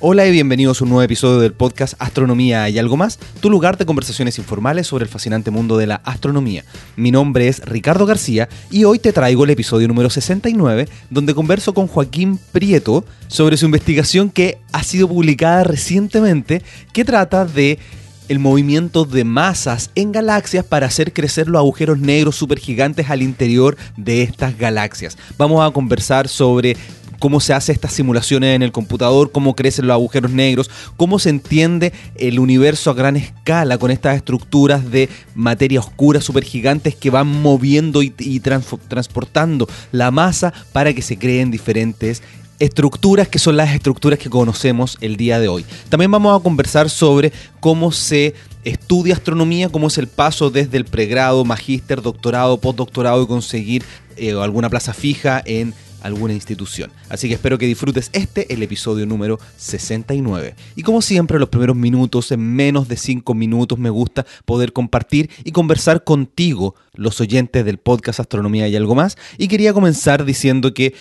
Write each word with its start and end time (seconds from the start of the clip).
Hola 0.00 0.28
y 0.28 0.30
bienvenidos 0.30 0.80
a 0.80 0.84
un 0.84 0.90
nuevo 0.90 1.02
episodio 1.02 1.40
del 1.40 1.54
podcast 1.54 1.94
Astronomía 1.98 2.68
y 2.68 2.78
algo 2.78 2.96
más, 2.96 3.18
tu 3.40 3.50
lugar 3.50 3.76
de 3.76 3.84
conversaciones 3.84 4.38
informales 4.38 4.86
sobre 4.86 5.02
el 5.02 5.10
fascinante 5.10 5.50
mundo 5.50 5.76
de 5.76 5.88
la 5.88 5.96
astronomía. 6.04 6.64
Mi 6.94 7.10
nombre 7.10 7.48
es 7.48 7.58
Ricardo 7.64 8.06
García 8.06 8.48
y 8.70 8.84
hoy 8.84 9.00
te 9.00 9.12
traigo 9.12 9.42
el 9.42 9.50
episodio 9.50 9.88
número 9.88 10.08
69 10.08 10.88
donde 11.10 11.34
converso 11.34 11.74
con 11.74 11.88
Joaquín 11.88 12.38
Prieto 12.52 13.04
sobre 13.26 13.56
su 13.56 13.64
investigación 13.64 14.30
que 14.30 14.58
ha 14.70 14.84
sido 14.84 15.08
publicada 15.08 15.64
recientemente 15.64 16.62
que 16.92 17.04
trata 17.04 17.44
de 17.44 17.80
el 18.28 18.38
movimiento 18.38 19.04
de 19.04 19.24
masas 19.24 19.90
en 19.94 20.12
galaxias 20.12 20.64
para 20.64 20.86
hacer 20.86 21.12
crecer 21.12 21.48
los 21.48 21.58
agujeros 21.58 21.98
negros 21.98 22.36
supergigantes 22.36 23.10
al 23.10 23.22
interior 23.22 23.76
de 23.96 24.22
estas 24.22 24.56
galaxias. 24.56 25.16
Vamos 25.36 25.66
a 25.66 25.72
conversar 25.72 26.28
sobre 26.28 26.76
cómo 27.18 27.40
se 27.40 27.52
hace 27.52 27.72
estas 27.72 27.92
simulaciones 27.92 28.54
en 28.54 28.62
el 28.62 28.72
computador, 28.72 29.32
cómo 29.32 29.54
crecen 29.54 29.86
los 29.86 29.94
agujeros 29.94 30.30
negros, 30.30 30.70
cómo 30.96 31.18
se 31.18 31.30
entiende 31.30 31.92
el 32.16 32.38
universo 32.38 32.90
a 32.90 32.94
gran 32.94 33.16
escala 33.16 33.78
con 33.78 33.90
estas 33.90 34.16
estructuras 34.16 34.90
de 34.90 35.08
materia 35.34 35.80
oscura 35.80 36.20
supergigantes 36.20 36.94
que 36.94 37.10
van 37.10 37.26
moviendo 37.26 38.02
y, 38.02 38.10
transportando 38.40 39.68
la 39.92 40.10
masa 40.10 40.52
para 40.72 40.92
que 40.92 41.02
se 41.02 41.18
creen 41.18 41.50
diferentes 41.50 42.22
estructuras 42.58 43.28
que 43.28 43.38
son 43.38 43.56
las 43.56 43.72
estructuras 43.72 44.18
que 44.18 44.30
conocemos 44.30 44.98
el 45.00 45.16
día 45.16 45.38
de 45.38 45.48
hoy. 45.48 45.64
También 45.88 46.10
vamos 46.10 46.38
a 46.38 46.42
conversar 46.42 46.90
sobre 46.90 47.32
cómo 47.60 47.92
se 47.92 48.34
estudia 48.64 49.14
astronomía, 49.14 49.68
cómo 49.68 49.86
es 49.86 49.98
el 49.98 50.08
paso 50.08 50.50
desde 50.50 50.76
el 50.76 50.84
pregrado, 50.84 51.44
magíster, 51.44 52.02
doctorado, 52.02 52.58
postdoctorado 52.58 53.22
y 53.22 53.26
conseguir 53.26 53.84
eh, 54.16 54.32
alguna 54.32 54.68
plaza 54.68 54.92
fija 54.92 55.40
en 55.44 55.72
alguna 56.02 56.34
institución. 56.34 56.90
Así 57.08 57.28
que 57.28 57.34
espero 57.34 57.58
que 57.58 57.66
disfrutes 57.66 58.10
este, 58.12 58.52
el 58.52 58.62
episodio 58.62 59.06
número 59.06 59.38
69. 59.56 60.54
Y 60.76 60.82
como 60.82 61.02
siempre, 61.02 61.38
los 61.38 61.48
primeros 61.48 61.76
minutos, 61.76 62.30
en 62.32 62.40
menos 62.40 62.88
de 62.88 62.96
5 62.96 63.34
minutos, 63.34 63.78
me 63.78 63.90
gusta 63.90 64.26
poder 64.44 64.72
compartir 64.72 65.30
y 65.44 65.52
conversar 65.52 66.04
contigo, 66.04 66.74
los 66.94 67.20
oyentes 67.20 67.64
del 67.64 67.78
podcast 67.78 68.20
Astronomía 68.20 68.68
y 68.68 68.76
algo 68.76 68.94
más. 68.94 69.16
Y 69.36 69.48
quería 69.48 69.72
comenzar 69.72 70.24
diciendo 70.24 70.74
que 70.74 70.94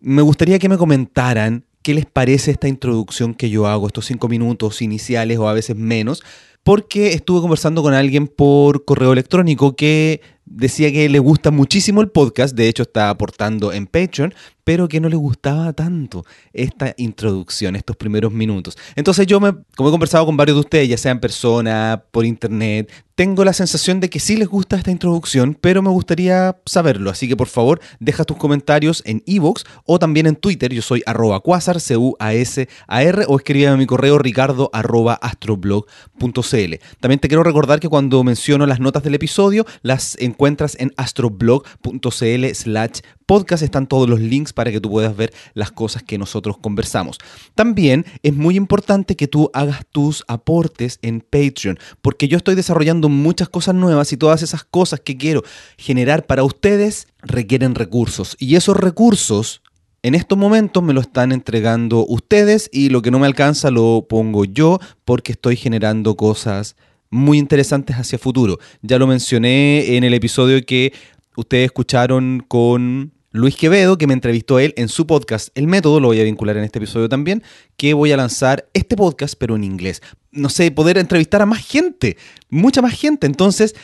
me 0.00 0.22
gustaría 0.22 0.58
que 0.58 0.68
me 0.68 0.78
comentaran 0.78 1.64
qué 1.82 1.94
les 1.94 2.06
parece 2.06 2.50
esta 2.50 2.68
introducción 2.68 3.34
que 3.34 3.50
yo 3.50 3.66
hago, 3.66 3.86
estos 3.86 4.06
5 4.06 4.28
minutos 4.28 4.82
iniciales 4.82 5.38
o 5.38 5.48
a 5.48 5.52
veces 5.52 5.76
menos, 5.76 6.22
porque 6.62 7.12
estuve 7.12 7.42
conversando 7.42 7.82
con 7.82 7.92
alguien 7.92 8.26
por 8.26 8.86
correo 8.86 9.12
electrónico 9.12 9.76
que 9.76 10.22
decía 10.46 10.92
que 10.92 11.08
le 11.08 11.18
gusta 11.18 11.50
muchísimo 11.50 12.00
el 12.00 12.10
podcast, 12.10 12.54
de 12.54 12.68
hecho 12.68 12.82
está 12.82 13.10
aportando 13.10 13.72
en 13.72 13.86
Patreon, 13.86 14.34
pero 14.64 14.88
que 14.88 15.00
no 15.00 15.08
le 15.08 15.16
gustaba 15.16 15.72
tanto 15.72 16.24
esta 16.52 16.94
introducción, 16.96 17.76
estos 17.76 17.96
primeros 17.96 18.32
minutos. 18.32 18.76
Entonces 18.96 19.26
yo, 19.26 19.40
me, 19.40 19.54
como 19.76 19.90
he 19.90 19.92
conversado 19.92 20.26
con 20.26 20.36
varios 20.36 20.56
de 20.56 20.60
ustedes, 20.60 20.88
ya 20.88 20.98
sea 20.98 21.12
en 21.12 21.20
persona, 21.20 22.02
por 22.10 22.24
internet, 22.24 22.90
tengo 23.14 23.44
la 23.44 23.52
sensación 23.52 24.00
de 24.00 24.10
que 24.10 24.18
sí 24.18 24.36
les 24.36 24.48
gusta 24.48 24.76
esta 24.76 24.90
introducción, 24.90 25.56
pero 25.60 25.82
me 25.82 25.90
gustaría 25.90 26.56
saberlo. 26.66 27.10
Así 27.10 27.28
que 27.28 27.36
por 27.36 27.46
favor, 27.46 27.80
deja 28.00 28.24
tus 28.24 28.36
comentarios 28.36 29.02
en 29.06 29.22
iVoox 29.26 29.62
o 29.84 29.98
también 30.00 30.26
en 30.26 30.34
Twitter. 30.34 30.72
Yo 30.72 30.82
soy 30.82 31.02
arroba 31.06 31.38
quasar, 31.40 31.80
c 31.80 31.96
u 31.96 32.16
a 32.18 32.34
s 32.34 32.68
a 32.88 33.02
r 33.02 33.24
o 33.28 33.36
escríbeme 33.36 33.74
a 33.74 33.76
mi 33.76 33.86
correo 33.86 34.18
ricardo 34.18 34.68
arroba 34.72 35.14
astroblog.cl. 35.14 36.74
También 37.00 37.20
te 37.20 37.28
quiero 37.28 37.44
recordar 37.44 37.78
que 37.78 37.88
cuando 37.88 38.24
menciono 38.24 38.66
las 38.66 38.80
notas 38.80 39.04
del 39.04 39.14
episodio, 39.14 39.64
las 39.82 40.16
encuentras 40.18 40.76
en 40.80 40.92
astroblog.cl 40.96 42.46
slash 42.52 43.00
podcast 43.26 43.62
están 43.62 43.86
todos 43.86 44.08
los 44.08 44.20
links 44.20 44.52
para 44.54 44.70
que 44.70 44.80
tú 44.80 44.90
puedas 44.90 45.16
ver 45.16 45.32
las 45.54 45.72
cosas 45.72 46.02
que 46.02 46.18
nosotros 46.18 46.56
conversamos. 46.58 47.18
También 47.54 48.06
es 48.22 48.34
muy 48.34 48.56
importante 48.56 49.16
que 49.16 49.28
tú 49.28 49.50
hagas 49.52 49.80
tus 49.90 50.24
aportes 50.28 50.98
en 51.02 51.20
Patreon, 51.20 51.78
porque 52.00 52.28
yo 52.28 52.36
estoy 52.36 52.54
desarrollando 52.54 53.08
muchas 53.08 53.48
cosas 53.48 53.74
nuevas 53.74 54.12
y 54.12 54.16
todas 54.16 54.42
esas 54.42 54.64
cosas 54.64 55.00
que 55.00 55.16
quiero 55.16 55.42
generar 55.76 56.26
para 56.26 56.44
ustedes 56.44 57.08
requieren 57.22 57.74
recursos. 57.74 58.36
Y 58.38 58.56
esos 58.56 58.76
recursos 58.76 59.62
en 60.04 60.14
estos 60.14 60.36
momentos 60.36 60.82
me 60.82 60.92
lo 60.92 61.00
están 61.00 61.32
entregando 61.32 62.04
ustedes 62.06 62.68
y 62.70 62.90
lo 62.90 63.00
que 63.00 63.10
no 63.10 63.18
me 63.18 63.26
alcanza 63.26 63.70
lo 63.70 64.04
pongo 64.06 64.44
yo 64.44 64.78
porque 65.06 65.32
estoy 65.32 65.56
generando 65.56 66.14
cosas 66.14 66.76
muy 67.08 67.38
interesantes 67.38 67.96
hacia 67.96 68.18
futuro. 68.18 68.58
Ya 68.82 68.98
lo 68.98 69.06
mencioné 69.06 69.96
en 69.96 70.04
el 70.04 70.12
episodio 70.12 70.60
que 70.66 70.92
ustedes 71.36 71.64
escucharon 71.64 72.44
con 72.46 73.13
Luis 73.36 73.56
Quevedo, 73.56 73.98
que 73.98 74.06
me 74.06 74.14
entrevistó 74.14 74.60
él 74.60 74.72
en 74.76 74.88
su 74.88 75.08
podcast 75.08 75.48
El 75.56 75.66
Método, 75.66 75.98
lo 75.98 76.06
voy 76.06 76.20
a 76.20 76.22
vincular 76.22 76.56
en 76.56 76.62
este 76.62 76.78
episodio 76.78 77.08
también, 77.08 77.42
que 77.76 77.92
voy 77.92 78.12
a 78.12 78.16
lanzar 78.16 78.68
este 78.74 78.94
podcast, 78.94 79.34
pero 79.36 79.56
en 79.56 79.64
inglés. 79.64 80.02
No 80.30 80.48
sé, 80.48 80.70
poder 80.70 80.98
entrevistar 80.98 81.42
a 81.42 81.46
más 81.46 81.66
gente, 81.66 82.16
mucha 82.48 82.80
más 82.80 82.92
gente. 82.92 83.26
Entonces, 83.26 83.74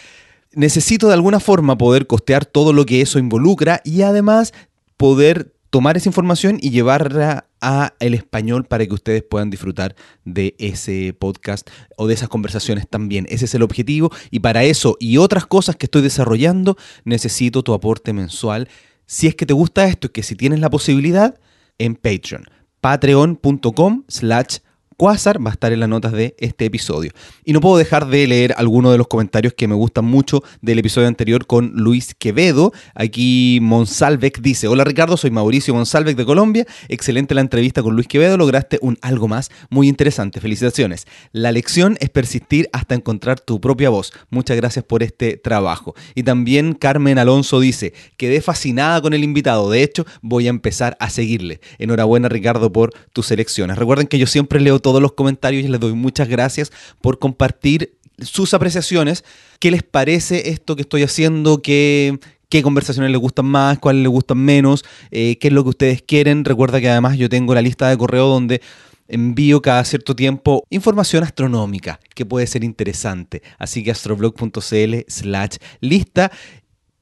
necesito 0.52 1.08
de 1.08 1.14
alguna 1.14 1.40
forma 1.40 1.76
poder 1.76 2.06
costear 2.06 2.46
todo 2.46 2.72
lo 2.72 2.86
que 2.86 3.00
eso 3.00 3.18
involucra 3.18 3.80
y 3.84 4.02
además 4.02 4.54
poder 4.96 5.52
tomar 5.70 5.96
esa 5.96 6.08
información 6.08 6.58
y 6.60 6.70
llevarla 6.70 7.48
a 7.60 7.94
el 7.98 8.14
español 8.14 8.66
para 8.66 8.86
que 8.86 8.94
ustedes 8.94 9.24
puedan 9.24 9.50
disfrutar 9.50 9.96
de 10.24 10.54
ese 10.60 11.12
podcast 11.12 11.68
o 11.96 12.06
de 12.06 12.14
esas 12.14 12.28
conversaciones 12.28 12.88
también. 12.88 13.26
Ese 13.28 13.46
es 13.46 13.54
el 13.56 13.62
objetivo 13.62 14.12
y 14.30 14.38
para 14.38 14.62
eso 14.62 14.96
y 15.00 15.16
otras 15.16 15.46
cosas 15.46 15.74
que 15.74 15.86
estoy 15.86 16.02
desarrollando 16.02 16.76
necesito 17.04 17.64
tu 17.64 17.74
aporte 17.74 18.12
mensual. 18.12 18.68
Si 19.10 19.26
es 19.26 19.34
que 19.34 19.44
te 19.44 19.54
gusta 19.54 19.86
esto 19.86 20.06
y 20.06 20.10
que 20.10 20.22
si 20.22 20.36
tienes 20.36 20.60
la 20.60 20.70
posibilidad, 20.70 21.40
en 21.78 21.96
Patreon. 21.96 22.44
Patreon.com 22.80 24.04
slash 24.06 24.58
Quasar 25.00 25.42
va 25.42 25.48
a 25.48 25.54
estar 25.54 25.72
en 25.72 25.80
las 25.80 25.88
notas 25.88 26.12
de 26.12 26.34
este 26.38 26.66
episodio. 26.66 27.12
Y 27.42 27.54
no 27.54 27.62
puedo 27.62 27.78
dejar 27.78 28.08
de 28.08 28.26
leer 28.26 28.52
algunos 28.58 28.92
de 28.92 28.98
los 28.98 29.06
comentarios 29.06 29.54
que 29.54 29.66
me 29.66 29.74
gustan 29.74 30.04
mucho 30.04 30.42
del 30.60 30.78
episodio 30.78 31.08
anterior 31.08 31.46
con 31.46 31.72
Luis 31.74 32.14
Quevedo. 32.14 32.74
Aquí 32.94 33.60
Monsalvec 33.62 34.42
dice, 34.42 34.68
hola 34.68 34.84
Ricardo, 34.84 35.16
soy 35.16 35.30
Mauricio 35.30 35.72
Monsalvec 35.72 36.18
de 36.18 36.26
Colombia. 36.26 36.66
Excelente 36.88 37.34
la 37.34 37.40
entrevista 37.40 37.82
con 37.82 37.94
Luis 37.94 38.08
Quevedo, 38.08 38.36
lograste 38.36 38.78
un 38.82 38.98
algo 39.00 39.26
más 39.26 39.50
muy 39.70 39.88
interesante. 39.88 40.38
Felicitaciones. 40.38 41.06
La 41.32 41.50
lección 41.50 41.96
es 42.00 42.10
persistir 42.10 42.68
hasta 42.74 42.94
encontrar 42.94 43.40
tu 43.40 43.58
propia 43.58 43.88
voz. 43.88 44.12
Muchas 44.28 44.58
gracias 44.58 44.84
por 44.84 45.02
este 45.02 45.38
trabajo. 45.38 45.94
Y 46.14 46.24
también 46.24 46.74
Carmen 46.74 47.18
Alonso 47.18 47.58
dice, 47.58 47.94
quedé 48.18 48.42
fascinada 48.42 49.00
con 49.00 49.14
el 49.14 49.24
invitado. 49.24 49.70
De 49.70 49.82
hecho, 49.82 50.04
voy 50.20 50.46
a 50.46 50.50
empezar 50.50 50.98
a 51.00 51.08
seguirle. 51.08 51.62
Enhorabuena 51.78 52.28
Ricardo 52.28 52.70
por 52.70 52.92
tus 53.14 53.30
elecciones. 53.30 53.78
Recuerden 53.78 54.06
que 54.06 54.18
yo 54.18 54.26
siempre 54.26 54.60
leo 54.60 54.78
todo 54.78 54.89
todos 54.90 55.00
los 55.00 55.12
comentarios 55.12 55.64
y 55.64 55.68
les 55.68 55.78
doy 55.78 55.92
muchas 55.92 56.28
gracias 56.28 56.72
por 57.00 57.20
compartir 57.20 57.96
sus 58.18 58.54
apreciaciones. 58.54 59.24
¿Qué 59.60 59.70
les 59.70 59.84
parece 59.84 60.50
esto 60.50 60.74
que 60.74 60.82
estoy 60.82 61.04
haciendo? 61.04 61.62
¿Qué, 61.62 62.18
conversaciones 62.64 63.12
les 63.12 63.20
gustan 63.20 63.46
más? 63.46 63.78
¿Cuáles 63.78 64.02
les 64.02 64.10
gustan 64.10 64.38
menos? 64.38 64.84
Eh, 65.12 65.38
¿Qué 65.38 65.46
es 65.46 65.54
lo 65.54 65.62
que 65.62 65.70
ustedes 65.70 66.02
quieren? 66.02 66.44
Recuerda 66.44 66.80
que 66.80 66.88
además 66.88 67.16
yo 67.16 67.28
tengo 67.28 67.54
la 67.54 67.62
lista 67.62 67.88
de 67.88 67.96
correo 67.96 68.26
donde 68.26 68.60
envío 69.06 69.62
cada 69.62 69.84
cierto 69.84 70.16
tiempo 70.16 70.64
información 70.70 71.22
astronómica 71.22 72.00
que 72.12 72.26
puede 72.26 72.48
ser 72.48 72.64
interesante. 72.64 73.42
Así 73.58 73.84
que 73.84 73.92
astroblog.cl 73.92 74.94
slash 75.06 75.56
lista. 75.80 76.32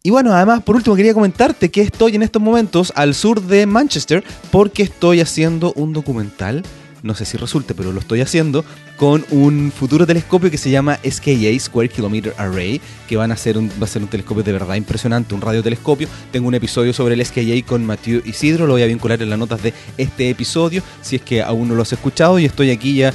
Y 0.02 0.10
bueno, 0.10 0.34
además, 0.34 0.62
por 0.62 0.76
último, 0.76 0.94
quería 0.94 1.14
comentarte 1.14 1.70
que 1.70 1.80
estoy 1.80 2.16
en 2.16 2.22
estos 2.22 2.42
momentos 2.42 2.92
al 2.96 3.14
sur 3.14 3.40
de 3.40 3.64
Manchester 3.64 4.22
porque 4.50 4.82
estoy 4.82 5.20
haciendo 5.20 5.72
un 5.72 5.94
documental 5.94 6.62
no 7.02 7.14
sé 7.14 7.24
si 7.24 7.36
resulte, 7.36 7.74
pero 7.74 7.92
lo 7.92 8.00
estoy 8.00 8.20
haciendo, 8.20 8.64
con 8.96 9.24
un 9.30 9.72
futuro 9.72 10.06
telescopio 10.06 10.50
que 10.50 10.58
se 10.58 10.70
llama 10.70 10.98
SKA, 11.08 11.58
Square 11.58 11.88
Kilometer 11.88 12.34
Array, 12.36 12.80
que 13.06 13.16
van 13.16 13.32
a 13.32 13.36
ser 13.36 13.58
un, 13.58 13.70
va 13.80 13.84
a 13.84 13.88
ser 13.88 14.02
un 14.02 14.08
telescopio 14.08 14.42
de 14.42 14.52
verdad 14.52 14.74
impresionante, 14.74 15.34
un 15.34 15.40
radiotelescopio. 15.40 16.08
Tengo 16.32 16.48
un 16.48 16.54
episodio 16.54 16.92
sobre 16.92 17.14
el 17.14 17.24
SKA 17.24 17.66
con 17.66 17.84
Mathieu 17.84 18.22
Isidro, 18.24 18.66
lo 18.66 18.74
voy 18.74 18.82
a 18.82 18.86
vincular 18.86 19.22
en 19.22 19.30
las 19.30 19.38
notas 19.38 19.62
de 19.62 19.72
este 19.96 20.30
episodio, 20.30 20.82
si 21.02 21.16
es 21.16 21.22
que 21.22 21.42
aún 21.42 21.68
no 21.68 21.74
lo 21.74 21.82
has 21.82 21.92
escuchado, 21.92 22.38
y 22.38 22.44
estoy 22.44 22.70
aquí 22.70 22.96
ya 22.96 23.12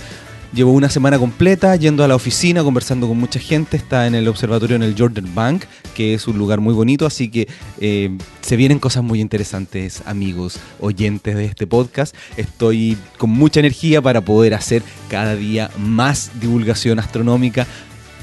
Llevo 0.53 0.71
una 0.71 0.87
semana 0.87 1.17
completa 1.17 1.75
yendo 1.75 2.03
a 2.03 2.07
la 2.07 2.15
oficina, 2.15 2.63
conversando 2.63 3.07
con 3.07 3.17
mucha 3.17 3.39
gente. 3.39 3.75
Está 3.75 4.05
en 4.05 4.13
el 4.13 4.27
observatorio 4.27 4.75
en 4.75 4.83
el 4.83 4.93
Jordan 4.95 5.33
Bank, 5.33 5.63
que 5.95 6.13
es 6.13 6.27
un 6.27 6.37
lugar 6.37 6.59
muy 6.59 6.75
bonito. 6.75 7.07
Así 7.07 7.29
que 7.29 7.47
eh, 7.79 8.15
se 8.41 8.55
vienen 8.55 8.77
cosas 8.77 9.03
muy 9.03 9.19
interesantes, 9.19 10.03
amigos, 10.05 10.59
oyentes 10.79 11.35
de 11.35 11.45
este 11.45 11.65
podcast. 11.65 12.15
Estoy 12.37 12.99
con 13.17 13.31
mucha 13.31 13.61
energía 13.61 13.99
para 13.99 14.21
poder 14.21 14.53
hacer 14.53 14.83
cada 15.09 15.35
día 15.35 15.71
más 15.79 16.29
divulgación 16.39 16.99
astronómica, 16.99 17.65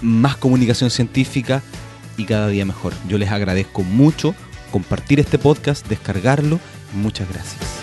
más 0.00 0.36
comunicación 0.36 0.90
científica 0.90 1.62
y 2.16 2.26
cada 2.26 2.46
día 2.46 2.64
mejor. 2.64 2.92
Yo 3.08 3.18
les 3.18 3.30
agradezco 3.32 3.82
mucho 3.82 4.36
compartir 4.70 5.18
este 5.18 5.36
podcast, 5.36 5.84
descargarlo. 5.88 6.60
Muchas 6.94 7.28
gracias. 7.28 7.79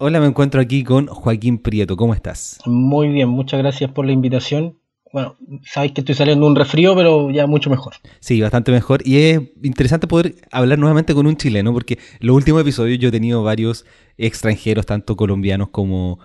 Hola, 0.00 0.20
me 0.20 0.26
encuentro 0.26 0.60
aquí 0.60 0.84
con 0.84 1.08
Joaquín 1.08 1.58
Prieto. 1.58 1.96
¿Cómo 1.96 2.14
estás? 2.14 2.60
Muy 2.64 3.08
bien, 3.08 3.28
muchas 3.28 3.58
gracias 3.58 3.90
por 3.90 4.06
la 4.06 4.12
invitación. 4.12 4.78
bueno, 5.12 5.34
sabéis 5.64 5.92
que 5.92 6.02
estoy 6.02 6.14
saliendo 6.14 6.46
un 6.46 6.54
resfrío, 6.54 6.94
pero 6.94 7.32
ya 7.32 7.48
mucho 7.48 7.68
mejor. 7.68 7.94
Sí, 8.20 8.40
bastante 8.40 8.70
mejor. 8.70 9.00
Y 9.04 9.16
es 9.16 9.40
interesante 9.60 10.06
poder 10.06 10.36
hablar 10.52 10.78
nuevamente 10.78 11.14
con 11.14 11.26
un 11.26 11.36
chileno, 11.36 11.72
porque 11.72 11.98
los 12.20 12.36
últimos 12.36 12.62
episodios 12.62 13.00
yo 13.00 13.08
he 13.08 13.10
tenido 13.10 13.42
varios 13.42 13.86
extranjeros, 14.18 14.86
tanto 14.86 15.16
colombianos 15.16 15.70
como, 15.70 16.20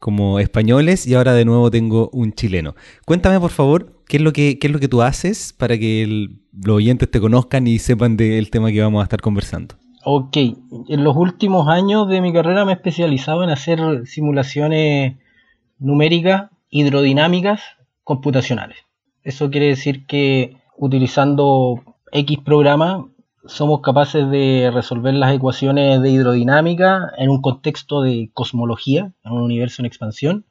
como 0.00 0.40
españoles, 0.40 1.06
y 1.06 1.14
ahora 1.14 1.32
de 1.32 1.44
nuevo 1.44 1.70
tengo 1.70 2.10
un 2.12 2.32
chileno. 2.32 2.74
Cuéntame, 3.06 3.38
por 3.38 3.52
favor, 3.52 4.02
qué 4.08 4.16
es 4.16 4.22
lo 4.24 4.32
que, 4.32 4.58
qué 4.58 4.66
es 4.66 4.72
lo 4.72 4.80
que 4.80 4.88
tú 4.88 5.00
haces 5.00 5.52
para 5.56 5.78
que 5.78 6.28
los 6.52 6.74
oyentes 6.74 7.08
te 7.08 7.20
conozcan 7.20 7.68
y 7.68 7.78
sepan 7.78 8.16
del 8.16 8.50
tema 8.50 8.72
que 8.72 8.80
vamos 8.80 9.00
a 9.00 9.04
estar 9.04 9.20
conversando. 9.20 9.76
Ok, 10.04 10.36
en 10.36 11.04
los 11.04 11.16
últimos 11.16 11.68
años 11.68 12.08
de 12.08 12.20
mi 12.20 12.32
carrera 12.32 12.64
me 12.64 12.72
he 12.72 12.74
especializado 12.74 13.44
en 13.44 13.50
hacer 13.50 14.04
simulaciones 14.04 15.16
numéricas, 15.78 16.50
hidrodinámicas, 16.70 17.62
computacionales. 18.02 18.78
Eso 19.22 19.48
quiere 19.50 19.66
decir 19.66 20.04
que 20.06 20.56
utilizando 20.76 21.80
X 22.10 22.38
programa 22.44 23.06
somos 23.46 23.80
capaces 23.80 24.28
de 24.28 24.72
resolver 24.74 25.14
las 25.14 25.34
ecuaciones 25.34 26.02
de 26.02 26.10
hidrodinámica 26.10 27.12
en 27.16 27.30
un 27.30 27.40
contexto 27.40 28.02
de 28.02 28.30
cosmología, 28.34 29.12
en 29.22 29.32
un 29.32 29.42
universo 29.42 29.82
en 29.82 29.86
expansión, 29.86 30.46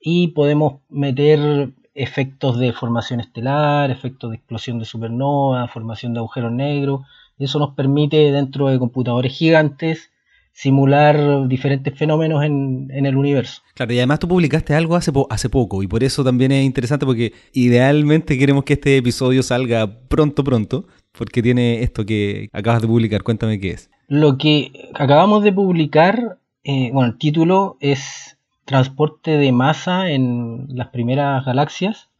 y 0.00 0.28
podemos 0.28 0.80
meter 0.88 1.74
efectos 1.94 2.58
de 2.58 2.72
formación 2.72 3.20
estelar, 3.20 3.92
efectos 3.92 4.30
de 4.30 4.36
explosión 4.36 4.80
de 4.80 4.84
supernova, 4.84 5.68
formación 5.68 6.12
de 6.12 6.18
agujeros 6.18 6.50
negros, 6.50 7.02
eso 7.44 7.58
nos 7.58 7.74
permite 7.74 8.32
dentro 8.32 8.68
de 8.68 8.78
computadores 8.78 9.32
gigantes 9.32 10.10
simular 10.52 11.48
diferentes 11.48 11.96
fenómenos 11.96 12.44
en, 12.44 12.90
el 12.90 13.16
universo. 13.16 13.62
Claro, 13.74 13.92
y 13.94 13.98
además 13.98 14.18
tú 14.18 14.28
publicaste 14.28 14.74
algo 14.74 14.96
hace, 14.96 15.10
hace 15.30 15.48
poco 15.48 15.82
y 15.82 15.86
por 15.86 16.04
eso 16.04 16.22
también 16.22 16.52
es 16.52 16.64
interesante 16.64 17.06
porque 17.06 17.32
idealmente 17.52 18.36
queremos 18.36 18.64
que 18.64 18.74
este 18.74 18.96
episodio 18.96 19.42
salga 19.42 19.86
pronto, 20.08 20.44
pronto, 20.44 20.86
porque 21.16 21.42
tiene 21.42 21.82
esto 21.82 22.04
que 22.04 22.50
acabas 22.52 22.82
de 22.82 22.88
publicar. 22.88 23.22
Cuéntame 23.22 23.58
qué 23.58 23.70
es. 23.70 23.90
Lo 24.08 24.38
que 24.38 24.90
acabamos 24.94 25.44
de 25.44 25.52
publicar, 25.52 26.38
eh, 26.64 26.90
bueno, 26.92 27.12
el 27.12 27.18
título 27.18 27.76
es 27.80 28.36
Transporte 28.64 29.32
de 29.32 29.52
masa 29.52 30.10
en 30.10 30.66
las 30.68 30.88
primeras 30.88 31.44
galaxias 31.44 32.10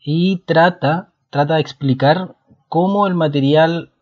y 0.00 0.42
trata, 0.46 1.12
trata 1.30 1.54
de 1.54 1.60
explicar 1.60 2.36
cómo 2.68 3.06
el 3.06 3.14
material, 3.14 3.92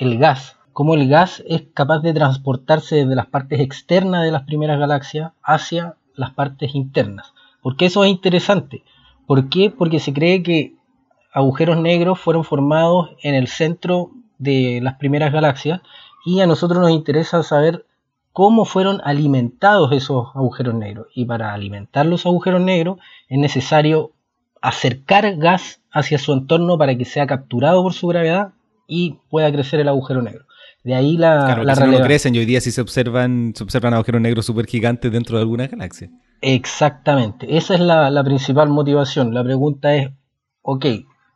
el 0.00 0.18
gas, 0.18 0.56
cómo 0.72 0.94
el 0.94 1.08
gas 1.10 1.44
es 1.46 1.64
capaz 1.74 1.98
de 2.00 2.14
transportarse 2.14 2.96
desde 2.96 3.14
las 3.14 3.26
partes 3.26 3.60
externas 3.60 4.24
de 4.24 4.32
las 4.32 4.44
primeras 4.44 4.78
galaxias 4.78 5.32
hacia 5.42 5.96
las 6.14 6.30
partes 6.30 6.74
internas. 6.74 7.34
¿Por 7.60 7.76
qué 7.76 7.86
eso 7.86 8.02
es 8.02 8.10
interesante? 8.10 8.82
¿Por 9.26 9.50
qué? 9.50 9.70
Porque 9.70 10.00
se 10.00 10.14
cree 10.14 10.42
que 10.42 10.74
agujeros 11.34 11.76
negros 11.76 12.18
fueron 12.18 12.44
formados 12.44 13.10
en 13.22 13.34
el 13.34 13.46
centro 13.46 14.10
de 14.38 14.80
las 14.82 14.94
primeras 14.94 15.34
galaxias 15.34 15.82
y 16.24 16.40
a 16.40 16.46
nosotros 16.46 16.80
nos 16.80 16.90
interesa 16.92 17.42
saber 17.42 17.84
cómo 18.32 18.64
fueron 18.64 19.02
alimentados 19.04 19.92
esos 19.92 20.28
agujeros 20.34 20.74
negros. 20.74 21.08
Y 21.14 21.26
para 21.26 21.52
alimentar 21.52 22.06
los 22.06 22.24
agujeros 22.24 22.62
negros 22.62 22.98
es 23.28 23.38
necesario 23.38 24.12
acercar 24.62 25.36
gas 25.36 25.82
hacia 25.92 26.18
su 26.18 26.32
entorno 26.32 26.78
para 26.78 26.96
que 26.96 27.04
sea 27.04 27.26
capturado 27.26 27.82
por 27.82 27.92
su 27.92 28.06
gravedad 28.06 28.54
y 28.90 29.20
pueda 29.30 29.50
crecer 29.52 29.80
el 29.80 29.88
agujero 29.88 30.20
negro. 30.20 30.44
De 30.82 30.94
ahí 30.94 31.16
la, 31.16 31.44
claro, 31.44 31.64
la 31.64 31.74
no 31.74 32.04
crecen 32.04 32.34
y 32.34 32.38
hoy 32.38 32.46
día 32.46 32.60
sí 32.60 32.72
se 32.72 32.80
observan, 32.80 33.52
se 33.54 33.62
observan 33.62 33.94
agujeros 33.94 34.20
negros 34.20 34.46
súper 34.46 34.66
gigantes 34.66 35.12
dentro 35.12 35.36
de 35.36 35.42
alguna 35.42 35.66
galaxia. 35.66 36.10
Exactamente, 36.40 37.56
esa 37.56 37.74
es 37.74 37.80
la, 37.80 38.24
principal 38.24 38.70
motivación. 38.70 39.34
La 39.34 39.44
pregunta 39.44 39.94
es, 39.94 40.10
ok, 40.62 40.86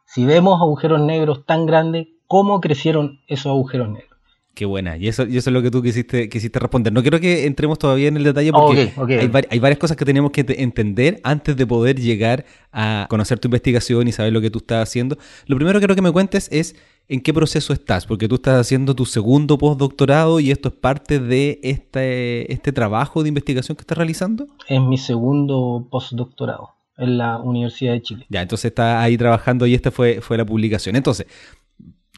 si 0.06 0.24
vemos 0.24 0.60
agujeros 0.60 1.00
negros 1.00 1.44
tan 1.46 1.66
grandes, 1.66 2.08
¿cómo 2.26 2.60
crecieron 2.60 3.20
esos 3.28 3.46
agujeros 3.46 3.90
negros? 3.90 4.13
Qué 4.54 4.66
buena. 4.66 4.96
Y 4.96 5.08
eso, 5.08 5.26
y 5.26 5.36
eso 5.36 5.50
es 5.50 5.54
lo 5.54 5.62
que 5.62 5.70
tú 5.70 5.82
quisiste, 5.82 6.28
quisiste 6.28 6.60
responder. 6.60 6.92
No 6.92 7.02
quiero 7.02 7.18
que 7.18 7.44
entremos 7.44 7.76
todavía 7.76 8.06
en 8.06 8.16
el 8.16 8.22
detalle 8.22 8.52
porque 8.52 8.92
hay, 8.96 9.30
hay, 9.50 9.58
varias 9.58 9.78
cosas 9.78 9.96
que 9.96 10.04
tenemos 10.04 10.30
que 10.30 10.44
entender 10.58 11.20
antes 11.24 11.56
de 11.56 11.66
poder 11.66 11.98
llegar 11.98 12.44
a 12.72 13.06
conocer 13.10 13.40
tu 13.40 13.48
investigación 13.48 14.06
y 14.06 14.12
saber 14.12 14.32
lo 14.32 14.40
que 14.40 14.50
tú 14.50 14.58
estás 14.58 14.88
haciendo. 14.88 15.18
Lo 15.46 15.56
primero 15.56 15.80
que 15.80 15.86
quiero 15.86 15.96
que 15.96 16.02
me 16.02 16.12
cuentes 16.12 16.48
es 16.52 16.76
en 17.08 17.20
qué 17.20 17.34
proceso 17.34 17.72
estás, 17.72 18.06
porque 18.06 18.28
tú 18.28 18.36
estás 18.36 18.60
haciendo 18.60 18.94
tu 18.94 19.06
segundo 19.06 19.58
postdoctorado 19.58 20.38
y 20.38 20.52
esto 20.52 20.68
es 20.68 20.74
parte 20.74 21.18
de 21.18 21.58
este, 21.62 22.50
este 22.52 22.72
trabajo 22.72 23.22
de 23.22 23.30
investigación 23.30 23.76
que 23.76 23.82
estás 23.82 23.98
realizando. 23.98 24.46
Es 24.68 24.80
mi 24.80 24.98
segundo 24.98 25.88
postdoctorado 25.90 26.76
en 26.96 27.18
la 27.18 27.38
Universidad 27.38 27.92
de 27.92 28.02
Chile. 28.02 28.26
Ya, 28.28 28.42
entonces 28.42 28.66
está 28.66 29.02
ahí 29.02 29.18
trabajando 29.18 29.66
y 29.66 29.74
esta 29.74 29.90
fue, 29.90 30.20
fue 30.20 30.38
la 30.38 30.46
publicación. 30.46 30.96
Entonces, 30.96 31.26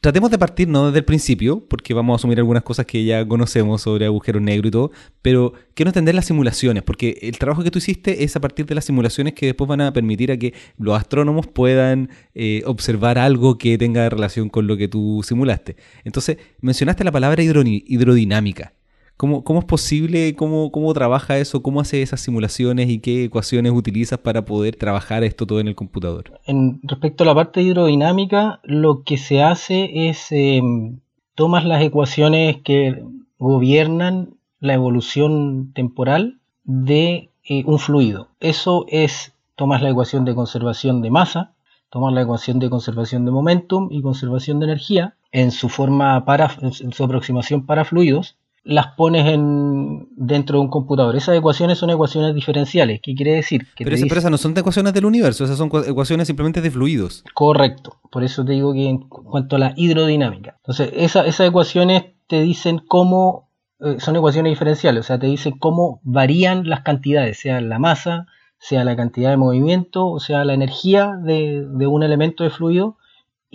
tratemos 0.01 0.31
de 0.31 0.39
partir 0.39 0.69
no 0.69 0.87
desde 0.87 0.99
el 0.99 1.05
principio, 1.05 1.65
porque 1.69 1.95
vamos 1.95 2.15
a 2.15 2.17
asumir 2.17 2.39
algunas 2.39 2.63
cosas 2.63 2.87
que 2.87 3.05
ya 3.05 3.27
conocemos 3.27 3.83
sobre 3.83 4.07
agujeros 4.07 4.43
negros 4.43 4.69
y 4.69 4.71
todo, 4.71 4.91
pero 5.23 5.53
quiero 5.75 5.91
entender 5.91 6.15
las 6.15 6.27
simulaciones, 6.27 6.83
porque 6.83 7.19
el 7.23 7.39
trabajo 7.39 7.63
que 7.63 7.71
tú 7.71 7.79
hiciste 7.79 8.25
es 8.25 8.37
a 8.37 8.41
partir 8.41 8.67
de 8.67 8.75
las 8.75 8.85
simulaciones 8.85 9.35
que 9.35 9.47
después 9.47 9.69
van 9.69 9.81
a 9.81 9.93
permitir 9.93 10.31
a 10.33 10.37
que 10.37 10.55
los 10.79 10.97
astrónomos 10.97 11.47
puedan 11.47 12.11
eh, 12.35 12.63
observar 12.67 13.19
algo 13.19 13.59
que 13.59 13.79
tenga 13.79 14.09
relación 14.09 14.49
con 14.49 14.67
lo 14.67 14.77
que 14.77 14.89
tú 14.89 15.23
simulaste. 15.25 15.77
Entonces, 16.05 16.39
mencionaste 16.61 17.05
la 17.05 17.13
palabra 17.13 17.43
hidrodinámica. 17.43 18.73
¿Cómo, 19.17 19.43
es 19.59 19.65
posible? 19.65 20.35
Cómo, 20.37 20.71
¿Cómo 20.71 20.93
trabaja 20.93 21.39
eso? 21.39 21.63
¿Cómo 21.63 21.81
hace 21.81 22.03
esas 22.03 22.21
simulaciones 22.21 22.91
y 22.91 22.99
qué 22.99 23.25
ecuaciones 23.25 23.73
utilizas 23.73 24.19
para 24.19 24.45
poder 24.45 24.77
trabajar 24.77 25.25
esto 25.25 25.47
todo 25.47 25.59
en 25.59 25.69
el 25.69 25.75
computador? 25.75 26.39
En, 26.45 26.81
respecto 26.83 27.25
a 27.25 27.27
la 27.27 27.35
parte 27.35 27.63
hidrodinámica, 27.63 28.61
lo 28.63 29.05
que 29.05 29.17
se 29.17 29.43
hace 29.43 30.09
es 30.11 30.27
em, 30.33 31.01
tomas 31.35 31.65
las 31.65 31.83
ecuaciones 31.83 32.59
que 32.63 33.03
gobiernan 33.39 34.35
la 34.61 34.75
evolución 34.75 35.73
temporal 35.73 36.41
de 36.65 37.31
eh, 37.45 37.65
un 37.65 37.79
fluido. 37.79 38.29
Eso 38.41 38.85
es, 38.89 39.33
tomas 39.55 39.81
la 39.81 39.89
ecuación 39.89 40.27
de 40.27 40.35
conservación 40.35 41.01
de 41.01 41.11
masa, 41.11 41.55
tomas 41.89 42.13
la 42.13 42.21
ecuación 42.21 42.59
de 42.59 42.69
conservación 42.69 43.25
de 43.25 43.31
momentum 43.31 43.89
y 43.91 44.03
conservación 44.03 44.59
de 44.61 44.67
energía 44.67 45.15
en 45.33 45.53
su 45.53 45.71
forma 45.71 46.27
para, 46.27 46.51
en 46.61 46.93
su 46.93 47.05
aproximación 47.05 47.65
para 47.65 47.87
fluidos 47.87 48.37
las 48.67 48.89
pones 48.97 49.27
en, 49.27 50.09
dentro 50.17 50.59
de 50.59 50.65
un 50.65 50.71
computador. 50.71 51.15
Esas 51.15 51.37
ecuaciones 51.37 51.79
son 51.79 51.91
ecuaciones 51.91 52.35
diferenciales. 52.35 52.99
¿Qué 53.01 53.15
quiere 53.15 53.35
decir? 53.35 53.65
Que 53.77 53.85
pero, 53.85 53.95
esas 53.95 54.31
no 54.31 54.39
son 54.39 54.55
de 54.55 54.61
ecuaciones 54.61 54.93
del 54.93 55.05
universo, 55.05 55.45
esas 55.45 55.57
son 55.57 55.71
ecuaciones 55.87 56.27
simplemente 56.27 56.61
de 56.61 56.71
fluidos. 56.73 57.23
Correcto. 57.33 57.97
Por 58.11 58.25
eso 58.25 58.45
te 58.45 58.53
digo 58.53 58.73
que 58.73 58.89
en 58.89 59.09
cuanto 59.09 59.55
a 59.55 59.61
la 59.61 59.73
hidrodinámica. 59.77 60.57
Entonces, 60.57 60.91
esas 60.95 61.41
ecuaciones 61.41 62.07
te 62.27 62.43
dicen 62.43 62.83
cómo, 62.89 63.51
eh, 63.79 63.97
son 64.01 64.17
ecuaciones 64.17 64.51
diferenciales, 64.51 65.05
o 65.05 65.07
sea, 65.07 65.19
te 65.21 65.29
dicen 65.29 65.57
cómo 65.59 66.01
varían 66.03 66.69
las 66.69 66.81
cantidades, 66.81 67.39
sea 67.39 67.61
la 67.61 67.79
masa, 67.79 68.27
sea 68.59 68.83
la 68.83 68.97
cantidad 68.97 69.31
de 69.31 69.37
movimiento, 69.37 70.09
o 70.09 70.19
sea 70.19 70.45
la 70.45 70.55
energía 70.55 71.13
de, 71.23 71.65
de 71.71 71.87
un 71.87 72.03
elemento 72.03 72.43
de 72.43 72.51
fluido 72.51 72.97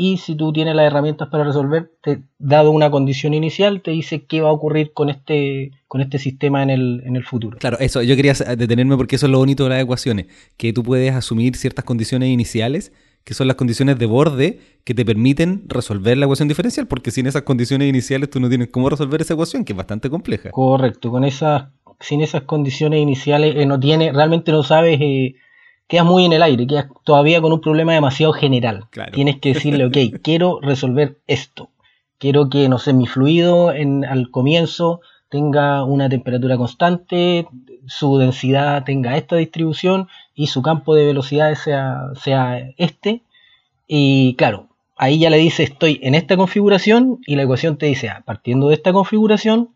y 0.03 0.17
si 0.17 0.34
tú 0.34 0.51
tienes 0.51 0.74
las 0.75 0.88
herramientas 0.88 1.27
para 1.29 1.43
resolver, 1.43 1.91
te, 2.01 2.24
dado 2.39 2.72
una 2.72 2.89
condición 2.89 3.36
inicial, 3.36 3.84
te 3.84 3.91
dice 3.91 4.25
qué 4.25 4.41
va 4.41 4.50
a 4.50 4.51
ocurrir 4.51 4.93
con 4.93 5.12
este, 5.12 5.74
con 5.88 6.01
este 6.01 6.17
sistema 6.17 6.63
en 6.63 6.72
el, 6.72 7.03
en 7.05 7.15
el 7.15 7.24
futuro. 7.24 7.60
Claro, 7.60 7.77
eso, 7.79 8.01
yo 8.01 8.15
quería 8.15 8.34
detenerme 8.34 8.98
porque 8.98 9.17
eso 9.17 9.27
es 9.27 9.31
lo 9.31 9.38
bonito 9.38 9.65
de 9.65 9.70
las 9.70 9.84
ecuaciones, 9.84 10.25
que 10.58 10.74
tú 10.74 10.81
puedes 10.81 11.13
asumir 11.13 11.55
ciertas 11.55 11.86
condiciones 11.86 12.29
iniciales, 12.29 12.91
que 13.24 13.36
son 13.36 13.48
las 13.48 13.58
condiciones 13.58 14.00
de 14.00 14.08
borde 14.08 14.60
que 14.86 14.96
te 14.96 15.05
permiten 15.05 15.65
resolver 15.67 16.17
la 16.17 16.25
ecuación 16.25 16.48
diferencial, 16.48 16.88
porque 16.88 17.12
sin 17.12 17.27
esas 17.27 17.43
condiciones 17.43 17.88
iniciales 17.88 18.31
tú 18.31 18.39
no 18.39 18.50
tienes 18.50 18.70
cómo 18.70 18.89
resolver 18.89 19.22
esa 19.22 19.36
ecuación, 19.36 19.63
que 19.63 19.74
es 19.74 19.77
bastante 19.77 20.10
compleja. 20.10 20.50
Correcto, 20.50 21.12
con 21.12 21.25
esas, 21.25 21.65
sin 22.00 22.22
esas 22.22 22.41
condiciones 22.41 23.00
iniciales 23.00 23.55
eh, 23.55 23.67
no 23.67 23.79
tiene, 23.79 24.12
realmente 24.12 24.51
no 24.51 24.63
sabes... 24.63 25.00
Eh, 25.00 25.36
quedas 25.91 26.05
muy 26.05 26.24
en 26.24 26.31
el 26.31 26.41
aire, 26.41 26.65
quedas 26.67 26.86
todavía 27.03 27.41
con 27.41 27.51
un 27.51 27.60
problema 27.60 27.91
demasiado 27.91 28.31
general. 28.31 28.86
Tienes 29.12 29.41
que 29.41 29.53
decirle, 29.53 29.83
ok, 29.83 29.98
quiero 30.24 30.62
resolver 30.62 31.17
esto. 31.27 31.69
Quiero 32.17 32.50
que, 32.50 32.69
no 32.69 32.79
sé, 32.79 32.93
mi 32.93 33.07
fluido 33.07 33.74
en, 33.74 34.05
al 34.05 34.31
comienzo 34.31 35.01
tenga 35.27 35.83
una 35.83 36.07
temperatura 36.07 36.55
constante, 36.55 37.45
su 37.88 38.17
densidad 38.17 38.86
tenga 38.86 39.17
esta 39.17 39.36
distribución 39.36 40.07
y 40.33 40.48
su 40.48 40.62
campo 40.62 40.95
de 40.95 41.07
velocidad 41.07 41.53
sea, 41.55 42.03
sea 42.15 42.69
este. 42.77 43.24
Y 43.86 44.36
claro, 44.36 44.69
ahí 44.95 45.19
ya 45.19 45.29
le 45.29 45.39
dice 45.39 45.63
estoy 45.63 46.00
en 46.03 46.15
esta 46.15 46.38
configuración 46.38 47.19
y 47.27 47.36
la 47.36 47.43
ecuación 47.43 47.75
te 47.75 47.88
dice, 47.88 48.07
ah, 48.07 48.24
partiendo 48.25 48.69
de 48.69 48.75
esta 48.75 48.93
configuración, 48.93 49.71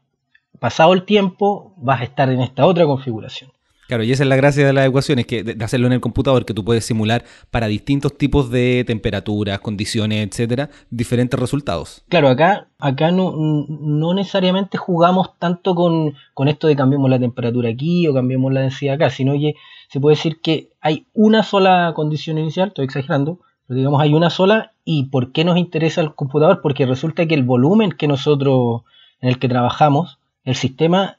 pasado 0.62 0.93
el 0.93 1.03
tiempo, 1.03 1.74
vas 1.75 2.00
a 2.00 2.05
estar 2.05 2.29
en 2.29 2.39
esta 2.39 2.65
otra 2.65 2.86
configuración. 2.86 3.51
Claro, 3.88 4.04
y 4.04 4.12
esa 4.12 4.24
es 4.24 4.30
la 4.30 4.36
gracia 4.36 4.65
de 4.65 4.74
las 4.74 4.88
ecuaciones, 4.88 5.27
que 5.27 5.44
de 5.44 5.63
hacerlo 5.63 5.88
en 5.88 5.94
el 5.94 6.01
computador, 6.01 6.46
que 6.46 6.54
tú 6.54 6.65
puedes 6.65 6.86
simular 6.86 7.24
para 7.51 7.68
distintos 7.68 8.18
tipos 8.18 8.50
de 8.50 8.84
temperaturas, 8.86 9.60
condiciones, 9.60 10.27
etcétera, 10.27 10.70
diferentes 10.89 11.39
resultados. 11.39 12.04
Claro, 12.10 12.30
acá, 12.30 12.68
acá 12.80 13.12
no, 13.12 13.34
no 13.36 14.13
necesariamente 14.15 14.77
jugamos 14.77 15.38
tanto 15.38 15.75
con, 15.75 16.15
con 16.34 16.48
esto 16.48 16.68
de 16.68 16.75
cambiamos 16.75 17.10
la 17.10 17.20
temperatura 17.20 17.70
aquí 17.70 18.08
o 18.08 18.13
cambiamos 18.13 18.51
la 18.51 18.62
densidad 18.62 18.96
acá, 18.96 19.10
sino 19.12 19.34
que 19.34 19.56
se 19.89 20.00
puede 20.00 20.15
decir 20.15 20.42
que 20.42 20.70
hay 20.82 21.06
una 21.13 21.44
sola 21.44 21.94
condición 21.96 22.38
inicial, 22.39 22.70
estoy 22.70 22.86
exagerando, 22.86 23.39
pero 23.68 23.77
digamos 23.77 24.01
hay 24.01 24.13
una 24.13 24.30
sola, 24.30 24.74
y 24.84 25.06
¿por 25.06 25.32
qué 25.32 25.46
nos 25.46 25.58
interesa 25.58 26.01
el 26.01 26.15
computador? 26.15 26.62
Porque 26.62 26.86
resulta 26.86 27.27
que 27.27 27.36
el 27.36 27.44
volumen 27.44 27.92
que 27.92 28.08
nosotros, 28.08 28.82
en 29.22 29.30
el 29.30 29.39
que 29.39 29.50
trabajamos, 29.50 30.20
el 30.44 30.56
sistema 30.56 31.18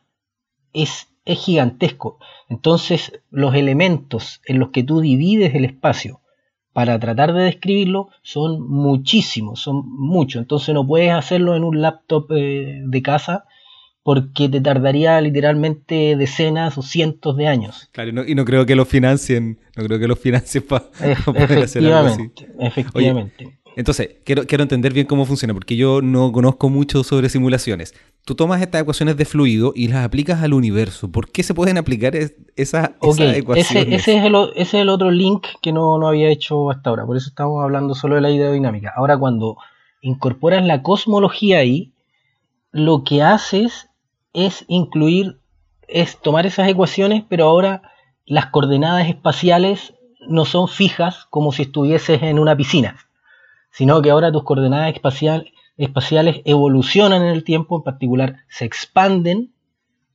es 0.72 1.08
es 1.26 1.38
gigantesco. 1.38 2.18
Entonces, 2.48 3.12
los 3.30 3.54
elementos 3.54 4.40
en 4.46 4.58
los 4.58 4.70
que 4.70 4.82
tú 4.82 5.00
divides 5.00 5.54
el 5.54 5.66
espacio 5.66 6.20
para 6.72 6.98
tratar 6.98 7.32
de 7.32 7.42
describirlo 7.42 8.08
son 8.22 8.66
muchísimos, 8.66 9.60
son 9.60 9.82
muchos. 9.86 10.40
Entonces 10.40 10.74
no 10.74 10.86
puedes 10.86 11.12
hacerlo 11.12 11.56
en 11.56 11.64
un 11.64 11.82
laptop 11.82 12.26
eh, 12.32 12.82
de 12.84 13.02
casa 13.02 13.44
porque 14.02 14.48
te 14.48 14.60
tardaría 14.60 15.20
literalmente 15.20 16.16
decenas 16.16 16.78
o 16.78 16.82
cientos 16.82 17.36
de 17.36 17.48
años. 17.48 17.88
Claro, 17.90 18.24
y 18.24 18.34
no, 18.36 18.44
creo 18.44 18.64
que 18.64 18.76
lo 18.76 18.84
financien, 18.84 19.58
no 19.76 19.84
creo 19.84 19.98
que 19.98 20.06
lo 20.06 20.14
financien 20.14 20.64
para 20.64 20.84
poder 21.24 21.58
hacer 21.58 21.84
algo 21.84 22.08
así. 22.08 22.30
Efectivamente. 22.60 23.58
Entonces, 23.76 24.16
quiero, 24.24 24.46
quiero 24.46 24.62
entender 24.62 24.94
bien 24.94 25.06
cómo 25.06 25.26
funciona, 25.26 25.52
porque 25.52 25.76
yo 25.76 26.00
no 26.00 26.32
conozco 26.32 26.70
mucho 26.70 27.04
sobre 27.04 27.28
simulaciones. 27.28 27.94
Tú 28.24 28.34
tomas 28.34 28.62
estas 28.62 28.80
ecuaciones 28.80 29.18
de 29.18 29.26
fluido 29.26 29.74
y 29.76 29.88
las 29.88 30.02
aplicas 30.02 30.42
al 30.42 30.54
universo. 30.54 31.12
¿Por 31.12 31.30
qué 31.30 31.42
se 31.42 31.52
pueden 31.52 31.76
aplicar 31.76 32.16
esas 32.16 32.90
ecuaciones? 32.98 33.44
Ese, 33.54 33.94
ese, 33.94 34.16
es 34.16 34.24
el, 34.24 34.34
ese 34.54 34.60
es 34.62 34.74
el 34.74 34.88
otro 34.88 35.10
link 35.10 35.46
que 35.60 35.72
no, 35.72 35.98
no 35.98 36.08
había 36.08 36.30
hecho 36.30 36.70
hasta 36.70 36.88
ahora. 36.88 37.04
Por 37.04 37.18
eso 37.18 37.28
estamos 37.28 37.62
hablando 37.62 37.94
solo 37.94 38.14
de 38.14 38.22
la 38.22 38.30
hidrodinámica. 38.30 38.94
Ahora, 38.96 39.18
cuando 39.18 39.58
incorporas 40.00 40.64
la 40.64 40.82
cosmología 40.82 41.58
ahí, 41.58 41.92
lo 42.72 43.04
que 43.04 43.22
haces 43.22 43.90
es 44.32 44.64
incluir, 44.68 45.38
es 45.86 46.18
tomar 46.22 46.46
esas 46.46 46.66
ecuaciones, 46.66 47.24
pero 47.28 47.44
ahora 47.44 47.82
las 48.24 48.46
coordenadas 48.46 49.06
espaciales 49.06 49.92
no 50.26 50.46
son 50.46 50.66
fijas 50.66 51.26
como 51.28 51.52
si 51.52 51.64
estuvieses 51.64 52.22
en 52.22 52.38
una 52.38 52.56
piscina 52.56 53.05
sino 53.76 54.00
que 54.00 54.08
ahora 54.08 54.32
tus 54.32 54.42
coordenadas 54.42 54.94
espaciales 55.76 56.40
evolucionan 56.46 57.20
en 57.20 57.28
el 57.28 57.44
tiempo, 57.44 57.76
en 57.76 57.82
particular 57.82 58.36
se 58.48 58.64
expanden 58.64 59.52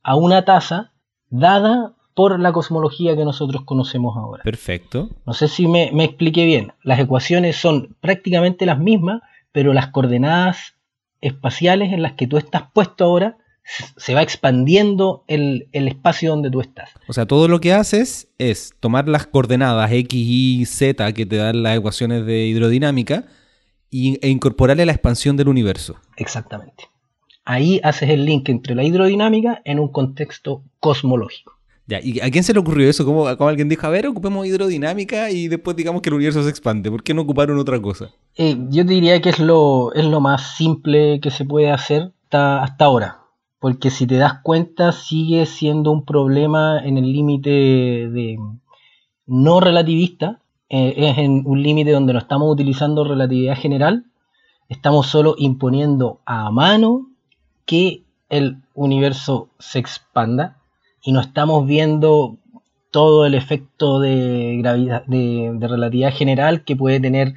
a 0.02 0.16
una 0.16 0.44
tasa 0.44 0.92
dada 1.30 1.94
por 2.14 2.40
la 2.40 2.52
cosmología 2.52 3.14
que 3.14 3.24
nosotros 3.24 3.62
conocemos 3.64 4.16
ahora. 4.16 4.42
Perfecto. 4.42 5.10
No 5.24 5.32
sé 5.32 5.46
si 5.46 5.68
me, 5.68 5.92
expliqué 6.02 6.44
bien. 6.44 6.72
Las 6.82 6.98
ecuaciones 6.98 7.54
son 7.54 7.94
prácticamente 8.00 8.66
las 8.66 8.80
mismas, 8.80 9.22
pero 9.52 9.72
las 9.72 9.88
coordenadas 9.88 10.74
espaciales 11.20 11.92
en 11.92 12.02
las 12.02 12.14
que 12.14 12.26
tú 12.26 12.38
estás 12.38 12.64
puesto 12.74 13.04
ahora 13.04 13.38
se 13.96 14.12
va 14.12 14.22
expandiendo 14.22 15.22
el, 15.28 15.68
el, 15.70 15.86
espacio 15.86 16.30
donde 16.30 16.50
tú 16.50 16.60
estás. 16.60 16.90
O 17.06 17.12
sea, 17.12 17.26
todo 17.26 17.46
lo 17.46 17.60
que 17.60 17.72
haces 17.72 18.26
es 18.38 18.74
tomar 18.80 19.08
las 19.08 19.28
coordenadas 19.28 19.92
X, 19.92 20.12
Y, 20.12 20.64
Z 20.66 21.12
que 21.12 21.26
te 21.26 21.36
dan 21.36 21.62
las 21.62 21.78
ecuaciones 21.78 22.26
de 22.26 22.46
hidrodinámica 22.46 23.24
e 23.92 24.28
incorporarle 24.28 24.86
la 24.86 24.92
expansión 24.92 25.36
del 25.36 25.48
universo. 25.48 25.96
Exactamente. 26.16 26.84
Ahí 27.44 27.80
haces 27.84 28.08
el 28.10 28.24
link 28.24 28.48
entre 28.48 28.74
la 28.74 28.84
hidrodinámica 28.84 29.60
en 29.64 29.78
un 29.78 29.88
contexto 29.88 30.62
cosmológico. 30.80 31.52
Ya, 31.86 32.00
¿y 32.00 32.20
a 32.20 32.30
quién 32.30 32.44
se 32.44 32.52
le 32.52 32.60
ocurrió 32.60 32.88
eso? 32.88 33.04
¿Cómo, 33.04 33.26
alguien 33.26 33.68
dijo, 33.68 33.86
a 33.86 33.90
ver, 33.90 34.06
ocupemos 34.06 34.46
hidrodinámica 34.46 35.30
y 35.30 35.48
después 35.48 35.76
digamos 35.76 36.00
que 36.00 36.08
el 36.08 36.14
universo 36.14 36.42
se 36.42 36.48
expande? 36.48 36.90
¿Por 36.90 37.02
qué 37.02 37.12
no 37.12 37.22
ocuparon 37.22 37.58
otra 37.58 37.80
cosa? 37.82 38.10
Eh, 38.36 38.56
yo 38.70 38.84
diría 38.84 39.20
que 39.20 39.30
es 39.30 39.40
lo, 39.40 39.92
es 39.92 40.04
lo 40.04 40.20
más 40.20 40.56
simple 40.56 41.20
que 41.20 41.30
se 41.30 41.44
puede 41.44 41.70
hacer 41.70 42.12
hasta, 42.24 42.62
hasta 42.62 42.84
ahora. 42.84 43.18
Porque 43.58 43.90
si 43.90 44.06
te 44.06 44.16
das 44.16 44.40
cuenta, 44.42 44.92
sigue 44.92 45.44
siendo 45.46 45.90
un 45.90 46.04
problema 46.04 46.80
en 46.84 46.98
el 46.98 47.12
límite 47.12 47.50
de 47.50 48.38
no 49.26 49.60
relativista, 49.60 50.41
eh, 50.74 50.94
es 50.96 51.18
en 51.18 51.42
un 51.44 51.62
límite 51.62 51.90
donde 51.90 52.14
no 52.14 52.18
estamos 52.18 52.50
utilizando 52.50 53.04
relatividad 53.04 53.58
general, 53.58 54.06
estamos 54.70 55.06
solo 55.06 55.34
imponiendo 55.36 56.22
a 56.24 56.50
mano 56.50 57.10
que 57.66 58.04
el 58.30 58.62
universo 58.72 59.50
se 59.58 59.78
expanda 59.78 60.62
y 61.02 61.12
no 61.12 61.20
estamos 61.20 61.66
viendo 61.66 62.38
todo 62.90 63.26
el 63.26 63.34
efecto 63.34 64.00
de 64.00 64.56
gravedad 64.62 65.04
de, 65.06 65.54
relatividad 65.60 66.14
general 66.14 66.64
que 66.64 66.74
puede 66.74 67.00
tener 67.00 67.34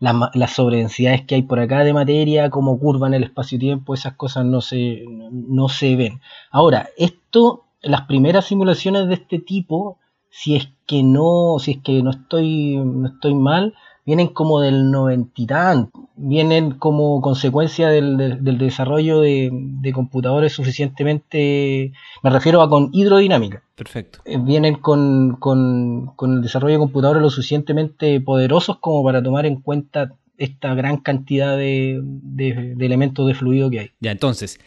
las, 0.00 0.50
sobredensidades 0.52 1.26
que 1.26 1.34
hay 1.34 1.42
por 1.42 1.60
acá 1.60 1.84
de 1.84 1.92
materia, 1.92 2.48
cómo 2.48 2.80
curvan 2.80 3.12
el 3.12 3.24
espacio-tiempo, 3.24 3.92
esas 3.92 4.14
cosas 4.14 4.46
no 4.46 4.62
se, 4.62 5.04
no 5.30 5.68
se 5.68 5.94
ven. 5.94 6.22
Ahora, 6.50 6.88
esto, 6.96 7.66
las 7.82 8.06
primeras 8.06 8.46
simulaciones 8.46 9.08
de 9.08 9.14
este 9.14 9.40
tipo 9.40 9.98
si 10.30 10.56
es 10.56 10.70
que 10.88 11.02
no, 11.04 11.58
si 11.60 11.72
es 11.72 11.78
que 11.84 12.02
no 12.02 12.10
estoy, 12.10 12.76
no 12.76 13.08
estoy 13.08 13.34
mal, 13.34 13.74
vienen 14.06 14.28
como 14.28 14.60
del 14.60 14.90
noventa 14.90 15.90
vienen 16.16 16.72
como 16.72 17.20
consecuencia 17.20 17.90
del, 17.90 18.58
desarrollo 18.58 19.20
de, 19.20 19.92
computadores 19.94 20.54
suficientemente, 20.54 21.92
me 22.22 22.30
refiero 22.30 22.62
a 22.62 22.70
con 22.70 22.88
hidrodinámica. 22.92 23.62
Perfecto. 23.76 24.20
Eh, 24.24 24.38
vienen 24.40 24.76
con, 24.76 25.36
con, 25.36 26.14
el 26.20 26.40
desarrollo 26.40 26.72
de 26.72 26.78
computadores 26.78 27.22
lo 27.22 27.28
suficientemente 27.28 28.18
poderosos 28.22 28.78
como 28.78 29.04
para 29.04 29.22
tomar 29.22 29.44
en 29.44 29.60
cuenta 29.60 30.14
esta 30.38 30.74
gran 30.74 30.96
cantidad 30.96 31.58
de, 31.58 32.00
de 32.02 32.86
elementos 32.86 33.26
de 33.26 33.34
fluido 33.34 33.68
que 33.68 33.80
hay. 33.80 33.90
Ya, 34.00 34.10
entonces, 34.12 34.58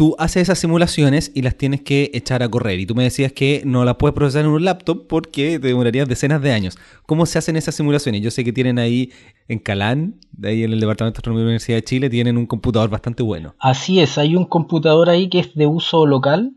tú 0.00 0.16
haces 0.18 0.44
esas 0.44 0.58
simulaciones 0.58 1.30
y 1.34 1.42
las 1.42 1.56
tienes 1.56 1.82
que 1.82 2.10
echar 2.14 2.42
a 2.42 2.48
correr. 2.48 2.80
Y 2.80 2.86
tú 2.86 2.94
me 2.94 3.02
decías 3.02 3.32
que 3.32 3.60
no 3.66 3.84
las 3.84 3.96
puedes 3.96 4.14
procesar 4.14 4.46
en 4.46 4.50
un 4.50 4.64
laptop 4.64 5.06
porque 5.06 5.58
te 5.58 5.68
demorarías 5.68 6.08
decenas 6.08 6.40
de 6.40 6.52
años. 6.52 6.78
¿Cómo 7.04 7.26
se 7.26 7.38
hacen 7.38 7.54
esas 7.54 7.74
simulaciones? 7.74 8.22
Yo 8.22 8.30
sé 8.30 8.42
que 8.42 8.50
tienen 8.50 8.78
ahí 8.78 9.12
en 9.46 9.58
Calán, 9.58 10.14
ahí 10.42 10.64
en 10.64 10.72
el 10.72 10.80
Departamento 10.80 11.16
de 11.16 11.18
Astronomía 11.18 11.40
de 11.40 11.44
la 11.44 11.48
Universidad 11.50 11.76
de 11.76 11.84
Chile, 11.84 12.08
tienen 12.08 12.38
un 12.38 12.46
computador 12.46 12.88
bastante 12.88 13.22
bueno. 13.22 13.54
Así 13.58 14.00
es, 14.00 14.16
hay 14.16 14.36
un 14.36 14.46
computador 14.46 15.10
ahí 15.10 15.28
que 15.28 15.40
es 15.40 15.54
de 15.54 15.66
uso 15.66 16.06
local. 16.06 16.54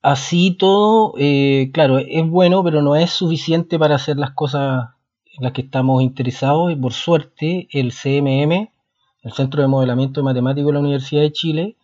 Así 0.00 0.52
todo, 0.52 1.14
eh, 1.18 1.72
claro, 1.74 1.98
es 1.98 2.28
bueno, 2.28 2.62
pero 2.62 2.80
no 2.80 2.94
es 2.94 3.10
suficiente 3.10 3.76
para 3.76 3.96
hacer 3.96 4.18
las 4.18 4.34
cosas 4.34 4.90
en 5.36 5.42
las 5.42 5.52
que 5.52 5.62
estamos 5.62 6.00
interesados. 6.00 6.70
Y 6.70 6.76
por 6.76 6.92
suerte, 6.92 7.66
el 7.72 7.90
CMM, 7.90 8.70
el 9.24 9.32
Centro 9.32 9.62
de 9.62 9.66
Modelamiento 9.66 10.22
Matemático 10.22 10.68
de 10.68 10.74
la 10.74 10.78
Universidad 10.78 11.22
de 11.22 11.32
Chile, 11.32 11.76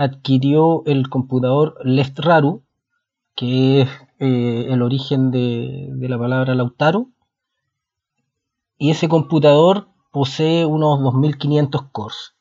adquirió 0.00 0.82
el 0.86 1.10
computador 1.10 1.76
Raru, 2.16 2.62
que 3.36 3.82
es 3.82 3.88
eh, 4.18 4.66
el 4.70 4.80
origen 4.80 5.30
de, 5.30 5.90
la 6.08 6.18
palabra 6.18 6.54
Lautaro, 6.54 7.08
y 8.78 8.90
ese 8.90 9.10
computador 9.10 9.88
posee 10.10 10.64
unos 10.64 11.02
2500 11.02 11.82
cores. 11.92 12.34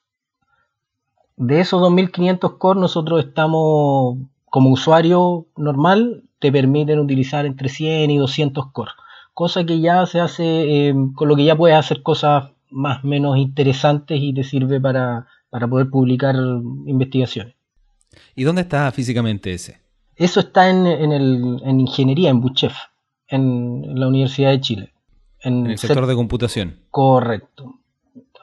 De 1.35 1.59
esos 1.59 1.81
2500 1.81 2.53
cores 2.53 2.79
nosotros 2.79 3.25
estamos, 3.25 4.17
como 4.45 4.71
usuario 4.71 5.47
normal, 5.57 6.23
te 6.39 6.53
permiten 6.53 6.99
utilizar 6.99 7.45
entre 7.45 7.67
100 7.67 8.09
y 8.09 8.17
200 8.17 8.71
cores, 8.71 8.93
cosa 9.33 9.65
que 9.65 9.81
ya 9.81 10.05
se 10.05 10.21
hace, 10.21 10.45
eh, 10.87 10.95
con 11.13 11.27
lo 11.27 11.35
que 11.35 11.43
ya 11.43 11.57
puedes 11.57 11.77
hacer 11.77 12.03
cosas 12.03 12.51
más 12.69 13.03
o 13.03 13.07
menos 13.07 13.37
interesantes 13.37 14.17
y 14.21 14.33
te 14.33 14.45
sirve 14.45 14.79
para 14.79 15.27
para 15.49 15.67
poder 15.67 15.89
publicar 15.89 16.35
investigaciones. 16.85 17.55
¿Y 18.35 18.43
dónde 18.43 18.61
está 18.61 18.91
físicamente 18.91 19.53
ese? 19.53 19.79
Eso 20.15 20.41
está 20.41 20.69
en, 20.69 20.85
en, 20.85 21.79
ingeniería, 21.79 22.29
en 22.29 22.41
Buchef, 22.41 22.75
en 23.27 23.99
la 23.99 24.07
Universidad 24.07 24.51
de 24.51 24.59
Chile. 24.59 24.93
En, 25.41 25.65
el 25.67 25.77
sector 25.77 26.05
de 26.05 26.15
computación. 26.15 26.75
Correcto. 26.91 27.75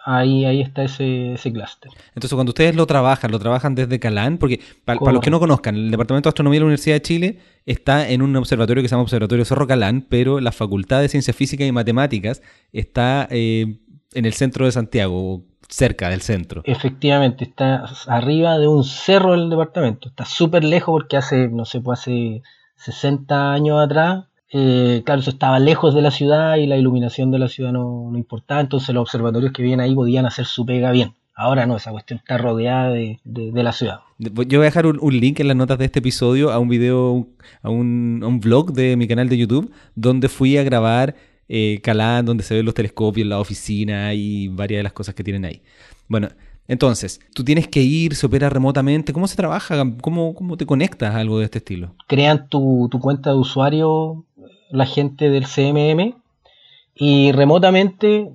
Ahí, 0.07 0.45
ahí 0.45 0.63
está 0.63 0.85
ese, 0.85 1.35
ese 1.35 1.53
clúster. 1.53 1.91
Entonces, 2.15 2.33
cuando 2.33 2.51
ustedes 2.51 2.77
lo 2.77 2.87
trabajan, 2.87 3.31
lo 3.31 3.39
trabajan 3.39 3.75
desde 3.75 3.99
Calán, 3.99 4.39
porque 4.39 4.61
para, 4.85 5.01
los 5.13 5.21
que 5.21 5.31
no 5.31 5.41
conozcan, 5.41 5.75
el 5.75 5.91
Departamento 5.91 6.29
de 6.29 6.31
Astronomía 6.31 6.57
de 6.57 6.61
la 6.61 6.67
Universidad 6.67 6.95
de 6.95 7.03
Chile 7.03 7.39
está 7.67 8.09
en 8.09 8.23
un 8.23 8.35
observatorio 8.37 8.83
que 8.83 8.89
se 8.89 8.95
llama 8.95 9.03
Observatorio 9.03 9.45
Cerro 9.45 9.67
Calán, 9.67 10.07
pero 10.09 10.41
la 10.41 10.53
Facultad 10.53 11.01
de 11.01 11.09
Ciencias 11.09 11.37
Físicas 11.37 11.67
y 11.67 11.73
Matemáticas 11.73 12.41
está 12.73 13.27
eh, 13.31 13.81
en 14.15 14.25
el 14.25 14.33
centro 14.33 14.65
de 14.65 14.73
Santiago, 14.73 15.45
cerca 15.69 16.09
del 16.09 16.21
centro. 16.21 16.63
Efectivamente, 16.65 17.45
está 17.45 17.85
arriba 18.07 18.59
de 18.59 18.69
un 18.69 18.85
cerro 18.85 19.33
del 19.33 19.51
departamento. 19.51 20.09
Está 20.09 20.25
súper 20.25 20.65
lejos 20.65 20.93
porque 20.93 21.17
hace, 21.17 21.49
no 21.49 21.65
sé, 21.65 21.81
pues 21.81 22.01
hace 22.01 22.43
60 22.77 23.53
años 23.53 23.81
atrás, 23.83 24.25
eh, 24.53 25.03
claro, 25.05 25.21
eso 25.21 25.31
estaba 25.31 25.59
lejos 25.59 25.95
de 25.95 26.03
la 26.03 26.11
ciudad 26.11 26.57
y 26.57 26.67
la 26.67 26.77
iluminación 26.77 27.31
de 27.31 27.39
la 27.39 27.49
ciudad 27.49 27.73
no, 27.73 28.11
no, 28.11 28.17
importaba, 28.17 28.61
entonces 28.61 28.95
los 28.95 29.03
observatorios 29.03 29.53
que 29.53 29.63
vienen 29.63 29.81
ahí 29.81 29.95
podían 29.95 30.27
hacer 30.27 30.47
su 30.47 30.65
pega 30.65 30.93
bien. 30.93 31.15
Ahora 31.39 31.67
no, 31.67 31.77
esa 31.77 31.91
cuestión 31.91 32.19
está 32.19 32.39
rodeada 32.39 32.89
de, 32.91 33.21
la 33.25 33.73
ciudad. 33.73 34.01
Yo 34.19 34.31
voy 34.33 34.57
a 34.57 34.61
dejar 34.61 34.87
un, 34.87 35.21
link 35.21 35.39
en 35.39 35.49
las 35.49 35.57
notas 35.57 35.77
de 35.77 35.85
este 35.85 35.99
episodio 35.99 36.51
a 36.51 36.59
un 36.59 36.69
video, 36.69 37.27
a 37.61 37.69
un, 37.69 38.21
a 38.23 38.27
un 38.27 38.41
vlog 38.41 38.73
de 38.73 38.97
mi 38.97 39.07
canal 39.07 39.29
de 39.29 39.37
YouTube, 39.37 39.71
donde 39.95 40.31
fui 40.31 40.57
a 40.57 40.63
grabar 40.63 41.15
eh, 41.49 41.81
Calán, 41.83 42.27
donde 42.27 42.45
se 42.45 42.55
ven 42.55 42.65
los 42.65 42.75
telescopios, 42.75 43.27
la 43.27 43.41
oficina 43.41 44.15
y 44.15 44.49
varias 44.49 44.81
de 44.81 44.83
las 44.83 44.93
cosas 44.93 45.15
que 45.15 45.25
tienen 45.25 45.45
ahí. 45.45 45.63
Bueno, 46.09 46.29
entonces, 46.69 47.21
tú 47.35 47.45
tienes 47.45 47.69
que 47.69 47.83
ir, 47.83 48.15
se 48.15 48.27
opera 48.27 48.49
remotamente. 48.51 49.13
¿Cómo 49.13 49.29
se 49.29 49.37
trabaja? 49.37 49.77
¿Cómo, 50.01 50.35
cómo 50.35 50.57
te 50.57 50.67
conectas 50.67 51.15
a 51.15 51.19
algo 51.19 51.39
de 51.39 51.45
este 51.45 51.59
estilo? 51.59 51.95
Crean 52.09 52.49
tu, 52.49 52.89
tu 52.91 52.99
cuenta 52.99 53.31
de 53.31 53.37
usuario 53.37 54.25
la 54.71 54.87
gente 54.87 55.31
del 55.31 55.47
CMM 55.47 56.15
y 56.95 57.33
remotamente 57.33 58.33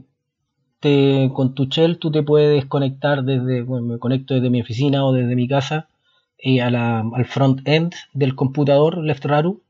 con 1.34 1.54
tu 1.54 1.66
shell 1.66 2.00
tú 2.00 2.12
te 2.12 2.24
puedes 2.24 2.66
conectar 2.66 3.24
desde, 3.24 3.64
me 3.64 4.00
conecto 4.00 4.34
desde 4.34 4.50
mi 4.50 4.62
oficina 4.62 5.06
o 5.06 5.14
desde 5.14 5.36
mi 5.36 5.48
casa 5.48 5.88
eh, 6.40 6.60
al 6.62 7.26
front 7.26 7.68
end 7.68 7.94
del 8.14 8.34
computador 8.36 8.98
LeftRaru 8.98 9.62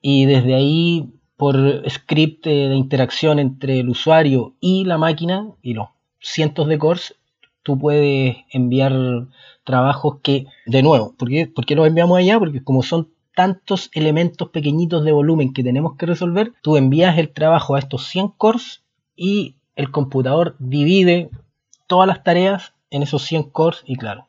y 0.00 0.24
desde 0.24 0.54
ahí 0.54 1.10
por 1.38 1.88
script 1.88 2.44
de 2.44 2.74
interacción 2.74 3.38
entre 3.38 3.80
el 3.80 3.88
usuario 3.88 4.54
y 4.60 4.84
la 4.84 4.98
máquina 4.98 5.48
y 5.62 5.72
los 5.72 5.88
cientos 6.20 6.66
de 6.68 6.78
cores 6.78 7.14
tú 7.62 7.78
puedes 7.78 8.36
enviar 8.50 8.92
trabajos 9.62 10.16
que, 10.22 10.46
de 10.66 10.82
nuevo, 10.82 11.14
¿por 11.18 11.28
qué, 11.28 11.46
¿por 11.46 11.66
qué 11.66 11.74
los 11.74 11.86
enviamos 11.86 12.18
allá? 12.18 12.38
Porque 12.38 12.64
como 12.64 12.82
son 12.82 13.10
tantos 13.34 13.90
elementos 13.92 14.48
pequeñitos 14.48 15.04
de 15.04 15.12
volumen 15.12 15.52
que 15.52 15.62
tenemos 15.62 15.96
que 15.96 16.06
resolver, 16.06 16.54
tú 16.62 16.76
envías 16.76 17.18
el 17.18 17.28
trabajo 17.28 17.74
a 17.74 17.78
estos 17.78 18.06
100 18.06 18.28
cores 18.28 18.82
y 19.14 19.54
el 19.76 19.90
computador 19.90 20.56
divide 20.58 21.30
todas 21.86 22.08
las 22.08 22.24
tareas 22.24 22.72
en 22.90 23.02
esos 23.02 23.22
100 23.22 23.50
cores 23.50 23.82
y 23.86 23.96
claro, 23.96 24.26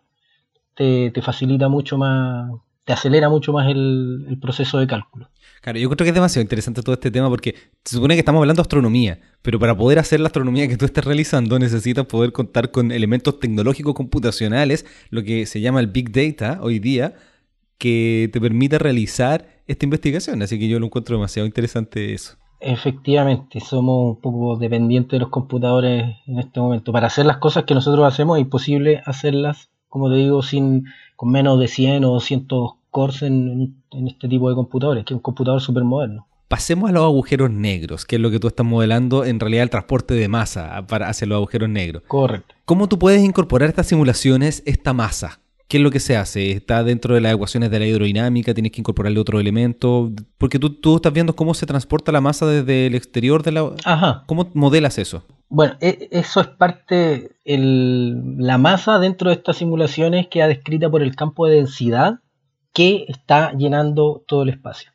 te, 0.75 1.11
facilita 1.21 1.69
mucho 1.69 1.97
más, 1.97 2.51
te 2.83 2.93
acelera 2.93 3.29
mucho 3.29 3.51
más 3.53 3.67
el, 3.67 4.37
proceso 4.41 4.77
de 4.79 4.87
cálculo. 4.87 5.29
Claro, 5.61 5.77
yo 5.79 5.89
creo 5.89 6.05
que 6.05 6.09
es 6.09 6.13
demasiado 6.13 6.41
interesante 6.41 6.81
todo 6.81 6.93
este 6.93 7.11
tema 7.11 7.29
porque 7.29 7.55
se 7.83 7.95
supone 7.95 8.15
que 8.15 8.19
estamos 8.19 8.39
hablando 8.39 8.61
de 8.61 8.65
astronomía, 8.65 9.19
pero 9.41 9.59
para 9.59 9.75
poder 9.75 9.99
hacer 9.99 10.19
la 10.19 10.27
astronomía 10.27 10.67
que 10.67 10.77
tú 10.77 10.85
estás 10.85 11.03
realizando 11.03 11.59
necesitas 11.59 12.05
poder 12.05 12.31
contar 12.31 12.71
con 12.71 12.91
elementos 12.91 13.39
tecnológicos 13.39 13.93
computacionales, 13.93 14.85
lo 15.09 15.23
que 15.23 15.45
se 15.45 15.59
llama 15.61 15.79
el 15.81 15.87
Big 15.87 16.11
Data 16.11 16.59
hoy 16.61 16.79
día, 16.79 17.15
que 17.77 18.29
te 18.31 18.39
permita 18.39 18.77
realizar 18.77 19.47
esta 19.67 19.85
investigación. 19.85 20.41
Así 20.41 20.59
que 20.59 20.67
yo 20.67 20.79
lo 20.79 20.85
encuentro 20.85 21.15
demasiado 21.15 21.45
interesante 21.45 22.13
eso. 22.13 22.37
Efectivamente, 22.61 23.61
somos 23.61 24.15
un 24.15 24.21
poco 24.21 24.57
dependientes 24.57 25.11
de 25.11 25.19
los 25.19 25.29
computadores 25.29 26.17
en 26.27 26.39
este 26.39 26.59
momento. 26.59 26.91
Para 26.91 27.07
hacer 27.07 27.25
las 27.25 27.37
cosas 27.37 27.63
que 27.63 27.73
nosotros 27.73 28.05
hacemos 28.05 28.37
es 28.37 28.43
imposible 28.43 29.01
hacerlas, 29.05 29.69
como 29.87 30.09
te 30.09 30.17
digo, 30.17 30.41
sin 30.41 30.85
con 31.15 31.31
menos 31.31 31.59
de 31.59 31.67
100 31.69 32.03
o 32.03 32.11
200 32.11 32.71
cores 32.89 33.21
en, 33.21 33.75
este 34.07 34.27
tipo 34.27 34.49
de 34.49 34.55
computadores, 34.55 35.05
que 35.05 35.13
es 35.13 35.15
un 35.15 35.21
computador 35.21 35.61
súper 35.61 35.83
moderno. 35.83 36.27
Pasemos 36.47 36.89
a 36.89 36.93
los 36.93 37.03
agujeros 37.03 37.51
negros, 37.51 38.05
que 38.05 38.15
es 38.15 38.21
lo 38.21 38.31
que 38.31 38.39
tú 38.39 38.47
estás 38.47 38.65
modelando, 38.65 39.23
en 39.23 39.39
realidad 39.39 39.63
el 39.63 39.69
transporte 39.69 40.15
de 40.15 40.27
masa 40.27 40.85
para, 40.87 41.07
hacia 41.07 41.27
los 41.27 41.35
agujeros 41.37 41.69
negros. 41.69 42.03
Correcto. 42.07 42.55
¿Cómo 42.65 42.89
tú 42.89 42.97
puedes 42.97 43.23
incorporar 43.23 43.69
estas 43.69 43.87
simulaciones 43.87 44.63
esta 44.65 44.93
masa? 44.93 45.39
¿Qué 45.67 45.77
es 45.77 45.83
lo 45.83 45.91
que 45.91 45.99
se 45.99 46.17
hace? 46.17 46.49
¿Está 46.49 46.83
dentro 46.83 47.13
de 47.13 47.21
las 47.21 47.35
ecuaciones 47.35 47.69
de 47.69 47.77
la 47.77 47.85
hidrodinámica? 47.85 48.55
¿Tienes 48.55 48.71
que 48.71 48.81
incorporarle 48.81 49.19
otro 49.19 49.39
elemento? 49.39 50.11
Porque 50.39 50.57
tú, 50.57 50.71
tú 50.71 50.95
estás 50.95 51.13
viendo 51.13 51.35
cómo 51.35 51.53
se 51.53 51.67
transporta 51.67 52.11
la 52.11 52.21
masa 52.21 52.47
desde 52.47 52.87
el 52.87 52.95
exterior 52.95 53.43
de 53.43 53.51
la... 53.51 53.69
Ajá. 53.85 54.23
¿Cómo 54.25 54.49
modelas 54.55 54.97
eso? 54.97 55.23
Bueno, 55.47 55.75
e, 55.79 56.09
eso 56.11 56.41
es 56.41 56.47
parte, 56.47 57.35
la 57.45 58.57
masa 58.57 58.97
dentro 58.97 59.29
de 59.29 59.35
estas 59.35 59.57
simulaciones 59.57 60.27
queda 60.27 60.47
descrita 60.47 60.89
por 60.89 61.03
el 61.03 61.15
campo 61.15 61.45
de 61.45 61.57
densidad 61.57 62.19
que 62.73 63.05
está 63.07 63.53
llenando 63.53 64.23
todo 64.27 64.43
el 64.43 64.49
espacio. 64.49 64.91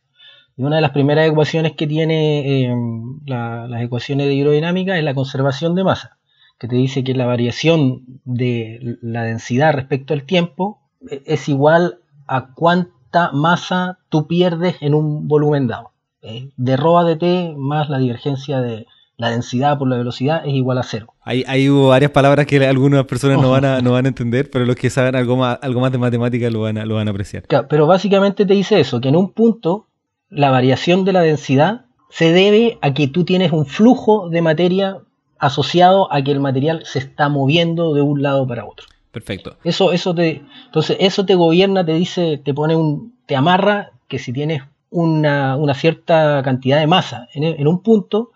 Y 0.57 0.62
una 0.62 0.76
de 0.76 0.83
las 0.83 0.93
primeras 0.93 1.28
ecuaciones 1.28 1.73
que 1.73 1.87
tiene 1.87 2.64
em, 2.64 3.21
las 3.26 3.83
ecuaciones 3.83 4.26
de 4.26 4.35
hidrodinámica 4.35 4.97
es 4.97 5.04
la 5.04 5.14
conservación 5.14 5.75
de 5.75 5.85
masa 5.85 6.19
que 6.59 6.69
te 6.69 6.76
dice 6.76 7.04
que 7.04 7.14
la 7.14 7.26
variación 7.26 8.21
de 8.25 8.99
la 9.02 9.25
densidad 9.25 9.75
respecto 9.75 10.14
al 10.14 10.25
tiempo 10.25 10.81
e-, 11.11 11.23
es 11.26 11.49
igual 11.49 11.99
a 12.26 12.54
cuánta 12.54 13.33
masa 13.33 13.99
tú 14.09 14.26
pierdes 14.26 14.76
en 14.81 14.95
un 14.95 15.28
volumen 15.28 15.66
dado. 15.66 15.93
¿eh? 16.23 16.50
De 16.57 16.75
a 16.75 16.76
dt 16.76 17.57
más 17.57 17.88
la 17.90 17.99
divergencia 17.99 18.61
de 18.61 18.87
la 19.16 19.31
densidad 19.31 19.78
por 19.78 19.88
la 19.88 19.97
velocidad 19.97 20.47
es 20.47 20.54
igual 20.54 20.78
a 20.78 20.83
cero. 20.83 21.13
Hay, 21.25 21.45
hay 21.47 21.69
varias 21.69 22.11
palabras 22.11 22.47
que 22.47 22.64
algunas 22.66 23.04
personas 23.04 23.40
no 23.40 23.50
van, 23.50 23.64
a, 23.64 23.81
no 23.81 23.93
van 23.93 24.04
a 24.04 24.09
entender, 24.09 24.50
pero 24.50 24.66
los 24.66 24.76
que 24.76 24.90
saben 24.90 25.16
algo 25.16 25.37
más, 25.37 25.59
algo 25.62 25.81
más 25.81 25.90
de 25.90 25.99
matemática 25.99 26.50
lo 26.50 26.61
van, 26.61 26.78
a, 26.78 26.85
lo 26.85 26.97
van 26.97 27.09
a 27.09 27.11
apreciar. 27.11 27.45
pero 27.69 27.87
básicamente 27.87 28.45
te 28.45 28.54
dice 28.54 28.78
eso, 28.78 29.01
que 29.01 29.09
en 29.09 29.16
un 29.16 29.33
punto 29.33 29.87
la 30.29 30.51
variación 30.51 31.05
de 31.05 31.12
la 31.12 31.22
densidad 31.22 31.87
se 32.11 32.33
debe 32.33 32.79
a 32.83 32.94
que 32.94 33.09
tú 33.09 33.25
tienes 33.25 33.53
un 33.53 33.66
flujo 33.66 34.29
de 34.29 34.42
materia 34.42 34.99
asociado 35.38 36.12
a 36.12 36.22
que 36.22 36.31
el 36.31 36.40
material 36.40 36.83
se 36.85 36.99
está 36.99 37.29
moviendo 37.29 37.94
de 37.94 38.03
un 38.03 38.22
lado 38.22 38.46
para 38.46 38.64
otro. 38.64 38.87
Perfecto. 39.11 39.57
Eso, 39.64 39.92
eso 39.92 40.14
te, 40.14 40.42
entonces 40.66 40.96
eso 41.01 41.25
te 41.25 41.35
gobierna, 41.35 41.85
te 41.85 41.92
dice, 41.94 42.40
te 42.44 42.53
pone 42.53 42.77
un, 42.77 43.14
te 43.27 43.37
amarra 43.37 43.92
que 44.09 44.18
si 44.18 44.33
tienes 44.33 44.62
una, 44.90 45.75
cierta 45.75 46.40
cantidad 46.44 46.79
de 46.79 46.87
masa 46.87 47.29
en, 47.35 47.66
un 47.66 47.83
punto, 47.83 48.31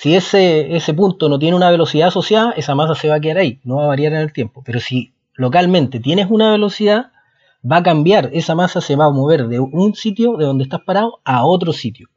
si 0.00 0.14
ese, 0.14 0.76
ese 0.76 0.94
punto 0.94 1.28
no 1.28 1.40
tiene 1.40 1.56
una 1.56 1.70
velocidad 1.70 2.08
asociada, 2.08 2.52
esa 2.52 2.76
masa 2.76 2.94
se 2.94 3.08
va 3.08 3.16
a 3.16 3.20
quedar 3.20 3.38
ahí, 3.38 3.58
no 3.64 3.76
va 3.76 3.84
a 3.84 3.88
variar 3.88 4.12
en 4.12 4.20
el 4.20 4.32
tiempo. 4.32 4.62
Pero 4.64 4.78
si 4.78 5.12
localmente 5.34 5.98
tienes 5.98 6.28
una 6.30 6.52
velocidad, 6.52 7.10
va 7.68 7.78
a 7.78 7.82
cambiar, 7.82 8.30
esa 8.32 8.54
masa 8.54 8.80
se 8.80 8.94
va 8.94 9.06
a 9.06 9.10
mover 9.10 9.48
de 9.48 9.58
un 9.58 9.96
sitio, 9.96 10.36
de 10.36 10.44
donde 10.44 10.62
estás 10.62 10.82
parado, 10.82 11.18
a 11.24 11.44
otro 11.44 11.72
sitio. 11.72 12.08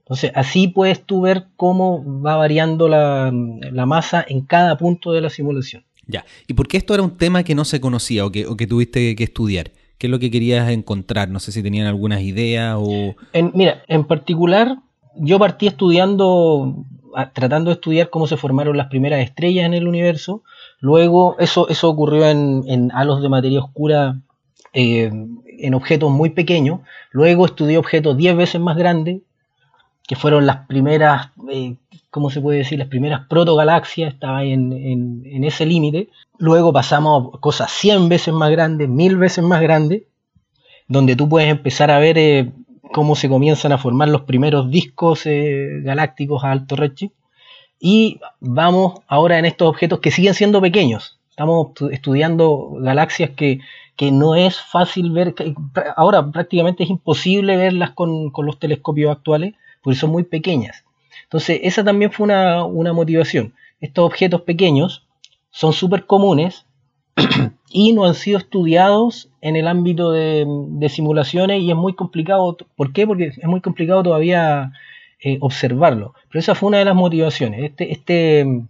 Entonces, 0.00 0.32
así 0.34 0.66
puedes 0.66 1.06
tú 1.06 1.20
ver 1.20 1.46
cómo 1.54 2.20
va 2.22 2.34
variando 2.34 2.88
la, 2.88 3.30
masa 3.86 4.24
en 4.28 4.40
cada 4.40 4.76
punto 4.76 5.12
de 5.12 5.20
la 5.20 5.30
simulación. 5.30 5.84
Ya, 6.08 6.24
¿y 6.48 6.54
por 6.54 6.66
qué 6.66 6.76
esto 6.76 6.92
era 6.92 7.04
un 7.04 7.18
tema 7.18 7.44
que 7.44 7.54
no 7.54 7.64
se 7.64 7.80
conocía 7.80 8.26
o 8.26 8.32
que, 8.32 8.66
tuviste 8.66 9.14
que 9.14 9.22
estudiar? 9.22 9.70
¿Qué 9.96 10.08
es 10.08 10.10
lo 10.10 10.18
que 10.18 10.32
querías 10.32 10.68
encontrar? 10.70 11.28
No 11.28 11.38
sé 11.38 11.52
si 11.52 11.62
tenían 11.62 11.86
algunas 11.86 12.22
ideas 12.22 12.76
o... 12.80 13.14
mira, 13.54 13.84
en 13.86 14.02
particular, 14.08 14.78
yo 15.14 15.38
partí 15.38 15.68
estudiando, 15.68 16.84
tratando 17.32 17.70
de 17.70 17.74
estudiar 17.74 18.10
cómo 18.10 18.26
se 18.26 18.36
formaron 18.36 18.76
las 18.76 18.88
primeras 18.88 19.20
estrellas 19.20 19.66
en 19.66 19.74
el 19.74 19.88
universo. 19.88 20.42
Luego, 20.80 21.36
eso, 21.38 21.68
eso 21.68 21.88
ocurrió 21.88 22.26
en, 22.26 22.90
halos 22.92 23.22
de 23.22 23.28
materia 23.28 23.60
oscura 23.60 24.16
eh, 24.72 25.10
en 25.58 25.74
objetos 25.74 26.10
muy 26.10 26.30
pequeños. 26.30 26.80
Luego 27.10 27.46
estudié 27.46 27.78
objetos 27.78 28.16
10 28.16 28.36
veces 28.36 28.60
más 28.60 28.76
grandes, 28.76 29.22
que 30.06 30.16
fueron 30.16 30.46
las 30.46 30.66
primeras, 30.66 31.30
eh, 31.50 31.76
¿cómo 32.10 32.30
se 32.30 32.40
puede 32.40 32.58
decir? 32.58 32.78
Las 32.78 32.88
primeras 32.88 33.26
protogalaxias, 33.28 34.12
estaba 34.12 34.44
en, 34.44 34.72
en, 34.72 35.44
ese 35.44 35.64
límite. 35.66 36.08
Luego 36.38 36.72
pasamos 36.72 37.34
a 37.34 37.38
cosas 37.38 37.70
100 37.70 38.08
veces 38.08 38.34
más 38.34 38.50
grandes, 38.50 38.88
1000 38.88 39.16
veces 39.16 39.44
más 39.44 39.60
grandes, 39.62 40.02
donde 40.88 41.16
tú 41.16 41.28
puedes 41.28 41.48
empezar 41.48 41.90
a 41.90 41.98
ver 41.98 42.18
eh, 42.18 42.52
cómo 42.92 43.16
se 43.16 43.28
comienzan 43.28 43.72
a 43.72 43.78
formar 43.78 44.08
los 44.08 44.22
primeros 44.22 44.70
discos 44.70 45.26
eh, 45.26 45.80
galácticos 45.82 46.44
a 46.44 46.52
alto 46.52 46.76
redshift. 46.76 47.14
Y 47.80 48.20
vamos 48.40 49.00
ahora 49.08 49.38
en 49.38 49.44
estos 49.44 49.68
objetos 49.68 50.00
que 50.00 50.10
siguen 50.10 50.34
siendo 50.34 50.60
pequeños. 50.60 51.18
Estamos 51.30 51.72
estudiando 51.90 52.70
galaxias 52.78 53.30
que, 53.30 53.60
que 53.96 54.12
no 54.12 54.36
es 54.36 54.60
fácil 54.60 55.10
ver, 55.10 55.34
ahora 55.96 56.30
prácticamente 56.30 56.84
es 56.84 56.90
imposible 56.90 57.56
verlas 57.56 57.90
con, 57.90 58.30
con 58.30 58.46
los 58.46 58.58
telescopios 58.58 59.10
actuales, 59.10 59.54
porque 59.82 59.98
son 59.98 60.10
muy 60.10 60.22
pequeñas. 60.22 60.84
Entonces, 61.32 61.60
esa 61.62 61.82
también 61.82 62.12
fue 62.12 62.24
una, 62.24 62.92
motivación. 62.92 63.54
Estos 63.80 64.04
objetos 64.04 64.42
pequeños 64.42 65.06
son 65.50 65.72
súper 65.72 66.04
comunes 66.04 66.66
y 67.70 67.92
no 67.92 68.04
han 68.04 68.14
sido 68.14 68.38
estudiados 68.38 69.30
en 69.40 69.56
el 69.56 69.68
ámbito 69.68 70.12
de, 70.12 70.46
simulaciones 70.88 71.62
y 71.62 71.70
es 71.70 71.76
muy 71.76 71.94
complicado. 71.94 72.56
¿Por 72.76 72.92
qué? 72.92 73.06
Porque 73.06 73.26
es 73.26 73.44
muy 73.44 73.60
complicado 73.60 74.02
todavía 74.02 74.72
eh, 75.20 75.38
observarlo. 75.40 76.14
Pero 76.28 76.40
esa 76.40 76.54
fue 76.54 76.68
una 76.68 76.78
de 76.78 76.84
las 76.84 76.94
motivaciones. 76.94 77.62
Este, 77.62 77.92
este, 77.92 78.62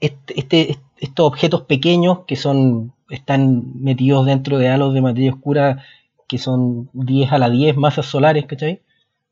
este, 0.00 0.38
este, 0.38 0.78
estos 0.98 1.26
objetos 1.26 1.62
pequeños 1.62 2.20
que 2.26 2.36
son, 2.36 2.92
están 3.10 3.82
metidos 3.82 4.26
dentro 4.26 4.58
de 4.58 4.68
halos 4.68 4.94
de 4.94 5.02
materia 5.02 5.32
oscura 5.32 5.84
que 6.28 6.38
son 6.38 6.88
10 6.94 7.32
a 7.32 7.38
la 7.38 7.50
10 7.50 7.76
masas 7.76 8.06
solares, 8.06 8.46
¿cachai? 8.46 8.80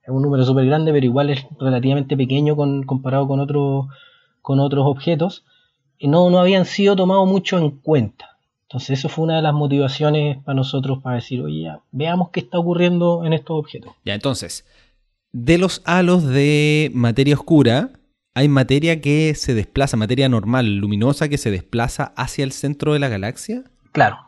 es 0.03 0.09
un 0.09 0.23
número 0.23 0.45
súper 0.45 0.67
grande, 0.67 0.93
pero 0.93 1.07
igual 1.07 1.31
es 1.31 1.47
relativamente 1.59 2.17
pequeño 2.17 2.57
con, 2.57 2.83
comparado 2.85 3.27
con, 3.29 3.41
otros 3.41 3.87
con 4.43 4.61
otros 4.61 4.87
objetos, 4.87 5.45
no, 6.09 6.31
no 6.31 6.39
habían 6.39 6.65
sido 6.65 6.97
tomados 6.97 7.29
mucho 7.29 7.59
en 7.59 7.71
cuenta. 7.71 8.39
Entonces 8.71 9.01
eso 9.01 9.09
fue 9.09 9.25
una 9.25 9.37
de 9.37 9.43
las 9.43 9.53
motivaciones 9.53 10.39
para 10.45 10.55
nosotros 10.55 11.03
para 11.03 11.17
decir, 11.17 11.43
oye, 11.43 11.69
veamos 11.91 12.31
qué 12.31 12.39
está 12.39 12.59
ocurriendo 12.59 13.25
en 13.25 13.33
estos 13.33 13.59
objetos. 13.59 13.93
Ya, 14.05 14.15
entonces, 14.15 14.65
de 15.33 15.59
los 15.59 15.83
halos 15.85 16.25
de 16.25 16.93
materia 16.95 17.35
oscura, 17.35 17.91
hay 18.33 18.49
materia 18.49 19.01
que 19.01 19.35
se 19.35 19.55
desplaza, 19.55 19.97
materia 19.97 20.29
normal, 20.29 20.77
luminosa, 20.77 21.29
que 21.29 21.37
se 21.37 21.51
desplaza 21.51 22.13
hacia 22.17 22.45
el 22.45 22.53
centro 22.53 22.93
de 22.93 23.01
la 23.01 23.09
galaxia. 23.09 23.65
Claro. 23.91 24.19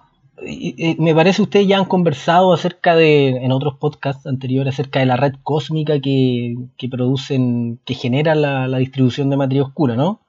me 0.99 1.15
parece 1.15 1.43
ustedes 1.43 1.69
ya 1.69 1.79
han 1.79 1.85
conversado 1.85 2.53
acerca 2.53 2.97
de, 2.97 3.29
en 3.29 3.53
otros 3.53 3.77
podcasts 3.79 4.27
anteriores, 4.27 4.75
acerca 4.75 4.99
de 4.99 5.07
la 5.07 5.17
red 5.17 5.35
cósmica 5.45 6.01
que, 6.01 6.57
producen, 6.91 7.79
que 7.85 7.95
genera 7.95 8.35
la, 8.35 8.67
la 8.67 8.79
distribución 8.79 9.31
de 9.31 9.37
materia 9.37 9.63
oscura, 9.63 9.95
¿no? 9.95 10.22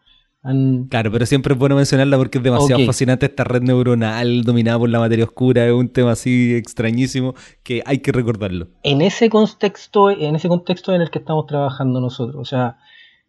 Claro, 0.89 1.10
pero 1.10 1.25
siempre 1.25 1.53
es 1.53 1.60
bueno 1.60 1.77
mencionarla 1.77 2.17
porque 2.17 2.38
es 2.38 2.43
demasiado 2.43 2.86
fascinante 2.86 3.27
esta 3.27 3.45
red 3.45 3.62
neuronal 3.62 4.43
dominada 4.43 4.77
por 4.77 4.89
la 4.89 4.99
materia 4.99 5.23
oscura, 5.23 5.65
es 5.65 5.71
un 5.71 5.88
tema 5.88 6.12
así 6.12 6.53
extrañísimo 6.53 7.34
que 7.63 7.82
hay 7.86 7.99
que 7.99 8.12
recordarlo. 8.12 8.67
En 8.84 9.01
ese 9.01 9.29
contexto, 9.29 10.10
en 10.10 10.36
ese 10.36 10.49
contexto 10.49 10.93
en 10.93 11.01
el 11.01 11.12
que 11.12 11.19
estamos 11.19 11.47
trabajando 11.47 12.01
nosotros, 12.01 12.36
o 12.36 12.43
sea, 12.43 12.77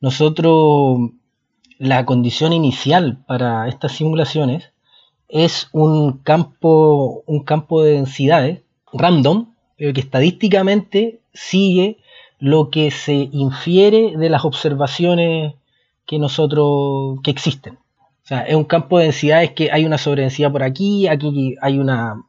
nosotros 0.01 1.11
la 1.79 2.05
condición 2.05 2.53
inicial 2.53 3.23
para 3.29 3.69
estas 3.69 3.93
simulaciones 3.93 4.73
es 5.29 5.69
un 5.73 6.19
campo, 6.19 7.23
un 7.27 7.45
campo 7.45 7.85
de 7.85 7.93
densidades 7.93 8.63
random, 8.93 9.55
pero 9.77 9.93
que 9.93 10.01
estadísticamente 10.01 11.21
sigue 11.33 11.99
lo 12.41 12.71
que 12.71 12.91
se 12.91 13.29
infiere 13.31 14.17
de 14.17 14.31
las 14.31 14.45
observaciones 14.45 15.55
que 16.15 16.21
nosotros, 16.21 17.19
que 17.23 17.31
existen. 17.31 17.75
O 17.75 18.27
sea, 18.27 18.43
es 18.43 18.55
un 18.55 18.65
campo 18.65 18.99
de 18.99 19.05
densidades 19.05 19.51
que 19.51 19.71
hay 19.71 19.85
una 19.85 19.99
sobredensidad 19.99 20.51
por 20.51 20.63
aquí, 20.63 21.09
aquí 21.09 21.57
hay 21.61 21.79
una, 21.79 22.25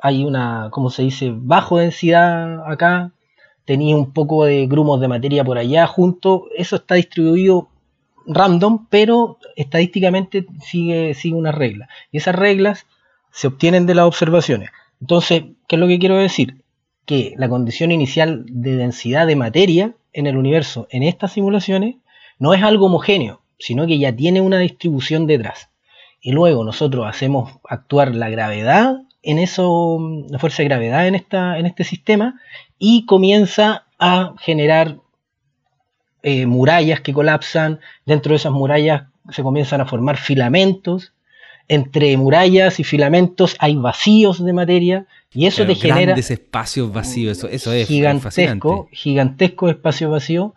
hay 0.00 0.24
una, 0.24 0.68
¿cómo 0.72 0.90
se 0.90 1.02
dice?, 1.02 1.32
bajo 1.32 1.78
densidad 1.78 2.68
acá, 2.68 3.12
tenía 3.64 3.96
un 3.96 4.12
poco 4.12 4.44
de 4.44 4.66
grumos 4.66 5.00
de 5.00 5.08
materia 5.08 5.44
por 5.44 5.58
allá 5.58 5.86
junto, 5.86 6.46
eso 6.56 6.76
está 6.76 6.94
distribuido 6.96 7.68
random, 8.26 8.86
pero 8.90 9.38
estadísticamente 9.54 10.46
sigue, 10.60 11.14
sigue 11.14 11.36
una 11.36 11.52
regla. 11.52 11.88
Y 12.10 12.18
esas 12.18 12.34
reglas 12.34 12.86
se 13.30 13.46
obtienen 13.46 13.86
de 13.86 13.94
las 13.94 14.06
observaciones. 14.06 14.70
Entonces, 15.00 15.44
¿qué 15.68 15.76
es 15.76 15.80
lo 15.80 15.86
que 15.86 15.98
quiero 15.98 16.16
decir? 16.16 16.64
Que 17.04 17.34
la 17.36 17.48
condición 17.48 17.92
inicial 17.92 18.44
de 18.48 18.76
densidad 18.76 19.26
de 19.26 19.36
materia 19.36 19.94
en 20.12 20.26
el 20.26 20.36
universo 20.36 20.88
en 20.90 21.02
estas 21.02 21.32
simulaciones 21.32 21.96
no 22.38 22.54
es 22.54 22.62
algo 22.62 22.86
homogéneo, 22.86 23.42
sino 23.58 23.86
que 23.86 23.98
ya 23.98 24.14
tiene 24.14 24.40
una 24.40 24.58
distribución 24.58 25.26
detrás. 25.26 25.70
Y 26.20 26.32
luego 26.32 26.64
nosotros 26.64 27.06
hacemos 27.06 27.52
actuar 27.68 28.14
la 28.14 28.28
gravedad 28.28 28.96
en 29.22 29.38
eso, 29.38 29.98
la 30.28 30.38
fuerza 30.38 30.62
de 30.62 30.68
gravedad 30.68 31.06
en, 31.06 31.14
esta, 31.14 31.58
en 31.58 31.66
este 31.66 31.84
sistema, 31.84 32.40
y 32.78 33.06
comienza 33.06 33.86
a 33.98 34.34
generar 34.38 34.98
eh, 36.22 36.46
murallas 36.46 37.00
que 37.00 37.12
colapsan. 37.12 37.80
Dentro 38.04 38.30
de 38.30 38.36
esas 38.36 38.52
murallas 38.52 39.04
se 39.30 39.42
comienzan 39.42 39.80
a 39.80 39.86
formar 39.86 40.16
filamentos. 40.16 41.12
Entre 41.68 42.16
murallas 42.16 42.78
y 42.78 42.84
filamentos 42.84 43.56
hay 43.58 43.74
vacíos 43.74 44.44
de 44.44 44.52
materia 44.52 45.06
y 45.32 45.46
eso 45.46 45.66
te 45.66 45.74
genera 45.74 46.02
grandes 46.02 46.30
espacios 46.30 46.92
vacíos. 46.92 47.38
Eso, 47.38 47.48
eso 47.48 47.72
es 47.72 47.88
gigantesco, 47.88 48.88
gigantesco 48.92 49.68
espacio 49.68 50.10
vacío 50.10 50.54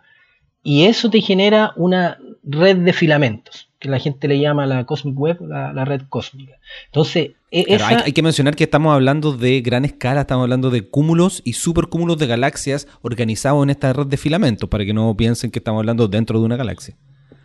y 0.62 0.84
eso 0.84 1.10
te 1.10 1.20
genera 1.20 1.72
una 1.76 2.18
red 2.42 2.76
de 2.78 2.92
filamentos, 2.92 3.68
que 3.78 3.88
la 3.88 3.98
gente 3.98 4.28
le 4.28 4.38
llama 4.38 4.66
la 4.66 4.84
Cosmic 4.84 5.18
Web, 5.18 5.38
la, 5.40 5.84
red 5.84 6.02
cósmica. 6.08 6.54
Entonces, 6.86 7.32
e, 7.50 7.78
hay, 7.82 8.12
que 8.12 8.22
mencionar 8.22 8.56
que 8.56 8.64
estamos 8.64 8.92
hablando 8.94 9.36
de 9.36 9.60
gran 9.62 9.84
escala, 9.84 10.22
estamos 10.22 10.44
hablando 10.44 10.70
de 10.70 10.88
cúmulos 10.88 11.40
y 11.44 11.54
supercúmulos 11.54 12.18
de 12.18 12.26
galaxias 12.26 12.88
organizados 13.02 13.62
en 13.62 13.70
esta 13.70 13.92
red 13.92 14.06
de 14.06 14.16
filamentos, 14.16 14.68
para 14.68 14.84
que 14.84 14.92
no 14.92 15.16
piensen 15.16 15.50
que 15.50 15.58
estamos 15.58 15.80
hablando 15.80 16.08
dentro 16.08 16.38
de 16.38 16.44
una 16.44 16.56
galaxia. 16.56 16.94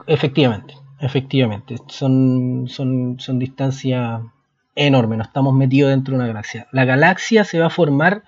Efectivamente, 0.07 0.75
efectivamente. 0.99 1.77
Son, 1.87 2.65
son, 2.67 3.17
son 3.19 3.39
distancias 3.39 4.21
enormes, 4.75 5.17
no 5.17 5.23
estamos 5.23 5.53
metidos 5.53 5.91
dentro 5.91 6.11
de 6.11 6.17
una 6.17 6.27
galaxia. 6.27 6.67
La 6.71 6.83
galaxia 6.83 7.45
se 7.45 7.59
va 7.59 7.67
a 7.67 7.69
formar 7.69 8.23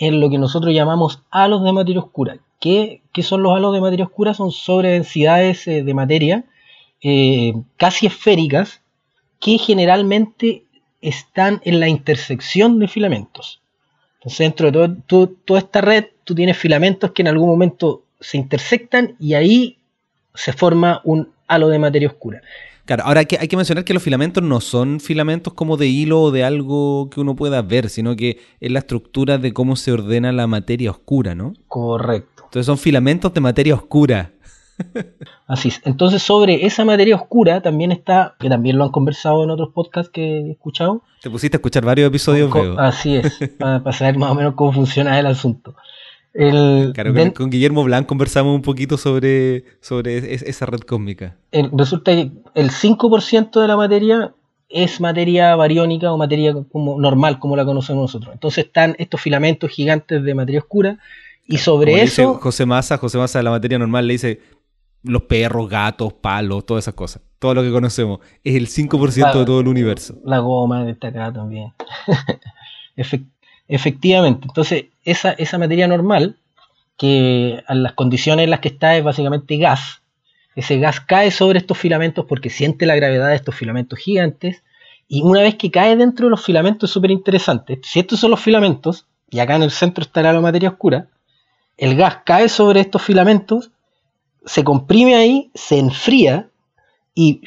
en 0.00 0.18
lo 0.18 0.30
que 0.30 0.38
nosotros 0.38 0.74
llamamos 0.74 1.22
halos 1.30 1.62
de 1.62 1.72
materia 1.72 2.00
oscura, 2.00 2.38
¿Qué, 2.60 3.00
son 3.22 3.42
los 3.42 3.56
halos 3.56 3.72
de 3.72 3.80
materia 3.80 4.04
oscura? 4.04 4.34
Son 4.34 4.52
sobredensidades 4.52 5.66
eh, 5.66 5.82
de 5.82 5.94
materia 5.94 6.44
eh, 7.02 7.54
casi 7.78 8.06
esféricas 8.06 8.82
que 9.40 9.56
generalmente 9.56 10.64
están 11.00 11.62
en 11.64 11.80
la 11.80 11.88
intersección 11.88 12.78
de 12.78 12.88
filamentos. 12.88 13.62
Entonces, 14.18 14.38
dentro 14.38 14.70
de 14.70 14.96
toda 15.46 15.58
esta 15.58 15.80
red, 15.80 16.06
tú 16.24 16.34
tienes 16.34 16.58
filamentos 16.58 17.12
que 17.12 17.22
en 17.22 17.28
algún 17.28 17.48
momento 17.48 18.02
se 18.20 18.36
intersectan 18.36 19.16
y 19.18 19.32
ahí 19.32 19.78
se 20.34 20.52
forma 20.52 21.00
un 21.04 21.32
halo 21.46 21.68
de 21.68 21.78
materia 21.78 22.08
oscura. 22.08 22.42
Claro, 22.90 23.04
ahora 23.04 23.20
hay 23.20 23.26
que, 23.26 23.38
hay 23.38 23.46
que 23.46 23.56
mencionar 23.56 23.84
que 23.84 23.94
los 23.94 24.02
filamentos 24.02 24.42
no 24.42 24.60
son 24.60 24.98
filamentos 24.98 25.52
como 25.52 25.76
de 25.76 25.86
hilo 25.86 26.22
o 26.22 26.30
de 26.32 26.42
algo 26.42 27.08
que 27.08 27.20
uno 27.20 27.36
pueda 27.36 27.62
ver, 27.62 27.88
sino 27.88 28.16
que 28.16 28.40
es 28.58 28.72
la 28.72 28.80
estructura 28.80 29.38
de 29.38 29.52
cómo 29.52 29.76
se 29.76 29.92
ordena 29.92 30.32
la 30.32 30.48
materia 30.48 30.90
oscura, 30.90 31.36
¿no? 31.36 31.52
Correcto. 31.68 32.42
Entonces 32.46 32.66
son 32.66 32.78
filamentos 32.78 33.32
de 33.32 33.40
materia 33.40 33.76
oscura. 33.76 34.32
Así 35.46 35.68
es. 35.68 35.80
Entonces 35.84 36.20
sobre 36.20 36.66
esa 36.66 36.84
materia 36.84 37.14
oscura 37.14 37.60
también 37.60 37.92
está, 37.92 38.34
que 38.40 38.48
también 38.48 38.76
lo 38.76 38.82
han 38.82 38.90
conversado 38.90 39.44
en 39.44 39.50
otros 39.50 39.68
podcasts 39.72 40.10
que 40.10 40.40
he 40.40 40.50
escuchado. 40.50 41.04
Te 41.22 41.30
pusiste 41.30 41.58
a 41.58 41.58
escuchar 41.58 41.84
varios 41.84 42.08
episodios. 42.08 42.52
así 42.76 43.14
es, 43.14 43.38
para 43.60 43.92
saber 43.92 44.18
más 44.18 44.32
o 44.32 44.34
menos 44.34 44.54
cómo 44.56 44.72
funciona 44.72 45.16
el 45.16 45.26
asunto 45.26 45.76
con, 47.34 47.50
Guillermo 47.50 47.84
Blanc 47.84 48.06
conversamos 48.06 48.54
un 48.54 48.62
poquito 48.62 48.96
sobre, 48.96 49.64
sobre 49.80 50.34
esa 50.34 50.66
red 50.66 50.80
cósmica. 50.80 51.36
resulta 51.72 52.12
que 52.12 52.30
el 52.54 52.70
5% 52.70 53.60
de 53.60 53.68
la 53.68 53.76
materia 53.76 54.34
es 54.68 55.00
materia 55.00 55.56
bariónica 55.56 56.12
o 56.12 56.16
materia 56.16 56.54
como 56.70 57.00
normal, 57.00 57.40
como 57.40 57.56
la 57.56 57.64
conocemos 57.64 58.02
nosotros. 58.02 58.32
Entonces 58.32 58.66
están 58.66 58.94
estos 58.98 59.20
filamentos 59.20 59.70
gigantes 59.70 60.22
de 60.22 60.34
materia 60.34 60.60
oscura 60.60 60.98
y 61.46 61.58
sobre 61.58 62.00
eso... 62.02 62.34
José 62.34 62.64
Massa, 62.64 62.96
José 62.96 63.18
Massa 63.18 63.40
de 63.40 63.42
la 63.42 63.50
materia 63.50 63.78
normal 63.78 64.06
le 64.06 64.14
dice 64.14 64.40
los 65.02 65.22
perros, 65.22 65.68
gatos, 65.68 66.12
palos, 66.12 66.64
todas 66.64 66.84
esas 66.84 66.94
cosas. 66.94 67.22
Todo 67.40 67.54
lo 67.54 67.62
que 67.62 67.72
conocemos. 67.72 68.20
Es 68.44 68.54
el 68.54 68.68
5% 68.68 69.38
de 69.38 69.44
todo 69.44 69.60
el 69.60 69.66
universo. 69.66 70.14
La 70.24 70.38
goma 70.38 70.84
destacada 70.84 71.32
también. 71.32 71.72
Efectivamente. 72.96 73.39
Entonces, 73.70 74.86
esa, 75.04 75.32
esa 75.32 75.58
materia 75.58 75.86
normal, 75.86 76.36
que 76.96 77.62
a 77.66 77.74
las 77.74 77.92
condiciones 77.92 78.44
en 78.44 78.50
las 78.50 78.60
que 78.60 78.68
está 78.68 78.96
es 78.96 79.04
básicamente 79.04 79.56
gas, 79.56 80.02
ese 80.56 80.78
gas 80.78 81.00
cae 81.00 81.30
sobre 81.30 81.58
estos 81.58 81.78
filamentos 81.78 82.26
porque 82.28 82.50
siente 82.50 82.84
la 82.84 82.96
gravedad 82.96 83.28
de 83.28 83.36
estos 83.36 83.54
filamentos 83.54 83.98
gigantes, 83.98 84.62
y 85.08 85.22
una 85.22 85.40
vez 85.40 85.54
que 85.54 85.70
cae 85.70 85.96
dentro 85.96 86.26
de 86.26 86.30
los 86.30 86.44
filamentos 86.44 86.90
es 86.90 86.94
súper 86.94 87.10
interesante. 87.10 87.80
Si 87.82 88.00
estos 88.00 88.20
son 88.20 88.30
los 88.32 88.40
filamentos, 88.40 89.06
y 89.30 89.38
acá 89.38 89.56
en 89.56 89.62
el 89.62 89.70
centro 89.70 90.02
estará 90.02 90.32
la 90.32 90.40
materia 90.40 90.68
oscura, 90.68 91.06
el 91.78 91.96
gas 91.96 92.18
cae 92.24 92.48
sobre 92.48 92.80
estos 92.80 93.02
filamentos, 93.02 93.70
se 94.44 94.64
comprime 94.64 95.14
ahí, 95.14 95.50
se 95.54 95.78
enfría 95.78 96.48
y, 97.14 97.40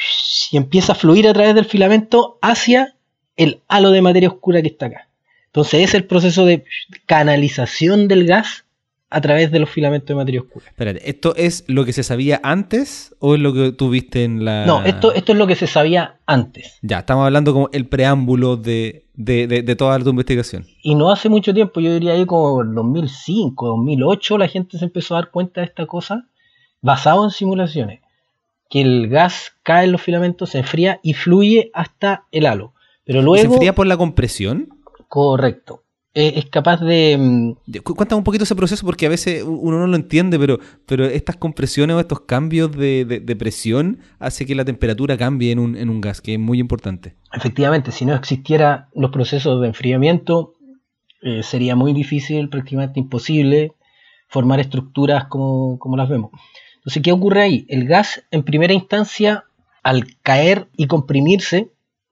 y 0.52 0.58
empieza 0.58 0.94
a 0.94 0.96
fluir 0.96 1.28
a 1.28 1.34
través 1.34 1.54
del 1.56 1.66
filamento 1.66 2.38
hacia 2.42 2.96
el 3.36 3.62
halo 3.68 3.92
de 3.92 4.02
materia 4.02 4.30
oscura 4.30 4.62
que 4.62 4.70
está 4.70 4.88
acá. 4.88 5.08
Entonces 5.54 5.82
es 5.82 5.94
el 5.94 6.06
proceso 6.06 6.46
de 6.46 6.66
canalización 7.06 8.08
del 8.08 8.26
gas 8.26 8.66
a 9.12 9.22
través 9.22 9.52
de 9.52 9.60
los 9.60 9.70
filamentos 9.70 10.08
de 10.08 10.16
materia 10.16 10.42
oscura. 10.42 10.66
Espérate, 10.66 11.08
¿esto 11.08 11.36
es 11.36 11.64
lo 11.68 11.86
que 11.86 11.94
se 11.94 12.02
sabía 12.02 12.42
antes 12.42 13.16
o 13.20 13.36
es 13.36 13.40
lo 13.40 13.54
que 13.54 13.72
tú 13.72 13.92
viste 13.92 14.24
en 14.24 14.44
la...? 14.44 14.66
No, 14.66 14.84
esto, 14.84 15.14
esto 15.14 15.34
es 15.34 15.38
lo 15.38 15.46
que 15.46 15.56
se 15.56 15.68
sabía 15.68 16.18
antes. 16.26 16.80
Ya, 16.82 17.00
estamos 17.00 17.24
hablando 17.24 17.54
como 17.54 17.70
el 17.72 17.86
preámbulo 17.86 18.58
de, 18.58 19.06
toda 19.78 20.00
tu 20.00 20.10
investigación. 20.10 20.66
Y 20.82 20.96
no 20.96 21.12
hace 21.12 21.30
mucho 21.30 21.54
tiempo, 21.54 21.80
yo 21.80 21.94
diría 21.94 22.14
ahí 22.14 22.26
como 22.26 22.64
en 22.64 22.74
2005, 22.74 23.68
2008, 23.68 24.38
la 24.40 24.48
gente 24.48 24.80
se 24.80 24.86
empezó 24.86 25.14
a 25.14 25.20
dar 25.20 25.30
cuenta 25.30 25.62
de 25.62 25.68
esta 25.68 25.86
cosa 25.86 26.26
basado 26.82 27.24
en 27.26 27.30
simulaciones. 27.30 28.02
Que 28.72 28.82
el 28.82 29.08
gas 29.10 29.52
cae 29.62 29.86
en 29.86 29.92
los 29.92 30.02
filamentos, 30.02 30.50
se 30.50 30.58
enfría 30.58 31.00
y 31.04 31.14
fluye 31.14 31.70
hasta 31.76 32.26
el 32.32 32.48
halo. 32.48 32.74
Pero 33.06 33.22
luego... 33.22 33.48
¿Se 33.48 33.54
enfría 33.54 33.76
por 33.76 33.86
la 33.86 33.98
compresión? 33.98 34.73
Correcto. 35.14 35.84
es 36.16 36.46
capaz 36.48 36.82
de... 36.82 37.16
Mm, 37.20 37.82
cuéntame 37.84 38.18
un 38.18 38.24
poquito 38.24 38.46
ese 38.46 38.56
proceso 38.56 38.84
porque 38.84 39.06
a 39.06 39.10
veces 39.10 39.44
uno 39.44 39.78
no 39.78 39.86
lo 39.86 39.96
entiende, 39.96 40.40
pero, 40.40 40.58
pero 40.88 41.06
estas 41.06 41.36
compresiones 41.36 41.96
o 41.96 42.00
estos 42.00 42.22
cambios 42.22 42.72
de, 42.72 43.36
presión 43.38 44.00
hace 44.18 44.48
que 44.48 44.56
la 44.56 44.66
temperatura 44.66 45.16
cambie 45.16 45.52
en 45.52 45.60
un, 45.60 45.76
en 45.76 45.92
un 45.92 46.02
gas, 46.02 46.20
que 46.20 46.34
es 46.34 46.40
muy 46.40 46.58
importante. 46.58 47.14
Efectivamente, 47.32 47.92
si 47.92 48.06
no 48.06 48.16
existieran 48.16 48.88
los 48.96 49.12
procesos 49.12 49.62
de 49.62 49.68
enfriamiento, 49.68 50.56
eh, 51.22 51.44
sería 51.44 51.76
muy 51.76 51.94
difícil, 51.94 52.50
prácticamente 52.50 53.00
imposible, 53.00 53.74
formar 54.30 54.60
estructuras 54.62 55.26
como, 55.28 55.78
las 55.96 56.10
vemos. 56.10 56.32
Entonces, 56.78 57.04
¿qué 57.04 57.12
ocurre 57.12 57.44
ahí? 57.44 57.66
El 57.70 57.86
gas, 57.86 58.24
en 58.32 58.42
primera 58.42 58.74
instancia, 58.74 59.44
al 59.84 60.08
caer 60.24 60.70
y 60.76 60.88
comprimirse, 60.88 61.70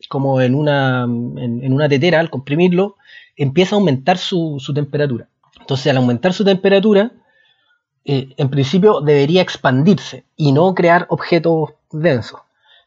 como 0.09 0.41
en 0.41 0.55
una, 0.55 1.03
en, 1.03 1.73
una 1.73 1.89
tetera, 1.89 2.19
al 2.19 2.29
comprimirlo, 2.29 2.97
empieza 3.35 3.75
a 3.75 3.79
aumentar 3.79 4.17
su, 4.17 4.61
temperatura. 4.73 5.27
Entonces, 5.59 5.87
al 5.87 5.97
aumentar 5.97 6.33
su 6.33 6.43
temperatura, 6.43 7.11
eh, 8.05 8.33
en 8.37 8.49
principio 8.49 9.01
debería 9.01 9.41
expandirse 9.41 10.25
y 10.35 10.51
no 10.51 10.73
crear 10.73 11.05
objetos 11.09 11.71
densos. 11.91 12.39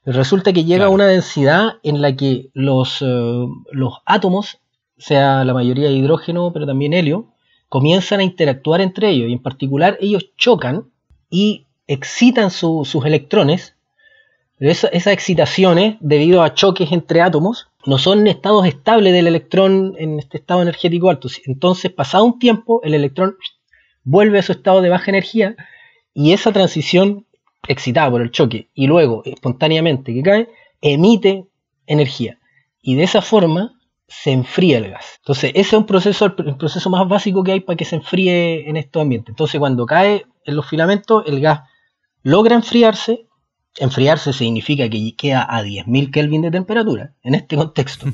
Resulta 0.05 0.53
que 0.53 0.65
llega 0.65 0.87
a 0.87 0.91
una 0.91 1.07
densidad 1.07 1.75
en 1.83 2.03
la 2.03 2.15
que 2.15 2.51
los, 2.53 3.01
eh, 3.01 3.47
los 3.73 3.95
átomos, 4.05 4.59
sea 4.99 5.45
la 5.45 5.55
mayoría 5.55 5.89
de 5.89 5.95
hidrógeno, 5.95 6.53
pero 6.53 6.67
también 6.67 6.93
helio, 6.93 7.27
comienzan 7.69 8.21
a 8.21 8.25
interactuar 8.25 8.81
entre 8.81 9.11
ellos 9.11 9.29
y 9.29 9.33
en 9.33 9.43
particular 9.43 9.99
ellos 10.01 10.31
chocan 10.37 10.91
y 11.31 11.67
excitan 11.87 12.51
sus 12.51 12.95
electrones. 13.05 13.74
Pero 14.59 14.71
esas 14.71 15.13
excitaciones, 15.13 15.97
debido 16.01 16.43
a 16.43 16.55
choques 16.55 16.93
entre 16.93 17.21
átomos, 17.21 17.69
no 17.87 17.99
son 17.99 18.27
estados 18.27 18.67
estables 18.67 19.13
del 19.13 19.27
electrón 19.27 19.95
en 19.99 20.19
este 20.19 20.39
estado 20.39 20.63
energético 20.63 21.11
alto. 21.11 21.29
Entonces, 21.47 21.93
pasado 21.93 22.25
un 22.25 22.39
tiempo, 22.39 22.81
el 22.85 22.95
electrón 22.95 23.37
vuelve 24.05 24.39
a 24.39 24.43
su 24.43 24.53
estado 24.53 24.81
de 24.81 24.91
baja 24.91 25.11
energía 25.11 25.57
y 26.13 26.33
esa 26.33 26.53
transición 26.53 27.27
excitada 27.67 28.11
por 28.11 28.23
el 28.23 28.31
choque 28.31 28.69
y 28.75 28.87
luego 28.87 29.23
espontáneamente 29.25 30.15
que 30.15 30.23
cae, 30.23 30.49
emite 30.81 31.47
energía. 31.87 32.39
Y 32.81 32.95
de 32.95 33.05
esa 33.05 33.23
forma 33.23 33.79
se 34.07 34.33
enfría 34.33 34.79
el 34.79 34.91
gas. 34.91 35.17
Entonces, 35.19 35.51
ese 35.55 35.61
es 35.61 35.73
un 35.73 35.87
proceso, 35.87 36.27
el 36.27 36.57
proceso 36.57 36.91
más 36.91 37.09
básico 37.09 37.43
que 37.43 37.53
hay 37.53 37.61
para 37.61 37.77
que 37.77 37.85
se 37.85 37.97
enfríe 37.97 38.69
en 38.69 38.77
estos 38.77 39.03
ambientes. 39.03 39.31
Entonces, 39.31 39.59
cuando 39.59 39.87
cae 39.87 40.27
en 40.45 40.57
los 40.57 40.69
filamentos, 40.69 41.25
el 41.27 41.41
gas 41.41 41.63
logra 42.23 42.55
enfriarse. 42.55 43.27
Enfriarse 43.79 44.33
significa 44.33 44.89
que 44.89 45.15
queda 45.17 45.43
a 45.43 45.63
10.000 45.63 46.11
Kelvin 46.13 46.43
de 46.43 46.51
temperatura 46.51 47.13
en 47.23 47.35
este 47.35 47.57
contexto. 47.57 48.07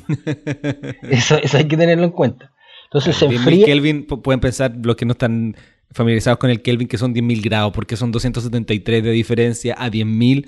eso, 1.03 1.37
hay 1.53 1.67
que 1.67 1.77
tenerlo 1.77 2.05
en 2.05 2.11
cuenta. 2.11 2.51
Entonces 2.85 3.15
se 3.15 3.25
enfría. 3.25 3.65
Kelvin, 3.65 4.05
pueden 4.05 4.39
pensar 4.39 4.73
los 4.81 4.95
que 4.95 5.05
no 5.05 5.11
están 5.11 5.55
familiarizados 5.91 6.39
con 6.39 6.49
el 6.49 6.61
Kelvin 6.61 6.87
que 6.87 6.97
son 6.97 7.13
10.000 7.13 7.43
grados, 7.43 7.73
porque 7.73 7.95
son 7.95 8.11
273 8.11 9.03
de 9.03 9.11
diferencia 9.11 9.75
a 9.77 9.89
10.000. 9.89 10.47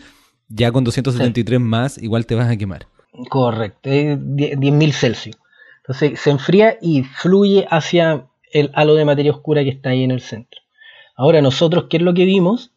Ya 0.49 0.71
con 0.71 0.83
273 0.83 1.59
más, 1.59 1.97
igual 2.01 2.25
te 2.25 2.35
vas 2.35 2.49
a 2.49 2.57
quemar. 2.57 2.87
Correcto, 3.29 3.89
10.000 3.89 4.91
Celsius. 4.91 5.37
Entonces 5.83 6.19
se 6.19 6.29
enfría 6.31 6.77
y 6.81 7.03
fluye 7.03 7.67
hacia 7.69 8.27
el 8.51 8.71
halo 8.73 8.95
de 8.95 9.05
materia 9.05 9.31
oscura 9.31 9.63
que 9.63 9.69
está 9.69 9.89
ahí 9.89 10.03
en 10.03 10.11
el 10.11 10.21
centro. 10.21 10.61
Ahora 11.15 11.41
nosotros, 11.41 11.85
¿qué 11.89 11.97
es 11.97 12.03
lo 12.03 12.13
que 12.13 12.25
vimos? 12.25 12.72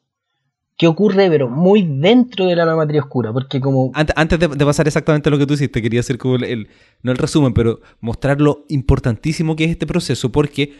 ¿Qué 0.77 0.87
ocurre, 0.87 1.31
pero 1.31 1.49
muy 1.49 1.83
dentro 1.83 2.47
de 2.47 2.57
la 2.57 2.77
materia 2.77 3.01
oscura, 3.01 3.33
porque 3.33 3.61
como... 3.61 3.93
Antes, 3.95 4.39
de, 4.39 4.49
pasar 4.49 4.87
exactamente 4.87 5.31
lo 5.31 5.39
que 5.39 5.47
tú 5.47 5.55
hiciste, 5.55 5.81
quería 5.81 6.01
hacer 6.01 6.19
como 6.19 6.37
el, 6.37 6.69
no 7.03 7.13
el 7.13 7.19
resumen, 7.19 7.55
pero 7.55 7.81
mostrar 8.01 8.41
lo 8.41 8.65
importantísimo 8.69 9.57
que 9.57 9.65
es 9.65 9.71
este 9.71 9.87
proceso, 9.87 10.31
porque 10.31 10.75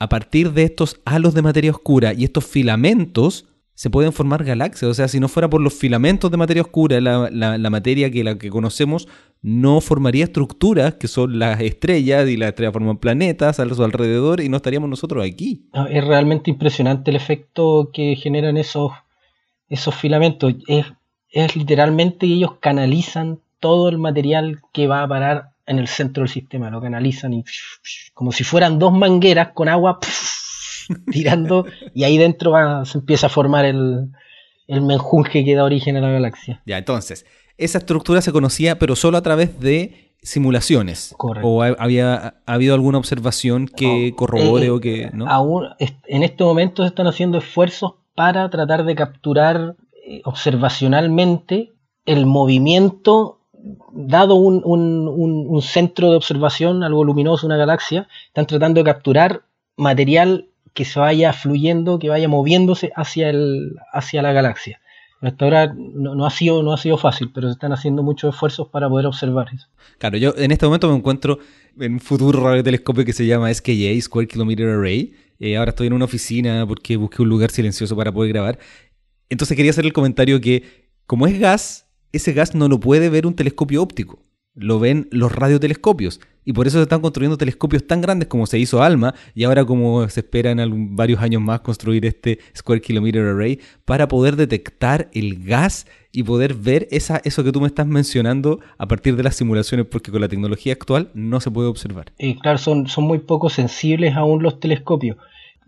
a 0.00 0.08
partir 0.08 0.52
de 0.52 0.64
estos 0.64 1.00
halos 1.04 1.34
de 1.34 1.42
materia 1.42 1.70
oscura 1.70 2.14
y 2.14 2.24
estos 2.24 2.46
filamentos, 2.46 3.46
se 3.78 3.90
pueden 3.90 4.12
formar 4.12 4.42
galaxias. 4.42 4.90
O 4.90 4.94
sea, 4.94 5.06
si 5.06 5.20
no 5.20 5.28
fuera 5.28 5.48
por 5.48 5.60
los 5.60 5.72
filamentos 5.72 6.32
de 6.32 6.36
materia 6.36 6.62
oscura, 6.62 7.00
la, 7.00 7.70
materia 7.70 8.10
que 8.10 8.24
la 8.24 8.36
que 8.36 8.50
conocemos 8.50 9.06
no 9.40 9.80
formaría 9.80 10.24
estructuras 10.24 10.94
que 10.94 11.06
son 11.06 11.38
las 11.38 11.60
estrellas 11.60 12.28
y 12.28 12.36
las 12.36 12.48
estrellas 12.48 12.72
forman 12.72 12.98
planetas 12.98 13.60
a 13.60 13.68
su 13.72 13.84
alrededor 13.84 14.40
y 14.40 14.48
no 14.48 14.56
estaríamos 14.56 14.90
nosotros 14.90 15.24
aquí. 15.24 15.68
Es 15.90 16.04
realmente 16.04 16.50
impresionante 16.50 17.12
el 17.12 17.16
efecto 17.16 17.90
que 17.92 18.16
generan 18.16 18.56
esos, 18.56 18.90
esos 19.68 19.94
filamentos. 19.94 20.54
Es, 20.66 20.86
es 21.30 21.56
literalmente 21.56 22.26
ellos 22.26 22.52
canalizan 22.60 23.40
todo 23.60 23.88
el 23.88 23.98
material 23.98 24.60
que 24.72 24.86
va 24.86 25.02
a 25.02 25.08
parar 25.08 25.50
en 25.66 25.78
el 25.78 25.88
centro 25.88 26.22
del 26.22 26.30
sistema. 26.30 26.70
Lo 26.70 26.80
canalizan 26.80 27.34
y 27.34 27.44
como 28.14 28.32
si 28.32 28.44
fueran 28.44 28.78
dos 28.78 28.92
mangueras 28.92 29.48
con 29.54 29.68
agua 29.68 29.98
tirando 31.10 31.66
y 31.94 32.04
ahí 32.04 32.18
dentro 32.18 32.54
se 32.84 32.98
empieza 32.98 33.26
a 33.26 33.30
formar 33.30 33.64
el, 33.64 34.08
el 34.66 34.82
menjunje 34.82 35.44
que 35.44 35.54
da 35.54 35.64
origen 35.64 35.96
a 35.96 36.00
la 36.00 36.10
galaxia. 36.10 36.62
Ya, 36.66 36.78
entonces, 36.78 37.26
esa 37.56 37.78
estructura 37.78 38.22
se 38.22 38.32
conocía 38.32 38.78
pero 38.78 38.96
solo 38.96 39.18
a 39.18 39.22
través 39.22 39.60
de 39.60 40.14
simulaciones. 40.22 41.14
Correcto. 41.16 41.48
¿O 41.48 41.62
había 41.62 42.40
habido 42.46 42.74
alguna 42.74 42.98
observación 42.98 43.68
que 43.68 44.12
corrobore 44.16 44.66
eh, 44.66 44.70
o 44.70 44.80
que 44.80 45.10
no? 45.12 45.28
Aún 45.28 45.68
en 45.78 46.22
este 46.22 46.44
momento 46.44 46.82
se 46.82 46.88
están 46.88 47.06
haciendo 47.06 47.38
esfuerzos 47.38 47.94
para 48.18 48.50
tratar 48.50 48.84
de 48.84 48.96
capturar 48.96 49.76
eh, 50.04 50.22
observacionalmente 50.24 51.72
el 52.04 52.26
movimiento 52.26 53.38
dado 53.92 54.34
un, 54.34 54.60
un, 54.64 55.62
centro 55.62 56.10
de 56.10 56.16
observación, 56.16 56.82
algo 56.82 57.04
luminoso, 57.04 57.46
una 57.46 57.56
galaxia, 57.56 58.08
están 58.26 58.46
tratando 58.46 58.80
de 58.80 58.90
capturar 58.90 59.42
material 59.76 60.48
que 60.74 60.84
se 60.84 60.98
vaya 60.98 61.32
fluyendo, 61.32 62.00
que 62.00 62.08
vaya 62.08 62.28
moviéndose 62.28 62.90
hacia, 62.96 63.30
el, 63.30 63.76
hacia 63.92 64.20
la 64.20 64.32
galaxia. 64.32 64.80
Hasta 65.20 65.44
ahora 65.44 65.74
no, 65.76 66.24
ha 66.24 66.30
sido, 66.30 66.62
no 66.62 66.72
ha 66.72 66.76
sido 66.76 66.96
fácil, 66.96 67.30
pero 67.34 67.48
se 67.48 67.52
están 67.52 67.72
haciendo 67.72 68.02
muchos 68.02 68.34
esfuerzos 68.34 68.68
para 68.68 68.88
poder 68.88 69.06
observar 69.06 69.48
eso. 69.52 69.66
Claro, 69.98 70.16
yo 70.16 70.32
en 70.36 70.52
este 70.52 70.64
momento 70.66 70.88
me 70.88 70.96
encuentro 70.96 71.38
en 71.78 71.94
un 71.94 72.00
futuro 72.00 72.40
radiotelescopio 72.40 73.04
que 73.04 73.12
se 73.12 73.26
llama 73.26 73.52
SKA, 73.52 74.00
Square 74.00 74.28
Kilometer 74.28 74.68
Array. 74.68 75.12
Eh, 75.40 75.56
ahora 75.56 75.70
estoy 75.70 75.88
en 75.88 75.92
una 75.92 76.04
oficina 76.04 76.64
porque 76.66 76.96
busqué 76.96 77.22
un 77.22 77.28
lugar 77.28 77.50
silencioso 77.50 77.96
para 77.96 78.12
poder 78.12 78.32
grabar. 78.32 78.58
Entonces 79.28 79.56
quería 79.56 79.72
hacer 79.72 79.84
el 79.84 79.92
comentario 79.92 80.40
que, 80.40 80.88
como 81.06 81.26
es 81.26 81.38
gas, 81.38 81.88
ese 82.12 82.32
gas 82.32 82.54
no 82.54 82.68
lo 82.68 82.78
puede 82.78 83.10
ver 83.10 83.26
un 83.26 83.34
telescopio 83.34 83.82
óptico 83.82 84.20
lo 84.58 84.80
ven 84.80 85.08
los 85.10 85.32
radiotelescopios. 85.32 86.20
Y 86.48 86.54
por 86.54 86.66
eso 86.66 86.78
se 86.78 86.84
están 86.84 87.02
construyendo 87.02 87.36
telescopios 87.36 87.86
tan 87.86 88.00
grandes 88.00 88.26
como 88.26 88.46
se 88.46 88.58
hizo 88.58 88.82
ALMA 88.82 89.14
y 89.34 89.44
ahora 89.44 89.66
como 89.66 90.08
se 90.08 90.20
espera 90.20 90.50
en 90.50 90.96
varios 90.96 91.20
años 91.20 91.42
más 91.42 91.60
construir 91.60 92.06
este 92.06 92.38
Square 92.56 92.80
Kilometer 92.80 93.22
Array 93.22 93.60
para 93.84 94.08
poder 94.08 94.34
detectar 94.34 95.10
el 95.12 95.44
gas 95.44 95.86
y 96.10 96.22
poder 96.22 96.54
ver 96.54 96.88
esa, 96.90 97.20
eso 97.22 97.44
que 97.44 97.52
tú 97.52 97.60
me 97.60 97.66
estás 97.66 97.86
mencionando 97.86 98.60
a 98.78 98.88
partir 98.88 99.14
de 99.14 99.24
las 99.24 99.36
simulaciones, 99.36 99.84
porque 99.90 100.10
con 100.10 100.22
la 100.22 100.28
tecnología 100.28 100.72
actual 100.72 101.10
no 101.12 101.38
se 101.38 101.50
puede 101.50 101.68
observar. 101.68 102.12
Claro, 102.40 102.56
son, 102.56 102.88
son 102.88 103.04
muy 103.04 103.18
poco 103.18 103.50
sensibles 103.50 104.16
aún 104.16 104.42
los 104.42 104.58
telescopios. 104.58 105.18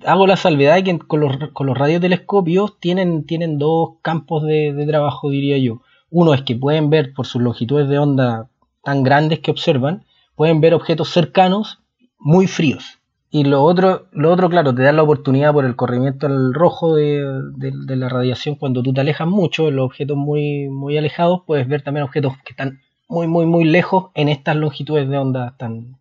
Hago 0.06 0.26
la 0.26 0.38
salvedad 0.38 0.76
de 0.76 0.84
que 0.84 0.98
con 0.98 1.20
los, 1.20 1.36
con 1.52 1.66
los 1.66 1.76
radiotelescopios 1.76 2.80
tienen, 2.80 3.26
tienen 3.26 3.58
dos 3.58 3.96
campos 4.00 4.44
de 4.44 4.86
trabajo, 4.88 5.28
diría 5.28 5.58
yo. 5.58 5.82
Uno 6.08 6.32
es 6.32 6.40
que 6.40 6.56
pueden 6.56 6.88
ver 6.88 7.12
por 7.12 7.26
sus 7.26 7.42
longitudes 7.42 7.86
de 7.90 7.98
onda 7.98 8.48
tan 8.82 9.02
grandes 9.02 9.40
que 9.40 9.50
observan, 9.50 10.06
pueden 10.40 10.62
ver 10.62 10.72
objetos 10.72 11.10
cercanos 11.10 11.80
muy 12.18 12.46
fríos. 12.46 12.98
Y 13.30 13.44
lo 13.44 13.62
otro, 13.62 14.06
lo 14.10 14.32
otro, 14.32 14.48
claro, 14.48 14.74
te 14.74 14.80
da 14.80 14.90
la 14.90 15.02
oportunidad 15.02 15.52
por 15.52 15.66
el 15.66 15.76
corrimiento 15.76 16.26
al 16.26 16.54
rojo 16.54 16.96
de, 16.96 17.52
la 17.88 18.08
radiación 18.08 18.54
cuando 18.54 18.82
tú 18.82 18.94
te 18.94 19.02
alejas 19.02 19.28
mucho, 19.28 19.68
en 19.68 19.76
los 19.76 19.84
objetos 19.84 20.16
muy, 20.16 20.70
muy 20.70 20.96
alejados, 20.96 21.42
puedes 21.46 21.68
ver 21.68 21.82
también 21.82 22.04
objetos 22.04 22.32
que 22.42 22.52
están 22.52 22.80
muy, 23.06 23.26
muy, 23.26 23.44
muy 23.44 23.64
lejos 23.64 24.12
en 24.14 24.30
estas 24.30 24.56
longitudes 24.56 25.10
de 25.10 25.18
onda 25.18 25.56
tan... 25.58 25.98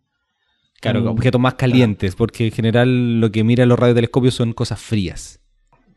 Claro, 0.80 1.10
objetos 1.10 1.38
más 1.38 1.52
calientes, 1.56 2.16
porque 2.16 2.46
en 2.46 2.52
general 2.52 3.20
lo 3.20 3.30
que 3.30 3.44
miran 3.44 3.68
los 3.68 3.78
radiotelescopios 3.78 4.32
son 4.32 4.54
cosas 4.54 4.80
frías. 4.80 5.38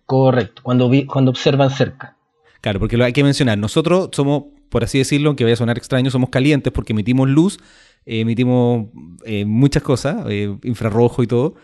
Correcto, 0.05 0.63
cuando, 0.63 0.91
cuando 1.07 1.31
observan 1.31 1.69
cerca. 1.69 2.17
Claro, 2.59 2.81
porque 2.81 2.97
lo 2.97 3.05
hay 3.05 3.13
que 3.13 3.23
mencionar, 3.23 3.57
nosotros 3.57 4.09
somos 4.11 4.43
por 4.73 4.83
así 4.83 4.97
decirlo, 4.97 5.29
aunque 5.29 5.43
vaya 5.43 5.53
a 5.53 5.57
sonar 5.57 5.77
extraño, 5.77 6.09
somos 6.09 6.31
calientes 6.31 6.73
porque 6.73 6.93
emitimos 6.93 7.29
luz, 7.29 7.59
emitimos 8.05 8.87
eh, 9.25 9.45
muchas 9.45 9.83
cosas, 9.83 10.25
eh, 10.29 10.55
infrarrojo 10.63 11.23
y 11.23 11.27
todo. 11.27 11.55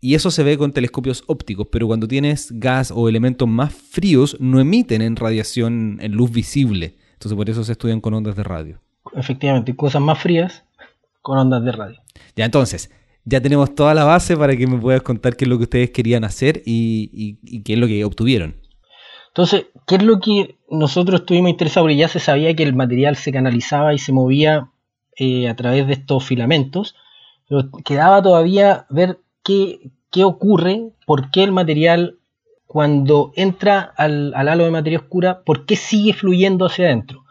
Y 0.00 0.14
eso 0.14 0.30
se 0.30 0.44
ve 0.44 0.56
con 0.56 0.72
telescopios 0.72 1.24
ópticos, 1.26 1.66
pero 1.72 1.88
cuando 1.88 2.06
tienes 2.06 2.52
gas 2.52 2.92
o 2.94 3.08
elementos 3.08 3.48
más 3.48 3.74
fríos, 3.74 4.36
no 4.38 4.60
emiten 4.60 5.02
en 5.02 5.16
radiación, 5.16 5.98
en 6.00 6.12
luz 6.12 6.30
visible. 6.30 6.96
Entonces 7.14 7.36
por 7.36 7.50
eso 7.50 7.64
se 7.64 7.72
estudian 7.72 8.00
con 8.00 8.14
ondas 8.14 8.36
de 8.36 8.44
radio. 8.44 8.80
Efectivamente, 9.14 9.74
cosas 9.74 10.00
más 10.00 10.18
frías 10.20 10.64
con 11.20 11.38
ondas 11.38 11.64
de 11.64 11.72
radio. 11.72 12.00
Ya 12.36 12.44
entonces, 12.44 12.90
ya 13.24 13.40
tenemos 13.40 13.74
toda 13.74 13.92
la 13.94 14.04
base 14.04 14.36
para 14.36 14.56
que 14.56 14.66
me 14.68 14.78
puedas 14.78 15.02
contar 15.02 15.36
qué 15.36 15.44
es 15.44 15.48
lo 15.48 15.58
que 15.58 15.64
ustedes 15.64 15.90
querían 15.90 16.22
hacer 16.22 16.62
y 16.64 17.62
qué 17.62 17.72
es 17.72 17.78
lo 17.78 17.88
que 17.88 18.04
obtuvieron. 18.04 18.54
Entonces, 19.38 19.66
¿qué 19.86 19.94
es 19.94 20.02
lo 20.02 20.18
que 20.18 20.58
nosotros 20.68 21.20
estuvimos 21.20 21.50
interesados? 21.50 21.84
Porque 21.84 21.96
ya 21.96 22.08
se 22.08 22.18
sabía 22.18 22.56
que 22.56 22.64
el 22.64 22.74
material 22.74 23.14
se 23.14 23.30
canalizaba 23.30 23.94
y 23.94 23.98
se 23.98 24.12
movía 24.12 24.70
eh, 25.18 25.48
a 25.48 25.56
través 25.56 25.86
de 25.86 25.94
estos 25.94 26.24
filamentos, 26.24 26.94
pero 27.48 27.68
quedaba 27.84 28.22
todavía 28.22 28.86
ver 28.88 29.18
qué, 29.42 29.90
ocurre, 30.22 30.90
por 31.06 31.30
qué 31.30 31.42
el 31.42 31.52
material, 31.52 32.18
cuando 32.66 33.32
entra 33.34 33.80
al, 33.96 34.32
halo 34.34 34.64
de 34.64 34.70
materia 34.70 34.98
oscura, 34.98 35.42
por 35.42 35.66
qué 35.66 35.76
sigue 35.76 36.12
fluyendo 36.12 36.66
hacia 36.66 36.86
adentro. 36.86 37.24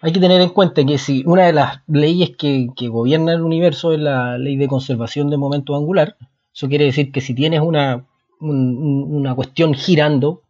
Hay 0.00 0.12
que 0.12 0.20
tener 0.20 0.40
en 0.40 0.50
cuenta 0.50 0.84
que 0.84 0.98
si 0.98 1.22
una 1.26 1.46
de 1.46 1.52
las 1.52 1.80
leyes 1.86 2.36
que, 2.36 2.68
que 2.76 2.88
gobierna 2.88 3.32
el 3.32 3.42
universo 3.42 3.92
es 3.92 4.00
la 4.00 4.38
ley 4.38 4.56
de 4.56 4.68
conservación 4.68 5.30
de 5.30 5.36
momento 5.36 5.76
angular, 5.76 6.16
eso 6.54 6.68
quiere 6.68 6.84
decir 6.84 7.10
que 7.10 7.20
si 7.20 7.34
tienes 7.34 7.60
una, 7.60 8.06
una 8.40 9.34
cuestión 9.34 9.74
girando, 9.74 10.43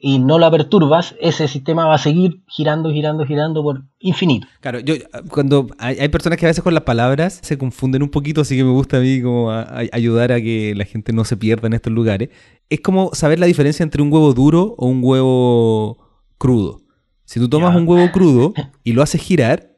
y 0.00 0.20
no 0.20 0.38
la 0.38 0.48
perturbas, 0.50 1.16
ese 1.20 1.48
sistema 1.48 1.86
va 1.86 1.94
a 1.94 1.98
seguir 1.98 2.40
girando, 2.46 2.90
girando, 2.92 3.26
girando 3.26 3.62
por 3.64 3.82
infinito. 3.98 4.46
Claro, 4.60 4.78
yo 4.78 4.94
cuando 5.28 5.66
hay, 5.78 6.08
personas 6.08 6.38
que 6.38 6.46
a 6.46 6.50
veces 6.50 6.62
con 6.62 6.72
las 6.72 6.84
palabras 6.84 7.40
se 7.42 7.58
confunden 7.58 8.04
un 8.04 8.08
poquito, 8.08 8.42
así 8.42 8.56
que 8.56 8.62
me 8.62 8.70
gusta 8.70 8.98
a 8.98 9.00
mí 9.00 9.20
como 9.20 9.50
ayudar 9.50 10.30
a 10.30 10.40
que 10.40 10.72
la 10.76 10.84
gente 10.84 11.12
no 11.12 11.24
se 11.24 11.36
pierda 11.36 11.66
en 11.66 11.72
estos 11.72 11.92
lugares. 11.92 12.28
Es 12.70 12.80
como 12.80 13.12
saber 13.12 13.40
la 13.40 13.46
diferencia 13.46 13.82
entre 13.82 14.00
un 14.00 14.12
huevo 14.12 14.32
duro 14.34 14.76
o 14.78 14.86
un 14.86 15.00
huevo 15.02 15.98
crudo. 16.38 16.80
Si 17.24 17.40
tú 17.40 17.48
tomas 17.48 17.74
un 17.74 17.86
huevo 17.88 18.10
crudo 18.12 18.54
y 18.84 18.92
lo 18.92 19.02
haces 19.02 19.20
girar, 19.20 19.76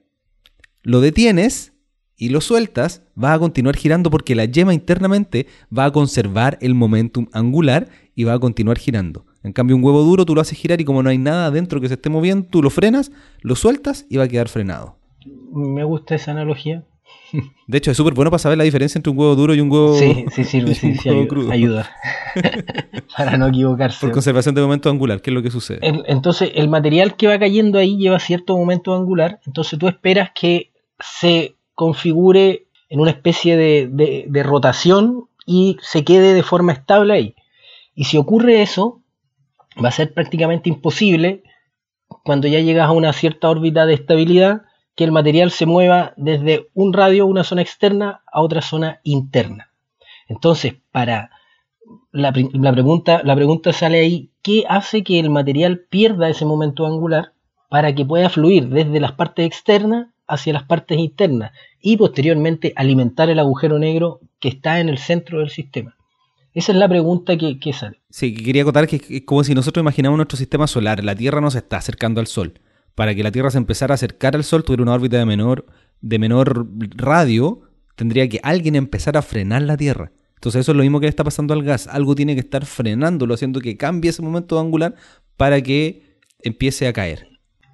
lo 0.83 1.01
detienes 1.01 1.73
y 2.15 2.29
lo 2.29 2.43
sueltas, 2.43 3.03
va 3.23 3.33
a 3.33 3.39
continuar 3.39 3.75
girando 3.75 4.11
porque 4.11 4.35
la 4.35 4.45
yema 4.45 4.75
internamente 4.75 5.47
va 5.77 5.87
a 5.87 5.93
conservar 5.93 6.59
el 6.61 6.75
momentum 6.75 7.27
angular 7.33 7.89
y 8.15 8.25
va 8.25 8.35
a 8.35 8.39
continuar 8.39 8.77
girando. 8.77 9.25
En 9.43 9.53
cambio, 9.53 9.77
un 9.77 9.83
huevo 9.83 10.03
duro 10.03 10.27
tú 10.27 10.35
lo 10.35 10.41
haces 10.41 10.59
girar 10.59 10.81
y 10.81 10.85
como 10.85 11.03
no 11.03 11.11
hay 11.11 11.19
nada 11.19 11.47
adentro 11.47 11.81
que 11.81 11.89
se 11.89 11.95
esté 11.95 12.11
moviendo, 12.11 12.47
tú 12.51 12.63
lo 12.63 12.71
frenas, 12.71 13.11
lo 13.41 13.57
sueltas 13.57 14.07
y 14.11 14.19
va 14.19 14.25
a 14.25 14.29
quedar 14.29 14.49
frenado. 14.49 14.97
Me 15.53 15.85
gusta 15.85 16.15
esa 16.15 16.33
analogía. 16.33 16.85
De 17.67 17.79
hecho, 17.79 17.91
es 17.91 17.97
súper 17.97 18.15
bueno 18.15 18.31
para 18.31 18.39
saber 18.39 18.59
la 18.59 18.65
diferencia 18.65 18.99
entre 18.99 19.11
un 19.11 19.19
huevo 19.19 19.35
duro 19.35 19.55
y 19.55 19.61
un 19.61 19.71
huevo, 19.71 19.95
sí, 19.95 20.27
sí, 20.33 20.45
sí, 20.45 20.75
sí, 20.75 21.09
ayuda, 21.09 21.29
crudo. 21.29 21.53
Ayuda. 21.53 21.91
para 23.17 23.37
no 23.37 23.49
equivocarse. 23.49 24.01
Por 24.01 24.13
conservación 24.13 24.55
de 24.55 24.63
momento 24.63 24.91
angular, 24.91 25.23
¿qué 25.23 25.31
es 25.31 25.35
lo 25.35 25.43
que 25.43 25.51
sucede? 25.51 25.81
entonces, 26.07 26.51
el 26.55 26.69
material 26.69 27.17
que 27.17 27.29
va 27.29 27.39
cayendo 27.39 27.79
ahí 27.79 27.97
lleva 27.97 28.19
cierto 28.19 28.57
momento 28.57 28.95
angular, 28.95 29.41
entonces 29.47 29.79
tú 29.79 29.89
esperas 29.89 30.31
que 30.35 30.71
se 30.99 31.57
configure 31.75 32.67
en 32.89 33.01
una 33.01 33.11
especie 33.11 33.57
de, 33.57 34.27
de 34.29 34.43
rotación 34.43 35.29
y 35.47 35.79
se 35.81 36.05
quede 36.05 36.35
de 36.35 36.43
forma 36.43 36.73
estable 36.73 37.13
ahí. 37.13 37.35
Y 37.95 38.05
si 38.05 38.17
ocurre 38.17 38.63
eso, 38.63 39.00
va 39.83 39.89
a 39.89 39.93
ser 39.93 40.13
prácticamente 40.13 40.69
imposible 40.69 41.43
cuando 42.25 42.49
ya 42.49 42.61
llegas 42.61 42.89
a 42.89 42.93
una 42.93 43.13
cierta 43.13 43.49
órbita 43.49 43.87
de 43.87 43.95
estabilidad 43.95 44.63
que 44.95 45.05
el 45.05 45.13
material 45.13 45.51
se 45.51 45.67
mueva 45.67 46.13
desde 46.17 46.69
un 46.75 46.93
radio, 46.93 47.27
una 47.27 47.45
zona 47.45 47.63
externa, 47.63 48.23
a 48.31 48.43
otra 48.43 48.61
zona 48.61 49.01
interna. 49.03 49.73
Entonces, 50.29 50.75
para 50.93 51.31
la, 52.13 52.33
pregunta, 52.33 53.23
la 53.25 53.35
pregunta 53.35 53.73
sale 53.73 54.01
ahí, 54.01 54.31
¿qué 54.43 54.65
hace 54.69 55.03
que 55.03 55.19
el 55.19 55.31
material 55.31 55.87
pierda 55.89 56.29
ese 56.29 56.45
momento 56.45 56.87
angular 56.87 57.33
para 57.69 57.95
que 57.95 58.05
pueda 58.05 58.29
fluir 58.29 58.69
desde 58.69 59.01
las 59.01 59.13
partes 59.13 59.47
externas 59.47 60.09
hacia 60.27 60.53
las 60.53 60.65
partes 60.65 60.99
internas 60.99 61.53
y 61.81 61.97
posteriormente 61.97 62.73
alimentar 62.77 63.31
el 63.31 63.39
agujero 63.39 63.79
negro 63.79 64.21
que 64.39 64.49
está 64.49 64.81
en 64.81 64.89
el 64.89 64.99
centro 64.99 65.39
del 65.39 65.51
sistema? 65.51 65.97
Esa 66.53 66.73
es 66.73 66.79
la 66.79 66.89
pregunta 66.89 67.37
que, 67.37 67.73
sale. 67.73 68.01
Sí, 68.11 68.35
quería 68.35 68.63
acotar 68.63 68.89
que 68.89 68.97
es 68.97 69.23
como 69.23 69.45
si 69.45 69.55
nosotros 69.55 69.83
imaginamos 69.83 70.17
nuestro 70.17 70.37
sistema 70.37 70.67
solar. 70.67 71.05
La 71.05 71.15
Tierra 71.15 71.41
no 71.41 71.51
se 71.51 71.59
está 71.59 71.77
acercando 71.77 72.21
al 72.21 72.27
Sol. 72.27 72.55
Para 72.95 73.15
que 73.15 73.23
la 73.23 73.31
Tierra 73.31 73.51
se 73.51 73.59
empezara 73.59 73.95
a 73.95 73.97
acercar 73.97 74.35
al 74.35 74.43
Sol, 74.43 74.65
tuviera 74.65 74.83
una 74.83 74.95
órbita 74.95 75.17
de 75.17 75.27
menor, 75.27 75.67
de 76.01 76.19
menor 76.19 76.67
radio, 76.97 77.61
tendría 77.95 78.29
que 78.29 78.41
alguien 78.43 78.75
empezar 78.75 79.17
a 79.17 79.23
frenar 79.23 79.63
la 79.63 79.77
Tierra. 79.77 80.11
Entonces 80.35 80.63
eso 80.63 80.73
es 80.73 80.77
lo 80.77 80.83
mismo 80.83 80.99
que 80.99 81.07
le 81.07 81.11
está 81.11 81.23
pasando 81.23 81.55
al 81.55 81.63
gas. 81.63 81.87
Algo 81.87 82.15
tiene 82.15 82.35
que 82.35 82.41
estar 82.41 82.67
frenándolo, 82.67 83.35
haciendo 83.35 83.61
que 83.61 83.77
cambie 83.77 84.11
ese 84.11 84.23
momento 84.23 84.59
angular 84.59 84.97
para 85.37 85.61
que 85.61 86.19
empiece 86.43 86.89
a 86.89 86.93
caer. 86.93 87.29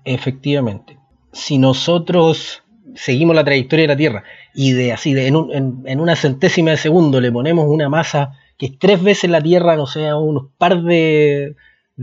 Efectivamente. 0.04 0.98
Si 1.32 1.56
nosotros 1.58 2.62
seguimos 2.94 3.34
la 3.36 3.44
trayectoria 3.44 3.84
de 3.84 3.88
la 3.88 3.96
Tierra 3.96 4.24
y 4.54 4.72
de 4.72 4.92
así 4.92 5.14
de 5.14 5.28
en, 5.28 5.82
en 5.86 6.00
una 6.00 6.16
centésima 6.16 6.72
de 6.72 6.76
segundo 6.76 7.20
le 7.20 7.32
ponemos 7.32 7.66
una 7.68 7.88
masa 7.88 8.32
que 8.58 8.66
es 8.66 8.78
tres 8.78 9.02
veces 9.02 9.30
la 9.30 9.40
Tierra, 9.40 9.76
no 9.76 9.86
sé, 9.86 10.12
unos 10.14 10.46
par 10.58 10.82
de, 10.82 11.56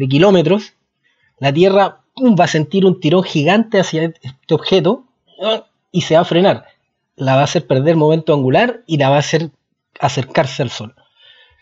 kilómetros, 0.10 0.74
la 1.40 1.52
Tierra 1.54 2.02
va 2.18 2.46
a 2.46 2.48
sentir 2.48 2.86
un 2.86 3.00
tirón 3.00 3.24
gigante 3.24 3.80
hacia 3.80 4.04
este 4.04 4.54
objeto 4.54 5.06
y 5.92 6.02
se 6.02 6.16
va 6.16 6.22
a 6.22 6.26
frenar. 6.26 6.66
La 7.16 7.36
va 7.36 7.42
a 7.42 7.46
hacer 7.46 7.68
perder 7.68 7.96
momento 7.96 8.34
angular 8.34 8.82
y 8.86 8.98
la 8.98 9.10
va 9.10 9.18
a 9.18 9.20
hacer 9.20 9.52
acercarse 10.00 10.64
al 10.64 10.70
Sol. 10.70 10.96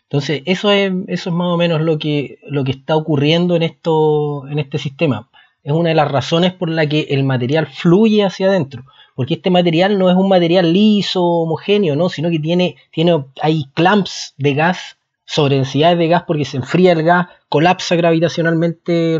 Entonces, 0.03 0.43
eso 0.45 0.71
es, 0.71 0.91
eso 1.07 1.29
es 1.29 1.35
más 1.35 1.47
o 1.47 1.57
menos 1.57 1.81
lo 1.81 1.97
que, 1.97 2.39
lo 2.47 2.63
que 2.63 2.71
está 2.71 2.97
ocurriendo 2.97 3.55
en, 3.55 3.63
esto, 3.63 4.45
en 4.47 4.59
este 4.59 4.77
sistema. 4.77 5.29
Es 5.63 5.73
una 5.73 5.89
de 5.89 5.95
las 5.95 6.11
razones 6.11 6.53
por 6.53 6.69
la 6.69 6.87
que 6.87 7.07
el 7.09 7.23
material 7.23 7.67
fluye 7.67 8.23
hacia 8.23 8.47
adentro 8.47 8.83
porque 9.15 9.35
este 9.35 9.51
material 9.51 9.99
no 9.99 10.09
es 10.09 10.15
un 10.15 10.29
material 10.29 10.73
liso, 10.73 11.23
homogéneo, 11.23 11.95
¿no? 11.95 12.09
sino 12.09 12.29
que 12.29 12.39
tiene, 12.39 12.77
tiene 12.91 13.23
hay 13.41 13.65
clamps 13.73 14.33
de 14.37 14.53
gas, 14.53 14.97
sobre 15.25 15.55
densidades 15.55 15.97
de 15.97 16.07
gas, 16.07 16.23
porque 16.27 16.43
se 16.43 16.57
enfría 16.57 16.91
el 16.91 17.03
gas, 17.03 17.27
colapsa 17.47 17.95
gravitacionalmente 17.95 19.19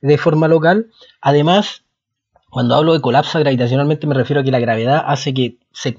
de 0.00 0.18
forma 0.18 0.46
local. 0.46 0.90
Además, 1.20 1.84
cuando 2.50 2.74
hablo 2.74 2.92
de 2.92 3.00
colapsa 3.00 3.40
gravitacionalmente 3.40 4.06
me 4.06 4.14
refiero 4.14 4.42
a 4.42 4.44
que 4.44 4.50
la 4.50 4.60
gravedad 4.60 5.02
hace 5.06 5.34
que 5.34 5.56
se, 5.72 5.96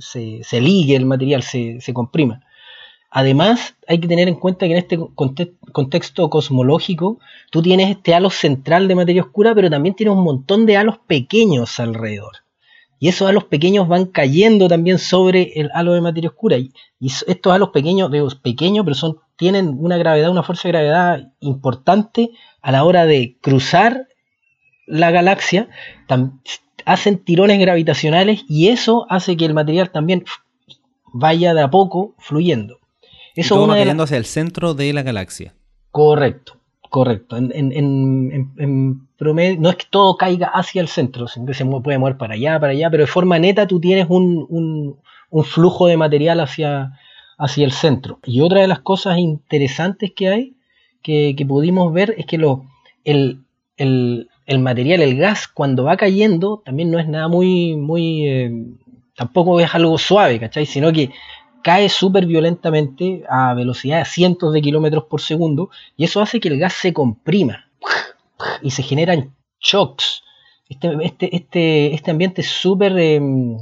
se, 0.00 0.60
ligue 0.60 0.96
el 0.96 1.06
material, 1.06 1.42
se, 1.42 1.80
comprima. 1.94 2.42
Además, 3.10 3.74
hay 3.88 3.98
que 3.98 4.06
tener 4.06 4.28
en 4.28 4.36
cuenta 4.36 4.66
que 4.66 4.72
en 4.72 4.78
este 4.78 4.98
contexto 5.72 6.30
cosmológico, 6.30 7.18
tú 7.50 7.60
tienes 7.60 7.90
este 7.90 8.14
halo 8.14 8.30
central 8.30 8.86
de 8.86 8.94
materia 8.94 9.22
oscura, 9.22 9.52
pero 9.54 9.68
también 9.68 9.96
tienes 9.96 10.14
un 10.14 10.22
montón 10.22 10.64
de 10.64 10.76
halos 10.76 10.98
pequeños 11.08 11.80
alrededor. 11.80 12.44
Y 13.00 13.08
esos 13.08 13.28
halos 13.28 13.44
pequeños 13.44 13.88
van 13.88 14.06
cayendo 14.06 14.68
también 14.68 14.98
sobre 14.98 15.54
el 15.56 15.70
halo 15.74 15.94
de 15.94 16.02
materia 16.02 16.28
oscura. 16.28 16.58
Y, 16.58 16.72
estos 17.00 17.52
halos 17.52 17.70
pequeños, 17.70 18.10
pequeños, 18.42 18.84
pero 18.84 18.94
son, 18.94 19.16
tienen 19.36 19.74
una 19.78 19.96
gravedad, 19.96 20.30
una 20.30 20.42
fuerza 20.42 20.68
de 20.68 20.72
gravedad 20.72 21.32
importante 21.40 22.30
a 22.62 22.70
la 22.70 22.84
hora 22.84 23.06
de 23.06 23.38
cruzar 23.40 24.06
la 24.86 25.10
galaxia, 25.10 25.68
hacen 26.84 27.24
tirones 27.24 27.58
gravitacionales 27.58 28.44
y 28.48 28.68
eso 28.68 29.06
hace 29.08 29.36
que 29.36 29.46
el 29.46 29.54
material 29.54 29.90
también 29.90 30.24
vaya 31.12 31.54
de 31.54 31.62
a 31.62 31.70
poco 31.70 32.14
fluyendo. 32.18 32.79
Eso 33.34 33.54
y 33.54 33.58
todo 33.58 33.68
va 33.68 34.04
hacia 34.04 34.16
el 34.16 34.24
centro 34.24 34.74
de 34.74 34.92
la 34.92 35.02
galaxia. 35.02 35.54
Correcto. 35.90 36.60
Correcto. 36.90 37.36
En, 37.36 39.08
promedio, 39.16 39.60
no 39.60 39.70
es 39.70 39.76
que 39.76 39.86
todo 39.88 40.16
caiga 40.16 40.48
hacia 40.48 40.82
el 40.82 40.88
centro, 40.88 41.28
sino 41.28 41.46
que 41.46 41.54
se 41.54 41.64
puede 41.64 41.98
mover 41.98 42.16
para 42.16 42.34
allá, 42.34 42.58
para 42.58 42.72
allá, 42.72 42.90
pero 42.90 43.04
de 43.04 43.06
forma 43.06 43.38
neta 43.38 43.68
tú 43.68 43.80
tienes 43.80 44.06
un, 44.08 44.98
flujo 45.44 45.86
de 45.86 45.96
material 45.96 46.40
hacia, 46.40 46.98
hacia, 47.38 47.64
el 47.64 47.70
centro. 47.70 48.18
Y 48.24 48.40
otra 48.40 48.60
de 48.60 48.66
las 48.66 48.80
cosas 48.80 49.18
interesantes 49.18 50.10
que 50.16 50.28
hay, 50.28 50.56
que, 51.00 51.46
pudimos 51.46 51.92
ver, 51.92 52.12
es 52.18 52.26
que 52.26 52.38
lo, 52.38 52.64
el, 53.04 53.44
material, 54.58 55.00
el 55.02 55.16
gas, 55.16 55.46
cuando 55.46 55.84
va 55.84 55.96
cayendo, 55.96 56.60
también 56.64 56.90
no 56.90 56.98
es 56.98 57.06
nada 57.06 57.28
muy, 57.28 57.76
muy, 57.76 58.26
eh, 58.26 58.66
tampoco 59.14 59.60
es 59.60 59.72
algo 59.76 59.96
suave, 59.96 60.40
¿cachai? 60.40 60.66
Sino 60.66 60.92
que 60.92 61.10
cae 61.62 61.88
súper 61.88 62.26
violentamente 62.26 63.24
a 63.28 63.54
velocidad 63.54 63.98
de 63.98 64.04
cientos 64.04 64.52
de 64.52 64.62
kilómetros 64.62 65.04
por 65.04 65.20
segundo 65.20 65.70
y 65.96 66.04
eso 66.04 66.20
hace 66.20 66.40
que 66.40 66.48
el 66.48 66.58
gas 66.58 66.74
se 66.74 66.92
comprima 66.92 67.66
y 68.62 68.70
se 68.70 68.82
generan 68.82 69.34
shocks. 69.60 70.22
Este, 70.68 70.96
este, 71.02 71.36
este, 71.36 71.94
este 71.94 72.10
ambiente 72.10 72.42
es 72.42 72.48
súper 72.48 72.96
em, 72.98 73.58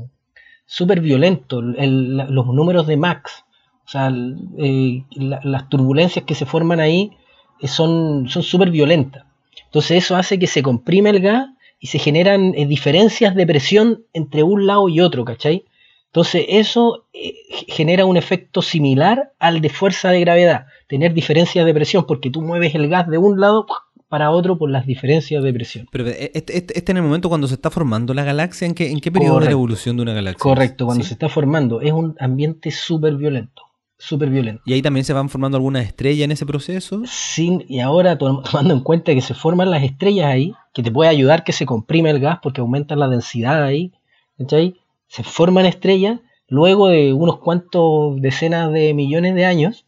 violento. 1.00 1.62
los 1.62 2.46
números 2.46 2.86
de 2.86 2.96
Max, 2.96 3.44
o 3.86 3.88
sea, 3.88 4.12
eh, 4.58 5.02
las 5.16 5.68
turbulencias 5.68 6.24
que 6.24 6.34
se 6.34 6.46
forman 6.46 6.80
ahí 6.80 7.12
eh, 7.60 7.68
son 7.68 8.28
súper 8.28 8.70
violentas. 8.70 9.24
Entonces 9.64 10.04
eso 10.04 10.16
hace 10.16 10.38
que 10.38 10.46
se 10.46 10.62
comprime 10.62 11.10
el 11.10 11.20
gas 11.20 11.48
y 11.80 11.88
se 11.88 11.98
generan 11.98 12.54
eh, 12.56 12.66
diferencias 12.66 13.34
de 13.34 13.46
presión 13.46 14.04
entre 14.12 14.42
un 14.42 14.66
lado 14.66 14.88
y 14.88 15.00
otro, 15.00 15.24
¿cachai? 15.24 15.64
Entonces 16.08 16.46
eso 16.48 17.04
eh, 17.12 17.34
genera 17.68 18.06
un 18.06 18.16
efecto 18.16 18.62
similar 18.62 19.32
al 19.38 19.60
de 19.60 19.68
fuerza 19.68 20.10
de 20.10 20.20
gravedad, 20.20 20.66
tener 20.88 21.12
diferencias 21.12 21.66
de 21.66 21.74
presión, 21.74 22.06
porque 22.06 22.30
tú 22.30 22.40
mueves 22.40 22.74
el 22.74 22.88
gas 22.88 23.08
de 23.08 23.18
un 23.18 23.40
lado 23.40 23.66
para 24.08 24.30
otro 24.30 24.56
por 24.56 24.70
las 24.70 24.86
diferencias 24.86 25.42
de 25.42 25.52
presión. 25.52 25.86
Pero 25.92 26.06
este, 26.06 26.38
este, 26.56 26.78
este 26.78 26.92
en 26.92 26.96
el 26.96 27.02
momento 27.02 27.28
cuando 27.28 27.46
se 27.46 27.54
está 27.54 27.70
formando 27.70 28.14
la 28.14 28.24
galaxia, 28.24 28.66
¿en 28.66 28.74
qué, 28.74 28.90
en 28.90 29.00
qué 29.00 29.12
periodo 29.12 29.40
de 29.40 29.46
la 29.46 29.52
evolución 29.52 29.96
de 29.96 30.02
una 30.02 30.14
galaxia? 30.14 30.42
Correcto, 30.42 30.86
cuando 30.86 31.04
se 31.04 31.12
está 31.12 31.28
formando, 31.28 31.82
es 31.82 31.92
un 31.92 32.16
ambiente 32.18 32.70
súper 32.70 33.14
violento. 33.16 33.62
Súper 34.00 34.30
violento. 34.30 34.62
¿Y 34.64 34.74
ahí 34.74 34.80
también 34.80 35.04
se 35.04 35.12
van 35.12 35.28
formando 35.28 35.56
algunas 35.56 35.84
estrellas 35.84 36.24
en 36.24 36.30
ese 36.30 36.46
proceso? 36.46 37.02
Sí, 37.04 37.64
y 37.68 37.80
ahora 37.80 38.16
tomando 38.18 38.72
en 38.72 38.80
cuenta 38.80 39.12
que 39.12 39.20
se 39.20 39.34
forman 39.34 39.70
las 39.70 39.82
estrellas 39.82 40.26
ahí, 40.26 40.54
que 40.72 40.82
te 40.82 40.90
puede 40.90 41.10
ayudar 41.10 41.44
que 41.44 41.52
se 41.52 41.66
comprime 41.66 42.10
el 42.10 42.20
gas 42.20 42.38
porque 42.42 42.60
aumenta 42.60 42.96
la 42.96 43.08
densidad 43.08 43.62
ahí, 43.62 43.92
¿cachai? 44.38 44.76
Se 45.08 45.24
forman 45.24 45.66
estrellas, 45.66 46.20
luego 46.48 46.88
de 46.88 47.12
unos 47.12 47.38
cuantos 47.38 48.20
decenas 48.20 48.72
de 48.72 48.94
millones 48.94 49.34
de 49.34 49.44
años, 49.44 49.86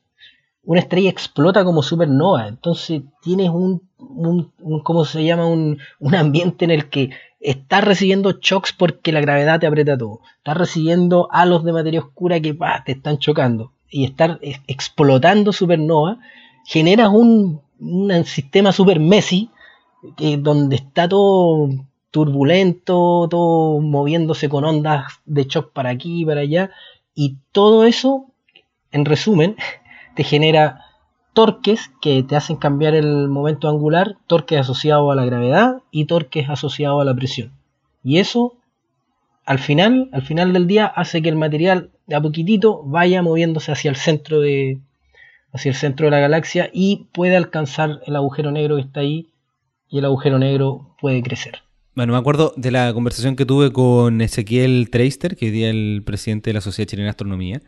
una 0.64 0.80
estrella 0.80 1.10
explota 1.10 1.64
como 1.64 1.82
supernova. 1.82 2.48
Entonces 2.48 3.02
tienes 3.22 3.50
un, 3.50 3.82
¿cómo 4.82 5.04
se 5.04 5.24
llama? 5.24 5.46
Un, 5.46 5.78
un, 5.98 6.14
ambiente 6.14 6.64
en 6.64 6.70
el 6.70 6.88
que 6.88 7.10
estás 7.40 7.84
recibiendo 7.84 8.38
shocks 8.40 8.72
porque 8.72 9.12
la 9.12 9.20
gravedad 9.20 9.60
te 9.60 9.66
aprieta 9.66 9.96
todo. 9.96 10.20
Estás 10.38 10.56
recibiendo 10.56 11.28
halos 11.30 11.64
de 11.64 11.72
materia 11.72 12.00
oscura 12.00 12.40
que 12.40 12.56
te 12.84 12.92
están 12.92 13.18
chocando. 13.18 13.72
Y 13.88 14.04
estar 14.04 14.38
explotando 14.68 15.52
supernova, 15.52 16.18
generas 16.64 17.08
un, 17.08 17.60
sistema 18.24 18.72
super 18.72 19.00
Messi, 19.00 19.50
donde 20.38 20.76
está 20.76 21.08
todo 21.08 21.68
turbulento, 22.10 23.28
todo 23.30 23.80
moviéndose 23.80 24.48
con 24.48 24.64
ondas 24.64 25.20
de 25.26 25.44
shock 25.44 25.72
para 25.72 25.90
aquí 25.90 26.22
y 26.22 26.24
para 26.24 26.40
allá, 26.40 26.70
y 27.14 27.36
todo 27.52 27.84
eso, 27.84 28.26
en 28.92 29.04
resumen, 29.04 29.56
te 30.16 30.24
genera 30.24 30.84
torques 31.32 31.90
que 32.00 32.22
te 32.22 32.36
hacen 32.36 32.56
cambiar 32.56 32.94
el 32.94 33.28
momento 33.28 33.68
angular, 33.68 34.16
torques 34.26 34.58
asociados 34.58 35.10
a 35.10 35.14
la 35.14 35.24
gravedad 35.24 35.82
y 35.90 36.06
torques 36.06 36.48
asociados 36.48 37.00
a 37.00 37.04
la 37.04 37.14
presión. 37.14 37.52
Y 38.02 38.18
eso, 38.18 38.54
al 39.44 39.58
final, 39.58 40.08
al 40.12 40.22
final 40.22 40.52
del 40.52 40.66
día, 40.66 40.86
hace 40.86 41.22
que 41.22 41.28
el 41.28 41.36
material 41.36 41.90
de 42.06 42.16
a 42.16 42.20
poquitito 42.20 42.82
vaya 42.84 43.22
moviéndose 43.22 43.70
hacia 43.70 43.90
el 43.90 43.96
centro 43.96 44.40
de, 44.40 44.80
hacia 45.52 45.70
el 45.70 45.76
centro 45.76 46.06
de 46.06 46.10
la 46.10 46.20
galaxia 46.20 46.70
y 46.72 47.08
puede 47.12 47.36
alcanzar 47.36 48.00
el 48.06 48.16
agujero 48.16 48.50
negro 48.50 48.76
que 48.76 48.82
está 48.82 49.00
ahí 49.00 49.28
y 49.88 49.98
el 49.98 50.04
agujero 50.04 50.38
negro 50.38 50.94
puede 51.00 51.22
crecer. 51.22 51.62
Bueno, 52.00 52.14
me 52.14 52.18
acuerdo 52.18 52.54
de 52.56 52.70
la 52.70 52.94
conversación 52.94 53.36
que 53.36 53.44
tuve 53.44 53.74
con 53.74 54.22
Ezequiel 54.22 54.88
Treister, 54.88 55.36
que 55.36 55.48
es 55.48 55.54
el 55.70 56.02
presidente 56.02 56.48
de 56.48 56.54
la 56.54 56.62
Sociedad 56.62 56.88
Chilena 56.88 57.08
de 57.08 57.10
Astronomía, 57.10 57.60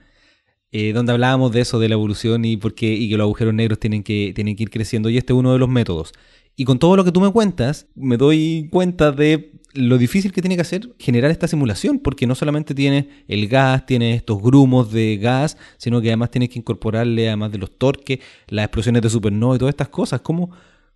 eh, 0.71 0.95
donde 0.95 1.13
hablábamos 1.13 1.53
de 1.53 1.61
eso, 1.61 1.79
de 1.79 1.91
la 1.91 1.97
evolución 1.97 2.43
y, 2.47 2.57
por 2.57 2.75
qué, 2.75 2.95
y 2.95 3.11
que 3.11 3.19
los 3.19 3.27
agujeros 3.27 3.53
negros 3.53 3.79
tienen 3.79 4.03
que, 4.03 4.33
tienen 4.35 4.57
que 4.57 4.63
ir 4.63 4.71
creciendo, 4.71 5.11
y 5.11 5.19
este 5.19 5.35
es 5.35 5.39
uno 5.39 5.53
de 5.53 5.59
los 5.59 5.69
métodos. 5.69 6.15
Y 6.57 6.65
con 6.65 6.79
todo 6.79 6.97
lo 6.97 7.05
que 7.05 7.13
tú 7.13 7.21
me 7.21 7.31
cuentas, 7.31 7.89
me 7.95 8.17
doy 8.17 8.71
cuenta 8.73 9.13
de 9.13 9.53
lo 9.75 9.99
difícil 9.99 10.33
que 10.33 10.41
tiene 10.41 10.55
que 10.55 10.63
hacer 10.63 10.89
generar 10.99 11.31
esta 11.31 11.47
simulación, 11.47 11.99
porque 11.99 12.27
no 12.27 12.35
solamente 12.35 12.75
tiene 12.75 13.11
el 13.29 13.49
gas, 13.49 13.85
tiene 13.85 14.15
estos 14.15 14.41
grumos 14.41 14.91
de 14.93 15.19
gas, 15.19 15.59
sino 15.77 16.01
que 16.01 16.09
además 16.09 16.31
tienes 16.31 16.49
que 16.49 16.59
incorporarle, 16.59 17.29
además 17.29 17.53
de 17.53 17.59
los 17.59 17.77
torques, 17.77 18.21
las 18.49 18.65
explosiones 18.65 19.03
de 19.03 19.11
supernova 19.11 19.57
y 19.57 19.59
todas 19.59 19.73
estas 19.75 19.91
cosas. 19.91 20.23
¿Cómo, 20.23 20.53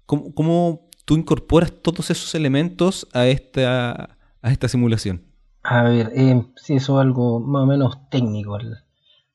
cómo, 0.06 0.32
cómo 0.32 0.85
tú 1.06 1.16
incorporas 1.16 1.72
todos 1.72 2.10
esos 2.10 2.34
elementos 2.34 3.08
a 3.14 3.26
esta, 3.26 4.18
a 4.42 4.50
esta 4.50 4.68
simulación? 4.68 5.22
A 5.62 5.84
ver, 5.84 6.12
eh, 6.14 6.44
sí, 6.56 6.74
eso 6.74 7.00
es 7.00 7.06
algo 7.06 7.40
más 7.40 7.62
o 7.62 7.66
menos 7.66 8.10
técnico 8.10 8.58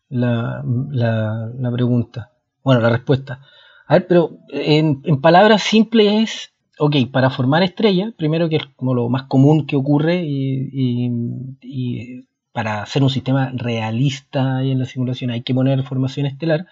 la, 0.10 0.64
la, 0.64 1.72
pregunta. 1.72 2.32
Bueno, 2.64 2.82
la 2.82 2.90
respuesta. 2.90 3.42
A 3.88 3.96
ver, 3.96 4.08
pero 4.08 4.38
en, 4.50 5.02
palabras 5.22 5.64
simples 5.64 6.14
es, 6.14 6.54
ok, 6.78 6.96
para 7.12 7.30
formar 7.30 7.64
estrellas, 7.64 8.14
primero 8.18 8.50
que 8.50 8.58
es 8.58 8.66
como 8.76 8.94
lo 8.94 9.10
más 9.10 9.24
común 9.24 9.66
que 9.66 9.76
ocurre 9.76 10.24
y, 10.24 12.22
para 12.54 12.84
hacer 12.84 13.02
un 13.02 13.10
sistema 13.10 13.50
realista 13.56 14.62
en 14.62 14.78
la 14.80 14.86
simulación 14.86 15.32
hay 15.32 15.42
que 15.42 15.54
poner 15.54 15.84
formación 15.84 16.26
estelar, 16.26 16.68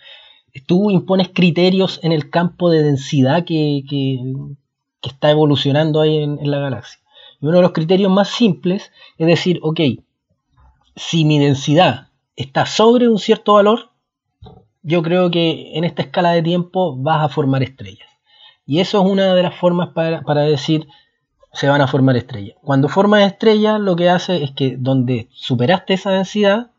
tú 0.66 0.92
impones 0.92 1.30
criterios 1.30 2.02
en 2.04 2.12
el 2.12 2.30
campo 2.30 2.70
de 2.70 2.84
densidad 2.84 3.46
que, 3.46 3.84
está 5.02 5.32
evolucionando 5.32 6.02
ahí 6.02 6.18
en, 6.18 6.40
en 6.40 6.52
la 6.52 6.60
galaxia. 6.60 7.00
Y 7.42 7.46
uno 7.46 7.58
de 7.58 7.64
los 7.64 7.72
criterios 7.72 8.12
más 8.12 8.30
simples 8.30 8.92
es 9.18 9.28
decir, 9.28 9.60
ok, 9.64 9.80
si 10.96 11.26
mi 11.26 11.40
densidad 11.40 12.10
está 12.36 12.66
sobre 12.66 13.08
un 13.08 13.20
cierto 13.20 13.54
valor, 13.54 13.92
yo 14.82 15.02
creo 15.04 15.30
que 15.30 15.78
en 15.78 15.84
esta 15.84 16.02
escala 16.02 16.32
de 16.32 16.42
tiempo 16.42 16.96
vas 16.96 17.24
a 17.24 17.30
formar 17.30 17.64
estrellas. 17.64 18.08
Y 18.66 18.80
eso 18.80 19.02
es 19.02 19.12
una 19.12 19.34
de 19.34 19.44
las 19.44 19.56
formas 19.56 19.90
para, 19.90 20.42
decir 20.42 20.88
se 21.54 21.68
van 21.68 21.82
a 21.82 21.88
formar 21.88 22.16
estrellas. 22.16 22.58
Cuando 22.62 22.88
formas 22.88 23.24
estrellas, 23.24 23.80
lo 23.80 23.96
que 23.96 24.10
hace 24.10 24.44
es 24.44 24.52
que 24.52 24.78
donde 24.78 25.28
superaste 25.32 25.96
esa 25.96 26.12
densidad, 26.12 26.72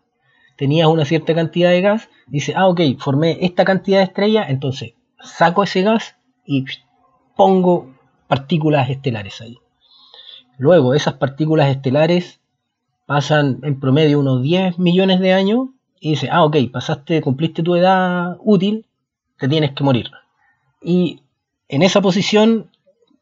tenías 0.57 0.87
una 0.87 1.05
cierta 1.05 1.35
cantidad 1.35 1.71
de 1.71 1.81
gas, 1.81 2.09
dice, 2.29 2.55
ah, 2.57 2.69
ok, 2.69 2.81
formé 2.99 3.39
esta 3.41 3.65
cantidad 3.65 3.99
de 3.99 4.05
estrellas, 4.05 4.47
entonces 4.49 4.95
saco 5.21 5.65
ese 5.65 5.83
gas 5.83 6.17
y 6.47 6.65
pongo 7.35 7.93
partículas 8.31 8.89
estelares 8.89 9.41
ahí. 9.41 9.59
Luego, 10.57 10.95
esas 10.95 11.15
partículas 11.15 11.69
estelares 11.69 12.39
pasan 13.05 13.59
en 13.65 13.81
promedio 13.81 14.21
unos 14.21 14.41
10 14.41 14.79
millones 14.79 15.19
de 15.19 15.33
años 15.33 15.71
y 15.99 16.11
dice, 16.11 16.29
ah, 16.31 16.45
ok, 16.45 16.57
pasaste, 16.73 17.21
cumpliste 17.23 17.65
tu 17.65 17.75
edad 17.75 18.37
útil, 18.45 18.87
te 19.37 19.49
tienes 19.49 19.73
que 19.73 19.83
morir. 19.83 20.11
Y 20.81 21.23
en 21.67 21.83
esa 21.83 22.01
posición 22.01 22.71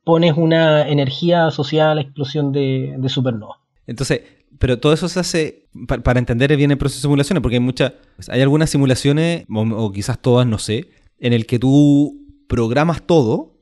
pones 0.04 0.36
una 0.36 0.86
energía 0.86 1.46
asociada 1.46 1.92
a 1.92 1.94
la 1.94 2.02
explosión 2.02 2.52
de, 2.52 3.00
supernova. 3.08 3.60
Entonces, 3.86 4.20
pero 4.58 4.78
todo 4.78 4.92
eso 4.92 5.08
se 5.08 5.20
hace 5.20 5.68
para, 6.04 6.18
entender 6.18 6.54
bien 6.54 6.70
el 6.70 6.76
proceso 6.76 6.98
de 6.98 7.02
simulaciones, 7.02 7.40
porque 7.40 7.56
hay 7.56 7.60
muchas, 7.60 7.94
hay 8.28 8.42
algunas 8.42 8.68
simulaciones, 8.68 9.46
o, 9.48 9.90
quizás 9.90 10.20
todas, 10.20 10.46
no 10.46 10.58
sé, 10.58 10.90
en 11.18 11.32
el 11.32 11.46
que 11.46 11.58
tú 11.58 12.26
programas 12.46 13.06
todo 13.06 13.57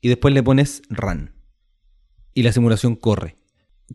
y 0.00 0.08
después 0.08 0.34
le 0.34 0.42
pones 0.42 0.82
run. 0.90 1.32
Y 2.34 2.42
la 2.42 2.52
simulación 2.52 2.96
corre 2.96 3.40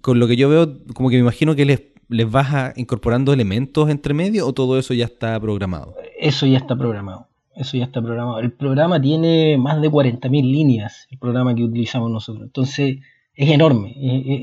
con 0.01 0.20
lo 0.20 0.28
que 0.28 0.36
yo 0.36 0.49
veo, 0.49 0.84
como 0.93 1.10
que 1.10 1.16
me 1.16 1.22
imagino 1.22 1.56
que 1.56 1.66
les, 1.66 1.84
les 2.10 2.30
vas 2.30 2.78
incorporando 2.78 3.34
elementos 3.34 3.89
entre 3.89 4.14
medio 4.14 4.47
o 4.47 4.53
todo 4.53 4.78
eso 4.78 4.93
ya 4.93 5.06
está 5.06 5.39
programado. 5.39 5.95
Eso 6.20 6.45
ya 6.45 6.58
está 6.58 6.76
programado. 6.76 7.28
Eso 7.56 7.78
ya 7.78 7.86
está 7.86 8.01
programado. 8.01 8.39
El 8.39 8.51
programa 8.51 9.01
tiene 9.01 9.58
más 9.58 9.82
de 9.82 9.89
40.000 9.89 10.30
líneas, 10.30 11.08
el 11.10 11.18
programa 11.18 11.56
que 11.56 11.64
utilizamos 11.64 12.12
nosotros. 12.12 12.45
Entonces, 12.45 12.97
es 13.34 13.49
enorme, 13.49 13.95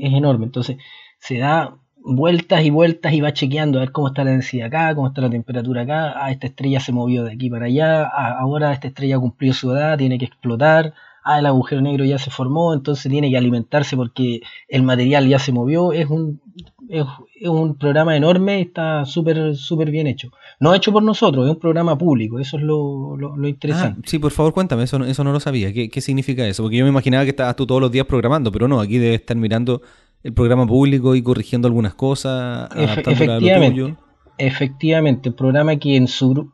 es, 0.03 0.13
enorme. 0.13 0.45
Entonces, 0.45 0.77
se 1.19 1.37
da 1.37 1.77
vueltas 1.97 2.65
y 2.65 2.71
vueltas 2.71 3.13
y 3.13 3.21
va 3.21 3.31
chequeando 3.31 3.77
a 3.77 3.81
ver 3.81 3.91
cómo 3.91 4.07
está 4.07 4.23
la 4.23 4.31
densidad 4.31 4.67
acá, 4.67 4.95
cómo 4.95 5.07
está 5.07 5.21
la 5.21 5.29
temperatura 5.29 5.83
acá. 5.83 6.13
Ah, 6.15 6.31
esta 6.31 6.47
estrella 6.47 6.79
se 6.79 6.91
movió 6.91 7.23
de 7.23 7.33
aquí 7.33 7.51
para 7.51 7.67
allá. 7.67 8.03
Ah, 8.05 8.39
ahora 8.39 8.73
esta 8.73 8.87
estrella 8.87 9.19
cumplió 9.19 9.53
su 9.53 9.71
edad, 9.71 9.97
tiene 9.97 10.17
que 10.17 10.25
explotar 10.25 10.95
ah, 11.23 11.39
el 11.39 11.45
agujero 11.45 11.81
negro 11.81 12.05
ya 12.05 12.17
se 12.17 12.29
formó, 12.29 12.73
entonces 12.73 13.11
tiene 13.11 13.29
que 13.29 13.37
alimentarse 13.37 13.95
porque 13.95 14.41
el 14.67 14.83
material 14.83 15.27
ya 15.27 15.39
se 15.39 15.51
movió. 15.51 15.93
Es 15.93 16.09
un, 16.09 16.41
es, 16.89 17.05
un 17.41 17.77
programa 17.77 18.15
enorme, 18.15 18.61
está 18.61 19.05
súper 19.05 19.55
súper 19.55 19.91
bien 19.91 20.07
hecho. 20.07 20.31
No 20.59 20.73
hecho 20.73 20.91
por 20.91 21.03
nosotros, 21.03 21.45
es 21.45 21.53
un 21.53 21.59
programa 21.59 21.97
público, 21.97 22.39
eso 22.39 22.57
es 22.57 22.63
lo, 22.63 23.17
lo, 23.17 23.47
interesante. 23.47 24.01
Ah, 24.03 24.07
sí, 24.07 24.19
por 24.19 24.31
favor, 24.31 24.53
cuéntame, 24.53 24.83
eso, 24.83 25.03
eso 25.03 25.23
no 25.23 25.31
lo 25.31 25.39
sabía. 25.39 25.73
¿Qué, 25.73 25.89
¿Qué 25.89 26.01
significa 26.01 26.45
eso? 26.47 26.63
Porque 26.63 26.77
yo 26.77 26.85
me 26.85 26.91
imaginaba 26.91 27.23
que 27.23 27.31
estabas 27.31 27.55
tú 27.55 27.65
todos 27.65 27.81
los 27.81 27.91
días 27.91 28.05
programando, 28.05 28.51
pero 28.51 28.67
no, 28.67 28.79
aquí 28.79 28.97
debes 28.97 29.21
estar 29.21 29.37
mirando 29.37 29.81
el 30.23 30.33
programa 30.33 30.65
público 30.65 31.15
y 31.15 31.21
corrigiendo 31.21 31.67
algunas 31.67 31.95
cosas, 31.95 32.69
efectivamente, 32.75 33.95
Efectivamente, 34.37 35.29
el 35.29 35.35
programa 35.35 35.75
que 35.75 35.95
en 35.95 36.07
su 36.07 36.49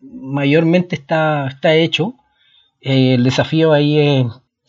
mayormente 0.00 0.96
está, 0.96 1.46
está 1.48 1.74
hecho 1.74 2.14
eh, 2.80 3.14
el 3.14 3.24
desafío 3.24 3.72
ahí 3.72 3.98
es 3.98 4.26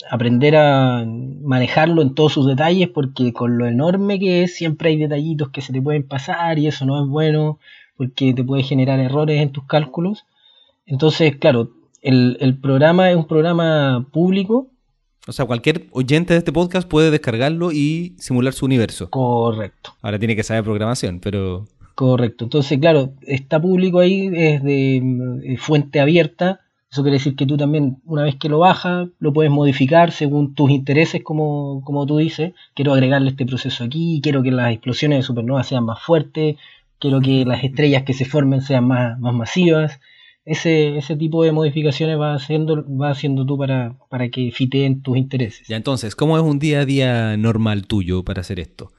aprender 0.10 0.56
a 0.56 1.06
manejarlo 1.06 2.02
en 2.02 2.16
todos 2.16 2.34
sus 2.34 2.48
detalles 2.48 2.90
porque 2.90 3.34
con 3.34 3.58
lo 3.58 3.68
enorme 3.68 4.20
que 4.20 4.44
es 4.44 4.56
siempre 4.56 4.90
hay 4.90 4.98
detallitos 4.98 5.50
que 5.50 5.62
se 5.62 5.74
te 5.74 5.82
pueden 5.82 6.04
pasar 6.08 6.60
y 6.60 6.68
eso 6.68 6.86
no 6.86 7.02
es 7.02 7.08
bueno 7.10 7.60
porque 7.98 8.34
te 8.34 8.44
puede 8.44 8.64
generar 8.64 9.00
errores 9.00 9.42
en 9.42 9.52
tus 9.52 9.66
cálculos. 9.66 10.26
Entonces, 10.86 11.36
claro, 11.38 11.72
el, 12.02 12.58
programa 12.62 13.10
es 13.10 13.18
un 13.18 13.28
programa 13.28 14.08
público. 14.12 14.68
O 15.28 15.32
sea, 15.32 15.46
cualquier 15.46 15.88
oyente 15.92 16.34
de 16.34 16.40
este 16.40 16.54
podcast 16.54 16.88
puede 16.88 17.12
descargarlo 17.12 17.72
y 17.72 18.16
simular 18.18 18.54
su 18.54 18.66
universo. 18.66 19.10
Correcto. 19.10 19.96
Ahora 20.02 20.20
tiene 20.20 20.36
que 20.36 20.44
saber 20.44 20.64
programación, 20.64 21.20
pero... 21.20 21.66
Correcto. 21.96 22.46
Entonces, 22.46 22.80
claro, 22.80 23.14
está 23.24 23.60
público 23.60 24.00
ahí, 24.00 24.30
es 24.32 24.64
de 24.64 25.58
fuente 25.60 26.00
abierta 26.00 26.62
eso 26.90 27.02
quiere 27.02 27.18
decir 27.18 27.36
que 27.36 27.46
tú 27.46 27.58
también, 27.58 27.98
una 28.06 28.24
vez 28.24 28.36
que 28.36 28.48
lo 28.48 28.60
bajas, 28.60 29.10
lo 29.20 29.34
puedes 29.34 29.52
modificar 29.52 30.12
según 30.12 30.54
tus 30.56 30.72
intereses, 30.72 31.22
como, 31.22 31.82
como 31.84 32.06
tú 32.06 32.18
dices. 32.18 32.54
Quiero 32.76 32.94
agregarle 32.94 33.30
este 33.32 33.46
proceso 33.46 33.84
aquí, 33.84 34.22
quiero 34.24 34.42
que 34.42 34.52
las 34.52 34.72
explosiones 34.72 35.20
de 35.20 35.24
supernova 35.24 35.64
sean 35.64 35.84
más 35.84 36.02
fuertes, 36.02 36.56
quiero 37.00 37.20
que 37.20 37.46
las 37.46 37.64
estrellas 37.64 38.04
que 38.04 38.14
se 38.14 38.26
formen 38.26 38.62
sean 38.62 38.86
más, 38.86 39.20
más 39.20 39.34
masivas. 39.34 40.00
Ese, 40.46 40.98
ese 40.98 41.18
tipo 41.18 41.44
de 41.44 41.52
modificaciones 41.52 42.18
va 42.18 42.34
haciendo, 42.34 42.86
va 42.98 43.10
haciendo 43.10 43.46
tú 43.46 43.58
para, 43.58 43.98
para 44.10 44.30
que 44.30 44.50
fiteen 44.52 45.02
tus 45.02 45.18
intereses. 45.18 45.68
Ya, 45.68 45.76
entonces, 45.76 46.16
¿cómo 46.16 46.38
es 46.38 46.44
un 46.44 46.58
día 46.58 46.80
a 46.80 46.86
día 46.86 47.36
normal 47.36 47.86
tuyo 47.86 48.24
para 48.24 48.40
hacer 48.40 48.62
esto? 48.62 48.94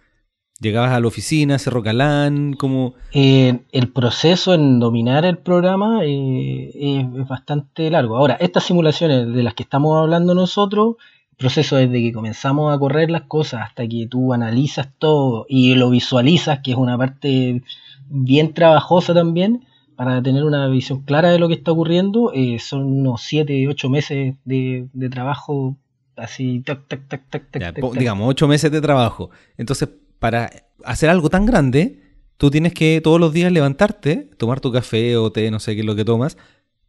¿Llegabas 0.60 0.90
a 0.90 0.98
la 0.98 1.06
oficina, 1.06 1.56
Cerro 1.56 1.84
Calán? 1.84 2.54
como 2.54 2.94
eh, 3.12 3.60
el 3.70 3.92
proceso 3.92 4.54
en 4.54 4.80
dominar 4.80 5.24
el 5.24 5.38
programa 5.38 6.00
eh, 6.04 6.70
es, 6.74 7.28
bastante 7.28 7.88
largo. 7.90 8.16
Ahora, 8.16 8.36
estas 8.40 8.64
simulaciones 8.64 9.32
de 9.32 9.42
las 9.44 9.54
que 9.54 9.62
estamos 9.62 9.96
hablando 9.96 10.34
nosotros, 10.34 10.96
el 11.30 11.36
proceso 11.36 11.76
desde 11.76 12.02
que 12.02 12.12
comenzamos 12.12 12.74
a 12.74 12.78
correr 12.78 13.08
las 13.08 13.22
cosas 13.22 13.62
hasta 13.62 13.86
que 13.86 14.08
tú 14.10 14.32
analizas 14.32 14.88
todo 14.98 15.46
y 15.48 15.76
lo 15.76 15.90
visualizas, 15.90 16.58
que 16.64 16.72
es 16.72 16.76
una 16.76 16.98
parte 16.98 17.62
bien 18.08 18.52
trabajosa 18.52 19.14
también, 19.14 19.64
para 19.94 20.20
tener 20.24 20.42
una 20.42 20.66
visión 20.66 21.02
clara 21.02 21.30
de 21.30 21.38
lo 21.38 21.46
que 21.46 21.54
está 21.54 21.70
ocurriendo, 21.70 22.32
eh, 22.34 22.58
son 22.58 22.82
unos 22.82 23.22
7, 23.22 23.68
8 23.68 23.90
meses 23.90 24.34
de, 24.44 24.88
trabajo 25.08 25.76
así, 26.16 26.62
tac, 26.66 26.88
tac, 26.88 27.06
tac, 27.06 27.30
tac, 27.30 27.48
tac, 27.48 27.92
Digamos, 27.92 28.28
8 28.28 28.48
meses 28.48 28.72
de 28.72 28.80
trabajo. 28.80 29.30
Entonces, 29.56 29.90
para 30.18 30.50
hacer 30.84 31.10
algo 31.10 31.30
tan 31.30 31.46
grande, 31.46 32.02
tú 32.36 32.50
tienes 32.50 32.74
que 32.74 33.00
todos 33.02 33.20
los 33.20 33.32
días 33.32 33.52
levantarte, 33.52 34.30
tomar 34.38 34.60
tu 34.60 34.72
café 34.72 35.16
o 35.16 35.32
té, 35.32 35.50
no 35.50 35.60
sé 35.60 35.74
qué 35.74 35.80
es 35.80 35.86
lo 35.86 35.96
que 35.96 36.04
tomas, 36.04 36.36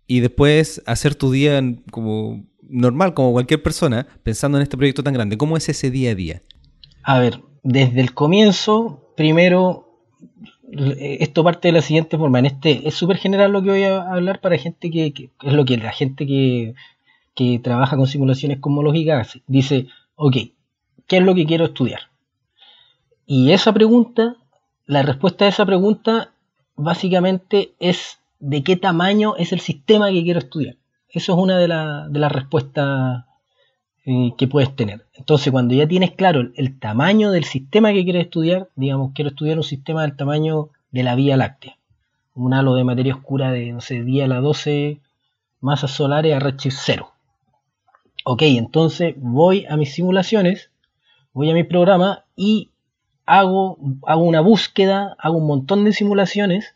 y 0.08 0.22
después 0.22 0.82
hacer 0.86 1.16
tu 1.16 1.32
día 1.32 1.62
como 1.92 2.44
normal, 2.62 3.14
como 3.14 3.32
cualquier 3.32 3.62
persona, 3.62 4.08
pensando 4.24 4.58
en 4.58 4.64
este 4.64 4.78
proyecto 4.78 5.04
tan 5.04 5.14
grande, 5.14 5.38
¿cómo 5.38 5.58
es 5.58 5.70
ese 5.70 5.92
día 5.92 6.12
a 6.12 6.16
día? 6.16 6.42
A 7.04 7.20
ver, 7.20 7.42
desde 7.64 8.02
el 8.02 8.14
comienzo, 8.14 9.14
primero, 9.16 9.90
esto 10.72 11.44
parte 11.44 11.68
de 11.70 11.74
la 11.74 11.82
siguiente 11.82 12.18
forma. 12.18 12.40
En 12.40 12.46
este 12.46 12.88
es 12.88 12.94
súper 12.94 13.18
general 13.18 13.52
lo 13.52 13.62
que 13.62 13.70
voy 13.70 13.84
a 13.84 14.02
hablar 14.02 14.42
para 14.42 14.58
gente 14.58 14.92
que, 14.92 15.32
es 15.44 15.54
lo 15.54 15.66
que 15.66 15.78
la 15.78 15.92
gente 15.92 16.26
que, 16.26 16.76
que 17.36 17.60
trabaja 17.60 17.98
con 17.98 18.08
simulaciones 18.08 18.60
cosmológicas 18.60 19.40
dice, 19.48 19.88
ok, 20.16 20.36
¿qué 21.08 21.18
es 21.18 21.24
lo 21.24 21.36
que 21.36 21.46
quiero 21.46 21.66
estudiar? 21.66 22.09
Y 23.32 23.52
esa 23.52 23.72
pregunta, 23.74 24.38
la 24.88 25.04
respuesta 25.04 25.46
a 25.46 25.50
esa 25.50 25.64
pregunta 25.64 26.32
básicamente 26.76 27.74
es 27.80 28.18
de 28.40 28.64
qué 28.64 28.76
tamaño 28.76 29.36
es 29.36 29.54
el 29.54 29.60
sistema 29.60 30.10
que 30.10 30.24
quiero 30.24 30.40
estudiar. 30.40 30.78
Eso 31.10 31.34
es 31.34 31.38
una 31.38 31.60
de, 31.60 31.68
las 31.68 32.32
respuestas 32.32 33.26
eh, 34.04 34.34
que 34.36 34.48
puedes 34.48 34.76
tener. 34.76 35.06
Entonces, 35.14 35.52
cuando 35.52 35.76
ya 35.76 35.88
tienes 35.88 36.14
claro 36.14 36.42
el, 36.56 36.80
tamaño 36.80 37.30
del 37.30 37.44
sistema 37.44 37.94
que 37.94 38.04
quieres 38.04 38.24
estudiar, 38.24 38.68
digamos, 38.76 39.12
quiero 39.14 39.30
estudiar 39.30 39.58
un 39.58 39.64
sistema 39.64 40.02
del 40.02 40.16
tamaño 40.16 40.70
de 40.90 41.04
la 41.04 41.14
Vía 41.14 41.38
Láctea, 41.38 41.78
un 42.34 42.56
halo 42.56 42.74
de 42.74 42.84
materia 42.84 43.14
oscura 43.14 43.52
de, 43.52 43.74
no 43.74 43.82
sé, 43.82 44.04
10 44.04 44.26
a 44.26 44.28
la 44.28 44.42
12 44.42 45.02
masas 45.62 45.92
solares 45.92 46.34
a 46.34 46.40
redshift 46.40 46.80
0. 46.84 47.12
Ok, 48.26 48.42
entonces 48.42 49.14
voy 49.18 49.68
a 49.70 49.78
mis 49.78 49.94
simulaciones, 49.94 50.72
voy 51.32 51.52
a 51.52 51.54
mi 51.54 51.64
programa 51.64 52.26
y 52.36 52.72
hago, 53.30 53.78
hago 54.08 54.24
una 54.24 54.42
búsqueda, 54.42 55.16
hago 55.20 55.38
un 55.38 55.48
montón 55.48 55.86
de 55.86 55.94
simulaciones 55.94 56.74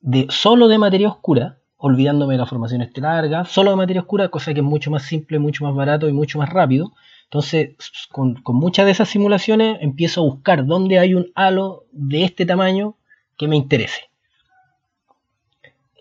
de 0.00 0.26
solo 0.28 0.68
de 0.68 0.76
materia 0.76 1.08
oscura, 1.08 1.56
olvidándome 1.78 2.34
de 2.34 2.38
la 2.38 2.46
formación 2.46 2.82
estelar, 2.82 3.46
solo 3.46 3.70
de 3.70 3.76
materia 3.76 4.02
oscura, 4.02 4.28
cosa 4.28 4.52
que 4.52 4.60
es 4.60 4.64
mucho 4.64 4.90
más 4.90 5.04
simple, 5.04 5.38
mucho 5.38 5.64
más 5.64 5.74
barato 5.74 6.06
y 6.06 6.12
mucho 6.12 6.38
más 6.38 6.50
rápido. 6.50 6.92
Entonces, 7.24 7.70
con, 8.12 8.42
muchas 8.44 8.84
de 8.84 8.92
esas 8.92 9.08
simulaciones 9.08 9.78
empiezo 9.80 10.20
a 10.20 10.24
buscar 10.24 10.66
dónde 10.66 10.98
hay 10.98 11.14
un 11.14 11.32
halo 11.34 11.84
de 11.92 12.24
este 12.24 12.44
tamaño 12.44 12.96
que 13.38 13.48
me 13.48 13.56
interese. 13.56 14.02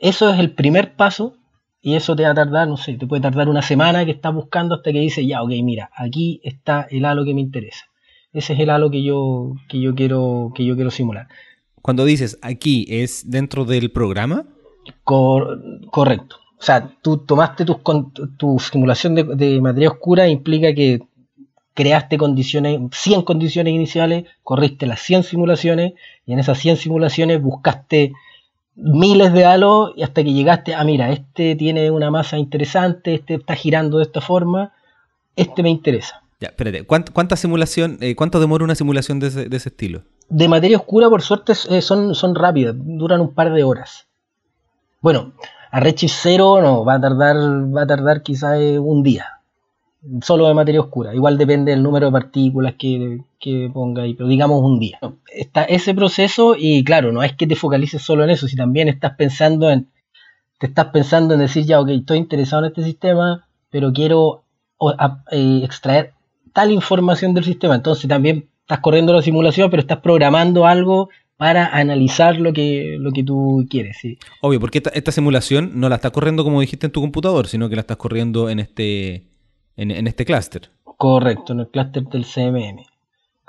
Eso 0.01 0.29
es 0.29 0.39
el 0.39 0.51
primer 0.51 0.95
paso 0.95 1.37
y 1.81 1.95
eso 1.95 2.17
te 2.17 2.23
va 2.23 2.31
a 2.31 2.35
tardar, 2.35 2.67
no 2.67 2.75
sé, 2.75 2.95
te 2.95 3.07
puede 3.07 3.21
tardar 3.21 3.47
una 3.47 3.61
semana 3.61 4.03
que 4.03 4.11
estás 4.11 4.33
buscando 4.33 4.75
hasta 4.75 4.91
que 4.91 4.99
dices, 4.99 5.25
ya, 5.25 5.41
ok, 5.41 5.51
mira, 5.63 5.89
aquí 5.95 6.41
está 6.43 6.85
el 6.91 7.05
halo 7.05 7.23
que 7.23 7.33
me 7.33 7.41
interesa. 7.41 7.85
Ese 8.33 8.53
es 8.53 8.59
el 8.59 8.69
halo 8.69 8.89
que 8.89 9.03
yo, 9.03 9.55
que 9.69 9.79
yo, 9.79 9.93
quiero, 9.95 10.51
que 10.55 10.65
yo 10.65 10.75
quiero 10.75 10.91
simular. 10.91 11.27
Cuando 11.81 12.05
dices 12.05 12.39
aquí, 12.41 12.85
¿es 12.89 13.29
dentro 13.29 13.65
del 13.65 13.91
programa? 13.91 14.45
correcto. 15.03 16.37
O 16.63 16.65
sea, 16.65 16.95
tú 17.01 17.17
tomaste 17.17 17.65
tu, 17.65 18.57
simulación 18.59 19.15
de, 19.15 19.61
materia 19.61 19.89
oscura, 19.89 20.29
implica 20.29 20.73
que 20.73 21.01
creaste 21.73 22.17
condiciones, 22.17 22.79
100 22.91 23.23
condiciones 23.23 23.73
iniciales, 23.73 24.25
corriste 24.43 24.85
las 24.85 25.01
100 25.01 25.23
simulaciones 25.23 25.93
y 26.25 26.31
en 26.31 26.39
esas 26.39 26.57
100 26.59 26.77
simulaciones 26.77 27.41
buscaste 27.41 28.13
miles 28.75 29.33
de 29.33 29.43
halos 29.43 29.91
y 29.97 30.03
hasta 30.03 30.23
que 30.23 30.31
llegaste, 30.31 30.73
ah, 30.73 30.85
mira, 30.85 31.11
este 31.11 31.55
tiene 31.57 31.91
una 31.91 32.09
masa 32.09 32.37
interesante, 32.37 33.15
este 33.15 33.35
está 33.35 33.55
girando 33.55 33.97
de 33.97 34.03
esta 34.03 34.21
forma, 34.21 34.71
este 35.35 35.63
me 35.63 35.69
interesa. 35.69 36.22
Ya, 36.43 36.49
espérate, 36.49 36.83
¿cuánta, 36.83 37.37
simulación, 37.37 37.97
eh, 38.01 38.17
cuánto 38.17 38.37
demora 38.41 38.65
una 38.65 38.75
simulación 38.75 39.17
de 39.21 39.27
ese, 39.27 39.69
estilo? 39.69 40.01
De 40.27 40.49
materia 40.49 40.75
oscura, 40.75 41.09
por 41.09 41.21
suerte, 41.21 41.53
eh, 41.69 41.81
son, 41.81 42.13
son 42.15 42.35
rápidas, 42.35 42.75
duran 42.77 43.21
un 43.21 43.33
par 43.33 43.53
de 43.53 43.63
horas. 43.63 44.07
Bueno, 44.99 45.31
a 45.71 45.79
Redshift 45.79 46.17
0 46.21 46.59
no, 46.61 46.83
va 46.83 46.95
a 46.95 46.99
tardar, 46.99 47.37
va 47.37 47.83
a 47.83 47.87
tardar 47.87 48.23
quizás 48.23 48.59
eh, 48.59 48.77
un 48.77 49.03
día, 49.03 49.39
solo 50.21 50.49
de 50.49 50.53
materia 50.53 50.81
oscura. 50.81 51.15
Igual 51.15 51.37
depende 51.37 51.71
del 51.71 51.81
número 51.81 52.07
de 52.07 52.11
partículas 52.11 52.73
que, 52.77 53.21
ponga 53.73 54.03
ahí, 54.03 54.13
pero 54.13 54.27
digamos 54.27 54.61
un 54.63 54.79
día. 54.79 54.99
Está 55.33 55.63
ese 55.63 55.95
proceso 55.95 56.57
y 56.59 56.83
claro, 56.83 57.13
no 57.13 57.23
es 57.23 57.37
que 57.37 57.47
te 57.47 57.55
focalices 57.55 58.01
solo 58.01 58.25
en 58.25 58.31
eso, 58.31 58.49
si 58.49 58.57
también 58.57 58.89
estás 58.89 59.15
pensando 59.15 59.69
en, 59.69 59.87
te 60.59 60.67
estás 60.67 60.87
pensando 60.87 61.35
en 61.35 61.39
decir 61.39 61.63
ya, 61.63 61.79
ok, 61.79 61.87
estoy 61.87 62.17
interesado 62.17 62.63
en 62.63 62.71
este 62.71 62.83
sistema, 62.83 63.47
pero 63.69 63.93
quiero 63.93 64.43
extraer 65.31 66.11
tal 66.53 66.71
información 66.71 67.33
del 67.33 67.43
sistema. 67.43 67.75
Entonces 67.75 68.07
también 68.07 68.49
estás 68.61 68.79
corriendo 68.79 69.13
la 69.13 69.21
simulación, 69.21 69.69
pero 69.69 69.81
estás 69.81 69.99
programando 69.99 70.65
algo 70.65 71.09
para 71.37 71.67
analizar 71.67 72.39
lo 72.39 72.53
que, 72.53 72.97
lo 72.99 73.11
que 73.11 73.23
tú 73.23 73.65
quieres. 73.69 73.97
¿sí? 73.99 74.17
Obvio, 74.41 74.59
porque 74.59 74.81
esta, 74.93 75.11
simulación 75.11 75.71
no 75.75 75.89
la 75.89 75.95
estás 75.95 76.11
corriendo 76.11 76.43
como 76.43 76.61
dijiste 76.61 76.85
en 76.85 76.91
tu 76.91 77.01
computador, 77.01 77.47
sino 77.47 77.69
que 77.69 77.75
la 77.75 77.81
estás 77.81 77.97
corriendo 77.97 78.49
en 78.49 78.59
este, 78.59 79.27
en, 79.75 80.07
este 80.07 80.25
clúster. 80.25 80.69
Correcto, 80.83 81.53
en 81.53 81.61
el 81.61 81.67
clúster 81.67 82.03
del 82.03 82.23
CMM. 82.23 82.83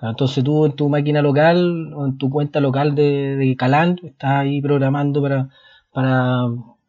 Entonces 0.03 0.43
tú 0.43 0.67
en 0.67 0.73
tu 0.73 0.89
máquina 0.89 1.23
local 1.23 1.93
o 1.95 2.05
en 2.05 2.19
tu 2.19 2.29
cuenta 2.29 2.61
local 2.61 2.95
de, 2.95 3.37
de 3.37 3.57
Caland 3.57 4.01
estás 4.05 4.31
ahí 4.33 4.61
programando 4.61 5.23
para, 5.23 5.49
para, 5.93 6.47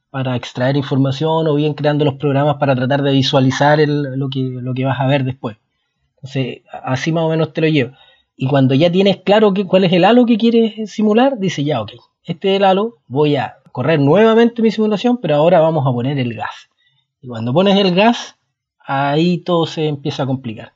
para, 0.09 0.35
extraer 0.35 0.75
información 0.75 1.47
o 1.47 1.55
bien 1.55 1.75
creando 1.75 2.03
los 2.03 2.15
programas 2.15 2.55
para 2.55 2.75
tratar 2.75 3.03
de 3.03 3.11
visualizar 3.11 3.79
lo, 3.87 4.29
que, 4.29 4.41
lo 4.41 4.73
que 4.73 4.85
vas 4.85 4.99
a 4.99 5.07
ver 5.07 5.23
después. 5.23 5.57
Así 6.83 7.11
más 7.11 7.23
o 7.23 7.29
menos 7.29 7.53
te 7.53 7.61
lo 7.61 7.67
llevo. 7.67 7.91
Y 8.37 8.47
cuando 8.47 8.75
ya 8.75 8.91
tienes 8.91 9.17
claro 9.17 9.53
que, 9.53 9.65
cuál 9.65 9.85
es 9.85 9.93
el 9.93 10.03
halo 10.03 10.25
que 10.25 10.37
quieres 10.37 10.91
simular, 10.91 11.39
dice 11.39 11.63
ya, 11.63 11.81
ok, 11.81 11.91
este 12.23 12.51
es 12.51 12.57
el 12.57 12.65
halo, 12.65 12.97
voy 13.07 13.37
a 13.37 13.55
correr 13.71 13.99
nuevamente 13.99 14.61
mi 14.61 14.71
simulación, 14.71 15.17
pero 15.17 15.35
ahora 15.35 15.59
vamos 15.59 15.87
a 15.87 15.91
poner 15.91 16.17
el 16.19 16.33
gas. 16.33 16.69
Y 17.21 17.27
cuando 17.27 17.53
pones 17.53 17.77
el 17.77 17.95
gas, 17.95 18.37
ahí 18.79 19.37
todo 19.39 19.65
se 19.65 19.87
empieza 19.87 20.23
a 20.23 20.25
complicar. 20.25 20.73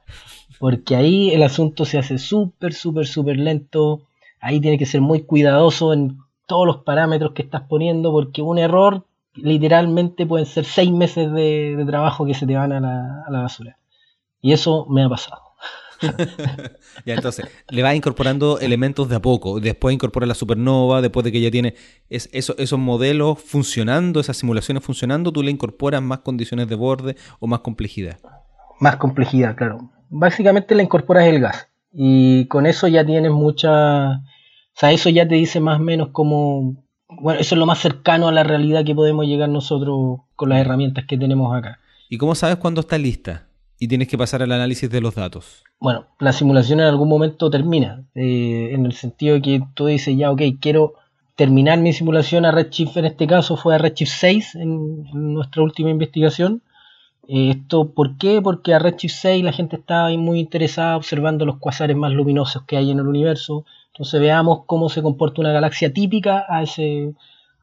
Porque 0.60 0.96
ahí 0.96 1.32
el 1.32 1.44
asunto 1.44 1.86
se 1.86 1.98
hace 1.98 2.18
súper, 2.18 2.74
súper, 2.74 3.08
súper 3.08 3.38
lento. 3.38 4.02
Ahí 4.42 4.60
tienes 4.60 4.80
que 4.80 4.86
ser 4.86 5.02
muy 5.02 5.24
cuidadoso 5.24 5.94
en 5.94 6.18
todos 6.48 6.66
los 6.66 6.78
parámetros 6.78 7.34
que 7.34 7.42
estás 7.42 7.64
poniendo, 7.64 8.12
porque 8.12 8.42
un 8.42 8.58
error 8.58 9.06
literalmente 9.36 10.26
pueden 10.26 10.46
ser 10.46 10.66
seis 10.66 10.92
meses 10.92 11.32
de, 11.32 11.84
trabajo 11.88 12.26
que 12.26 12.34
se 12.34 12.46
te 12.46 12.56
van 12.56 12.72
a 12.74 13.30
la 13.30 13.42
basura. 13.42 13.79
Y 14.42 14.54
eso 14.54 14.86
me 14.90 15.04
ha 15.04 15.10
pasado. 15.10 15.42
ya, 17.06 17.16
entonces, 17.16 17.46
le 17.70 17.84
va 17.84 17.94
incorporando 17.94 18.60
elementos 18.60 19.10
de 19.10 19.16
a 19.16 19.22
poco. 19.22 19.60
Después 19.60 19.94
incorpora 19.94 20.26
la 20.26 20.34
supernova, 20.34 21.02
después 21.02 21.24
de 21.24 21.32
que 21.32 21.42
ya 21.42 21.52
tiene 21.52 21.76
esos 22.10 22.80
modelos 22.80 23.40
funcionando, 23.42 24.20
esas 24.20 24.38
simulaciones 24.38 24.84
funcionando, 24.84 25.32
tú 25.32 25.44
le 25.44 25.52
incorporas 25.52 26.02
más 26.02 26.20
condiciones 26.20 26.68
de 26.68 26.76
borde 26.76 27.16
o 27.40 27.48
más 27.48 27.60
complejidad. 27.60 28.18
Más 28.80 28.96
complejidad, 28.96 29.56
claro. 29.56 29.92
Básicamente 30.10 30.74
le 30.76 30.84
incorporas 30.84 31.28
el 31.28 31.42
gas. 31.42 31.68
Y 31.92 32.46
con 32.46 32.66
eso 32.66 32.88
ya 32.88 33.06
tienes 33.06 33.32
mucha. 33.32 34.12
O 34.12 34.80
sea, 34.80 34.92
eso 34.92 35.10
ya 35.10 35.28
te 35.28 35.36
dice 35.36 35.60
más 35.60 35.80
o 35.80 35.84
menos 35.84 36.10
como. 36.12 36.84
Bueno, 37.10 37.40
eso 37.40 37.56
es 37.56 37.60
lo 37.60 37.66
más 37.66 37.80
cercano 37.80 38.28
a 38.28 38.32
la 38.32 38.44
realidad 38.44 38.86
que 38.86 38.94
podemos 38.94 39.26
llegar 39.26 39.50
nosotros 39.50 40.22
con 40.36 40.50
las 40.50 40.62
herramientas 40.62 41.06
que 41.08 41.18
tenemos 41.18 41.56
acá. 41.56 41.80
¿Y 42.08 42.18
cómo 42.18 42.36
sabes 42.36 42.58
cuándo 42.58 42.82
está 42.82 42.98
lista? 42.98 43.49
Y 43.80 43.88
tienes 43.88 44.10
que 44.10 44.18
pasar 44.18 44.44
al 44.44 44.52
análisis 44.52 44.90
de 44.90 45.00
los 45.00 45.16
datos. 45.16 45.64
Bueno, 45.80 46.08
la 46.20 46.34
simulación 46.34 46.82
en 46.82 46.88
algún 46.88 47.08
momento 47.08 47.50
termina, 47.50 48.04
eh, 48.14 48.72
en 48.74 48.86
el 48.86 48.92
sentido 48.92 49.36
de 49.36 49.42
que 49.42 49.62
tú 49.74 49.86
dices, 49.86 50.16
ya, 50.18 50.30
ok, 50.32 50.42
quiero 50.60 50.96
terminar 51.36 51.80
mi 51.80 51.94
simulación 51.94 52.44
a 52.44 52.52
Redshift, 52.52 52.98
en 52.98 53.06
este 53.06 53.26
caso 53.26 53.56
fue 53.56 53.74
a 53.74 53.78
Redshift 53.78 54.12
6 54.12 54.56
en 54.56 55.04
nuestra 55.34 55.64
última 55.64 55.90
investigación. 55.90 56.62
Eh, 57.30 57.52
¿Esto 57.52 57.94
por 57.94 58.18
qué? 58.18 58.42
Porque 58.42 58.74
a 58.74 58.80
Redshift 58.80 59.16
6 59.16 59.46
la 59.46 59.54
gente 59.54 59.78
está 59.78 60.10
muy 60.18 60.42
interesada 60.42 60.98
observando 60.98 61.46
los 61.46 61.58
cuasares 61.58 61.96
más 61.96 62.12
luminosos 62.12 62.64
que 62.64 62.76
hay 62.76 62.92
en 62.92 63.00
el 63.00 63.08
universo. 63.08 63.64
Entonces 63.94 64.20
veamos 64.20 64.66
cómo 64.66 64.90
se 64.90 65.02
comporta 65.02 65.40
una 65.40 65.54
galaxia 65.54 65.94
típica 65.94 66.44
a 66.50 66.64
ese, 66.64 67.14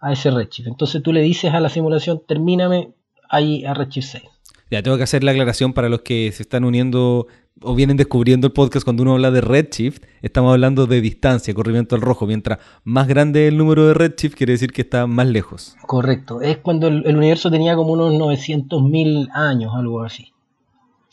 a 0.00 0.12
ese 0.12 0.30
Redshift. 0.30 0.68
Entonces 0.68 1.02
tú 1.02 1.12
le 1.12 1.20
dices 1.20 1.52
a 1.52 1.60
la 1.60 1.68
simulación, 1.68 2.22
termíname 2.26 2.92
ahí 3.28 3.66
a 3.66 3.74
Redshift 3.74 4.08
6. 4.08 4.24
Ya 4.70 4.82
tengo 4.82 4.96
que 4.96 5.04
hacer 5.04 5.22
la 5.22 5.30
aclaración 5.30 5.72
para 5.72 5.88
los 5.88 6.02
que 6.02 6.32
se 6.32 6.42
están 6.42 6.64
uniendo 6.64 7.28
o 7.62 7.74
vienen 7.74 7.96
descubriendo 7.96 8.48
el 8.48 8.52
podcast 8.52 8.84
cuando 8.84 9.02
uno 9.02 9.14
habla 9.14 9.30
de 9.30 9.40
redshift, 9.40 10.02
estamos 10.20 10.52
hablando 10.52 10.86
de 10.86 11.00
distancia, 11.00 11.54
corrimiento 11.54 11.94
al 11.94 12.02
rojo. 12.02 12.26
Mientras 12.26 12.58
más 12.84 13.08
grande 13.08 13.48
el 13.48 13.56
número 13.56 13.86
de 13.86 13.94
redshift, 13.94 14.34
quiere 14.34 14.52
decir 14.52 14.72
que 14.72 14.82
está 14.82 15.06
más 15.06 15.26
lejos. 15.26 15.74
Correcto, 15.86 16.42
es 16.42 16.58
cuando 16.58 16.88
el, 16.88 17.16
universo 17.16 17.50
tenía 17.50 17.74
como 17.74 17.92
unos 17.92 18.12
900.000 18.14 19.30
años, 19.32 19.72
algo 19.74 20.02
así. 20.02 20.34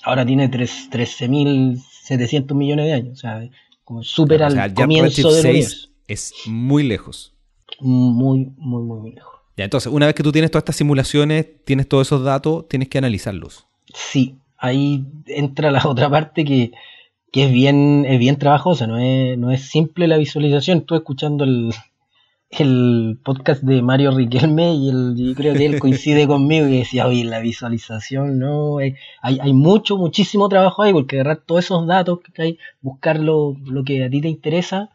Ahora 0.04 0.26
tiene 0.26 0.52
13.700 0.52 2.54
millones 2.54 2.88
de 2.88 2.94
años, 2.94 3.14
o 3.14 3.22
sea, 3.22 3.50
como 3.86 4.04
súper 4.04 4.44
al 4.44 4.74
comienzo 4.74 5.32
del 5.32 5.46
universo. 5.46 5.88
Es 6.08 6.34
muy 6.46 6.84
lejos. 6.84 7.34
Muy, 7.80 8.52
muy, 8.58 8.82
muy, 8.82 9.00
muy 9.00 9.12
lejos. 9.14 9.33
Ya, 9.56 9.66
entonces, 9.66 9.92
una 9.92 10.08
vez 10.08 10.16
que 10.16 10.24
tú 10.24 10.32
tienes 10.32 10.50
todas 10.50 10.64
estas 10.64 10.78
simulaciones, 10.78 11.46
tienes 11.64 11.88
todos 11.88 12.08
esos 12.08 12.24
datos, 12.24 12.68
tienes 12.68 12.90
que 12.90 12.98
analizarlos. 12.98 13.68
Sí, 13.94 14.38
ahí 14.58 15.06
entra 15.28 15.70
la 15.70 15.82
otra 15.86 16.10
parte 16.10 16.44
que, 16.44 16.72
es 17.34 17.52
bien, 17.52 18.06
es 18.08 18.20
bien 18.20 18.38
trabajosa, 18.38 18.88
no 18.88 18.98
es, 18.98 19.38
no 19.38 19.52
es 19.52 19.70
simple 19.70 20.08
la 20.08 20.18
visualización. 20.18 20.82
Tú 20.82 20.96
escuchando 20.96 21.44
el, 21.44 21.72
el 22.50 23.20
podcast 23.24 23.62
de 23.64 23.82
Mario 23.82 24.12
Riquelme 24.12 24.74
y 24.74 24.90
el, 24.90 25.16
yo 25.16 25.36
creo 25.36 25.54
que 25.54 25.66
él 25.66 25.80
coincide 25.80 26.28
conmigo 26.28 26.68
y 26.68 26.80
decía, 26.80 27.08
oye, 27.08 27.24
la 27.24 27.40
visualización, 27.40 28.40
no, 28.40 28.80
eh, 28.80 28.96
hay, 29.22 29.40
hay 29.40 29.54
mucho, 29.54 29.98
muchísimo 29.98 30.50
trabajo 30.50 30.82
ahí 30.82 30.94
porque 30.94 31.20
agarrar 31.20 31.44
todos 31.46 31.66
esos 31.66 31.86
datos 31.86 32.20
que 32.34 32.42
hay, 32.42 32.58
buscar 32.82 33.20
lo, 33.20 33.56
lo 33.66 33.84
que 33.84 34.04
a 34.04 34.10
ti 34.10 34.22
te 34.22 34.30
interesa, 34.30 34.90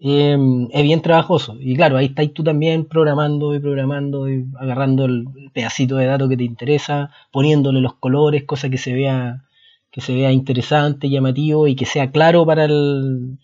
eh, 0.00 0.38
es 0.70 0.82
bien 0.82 1.02
trabajoso. 1.02 1.56
Y 1.58 1.76
claro, 1.76 1.96
ahí 1.96 2.06
estás 2.06 2.32
tú 2.32 2.44
también 2.44 2.84
programando 2.84 3.54
y 3.54 3.58
programando 3.58 4.28
y 4.28 4.46
agarrando 4.58 5.06
el 5.06 5.26
pedacito 5.52 5.96
de 5.96 6.06
datos 6.06 6.28
que 6.28 6.36
te 6.36 6.44
interesa, 6.44 7.10
poniéndole 7.32 7.80
los 7.80 7.94
colores, 7.94 8.44
cosa 8.44 8.70
que 8.70 8.78
se 8.78 8.92
vea, 8.92 9.44
que 9.90 10.00
se 10.00 10.14
vea 10.14 10.32
interesante, 10.32 11.08
llamativo 11.08 11.66
y 11.66 11.74
que 11.74 11.86
sea 11.86 12.10
claro 12.10 12.46
para 12.46 12.64
el, 12.64 13.38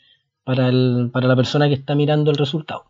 para 0.44 0.68
el, 0.68 1.10
para 1.12 1.26
la 1.26 1.36
persona 1.36 1.68
que 1.68 1.74
está 1.74 1.94
mirando 1.94 2.30
el 2.30 2.36
resultado. 2.36 2.84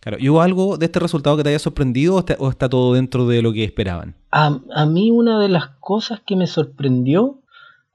Claro, 0.00 0.16
¿y 0.20 0.28
hubo 0.28 0.40
algo 0.42 0.76
de 0.76 0.86
este 0.86 0.98
resultado 0.98 1.36
que 1.36 1.44
te 1.44 1.50
haya 1.50 1.58
sorprendido 1.58 2.24
o 2.38 2.50
está, 2.50 2.68
todo 2.68 2.94
dentro 2.94 3.26
de 3.26 3.42
lo 3.42 3.52
que 3.52 3.64
esperaban? 3.64 4.16
A, 4.30 4.58
a, 4.74 4.86
mí 4.86 5.10
una 5.10 5.40
de 5.40 5.48
las 5.48 5.68
cosas 5.80 6.20
que 6.24 6.34
me 6.34 6.46
sorprendió 6.46 7.40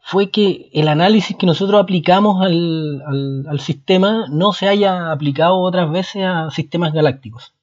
fue 0.06 0.32
que 0.32 0.70
el 0.74 0.90
análisis 0.90 1.38
que 1.38 1.46
nosotros 1.46 1.82
aplicamos 1.82 2.42
al, 2.46 3.02
al, 3.48 3.60
sistema 3.62 4.26
no 4.30 4.52
se 4.52 4.68
haya 4.68 5.14
aplicado 5.14 5.58
otras 5.62 5.90
veces 5.90 6.26
a 6.26 6.52
sistemas 6.52 6.92
galácticos. 6.92 7.54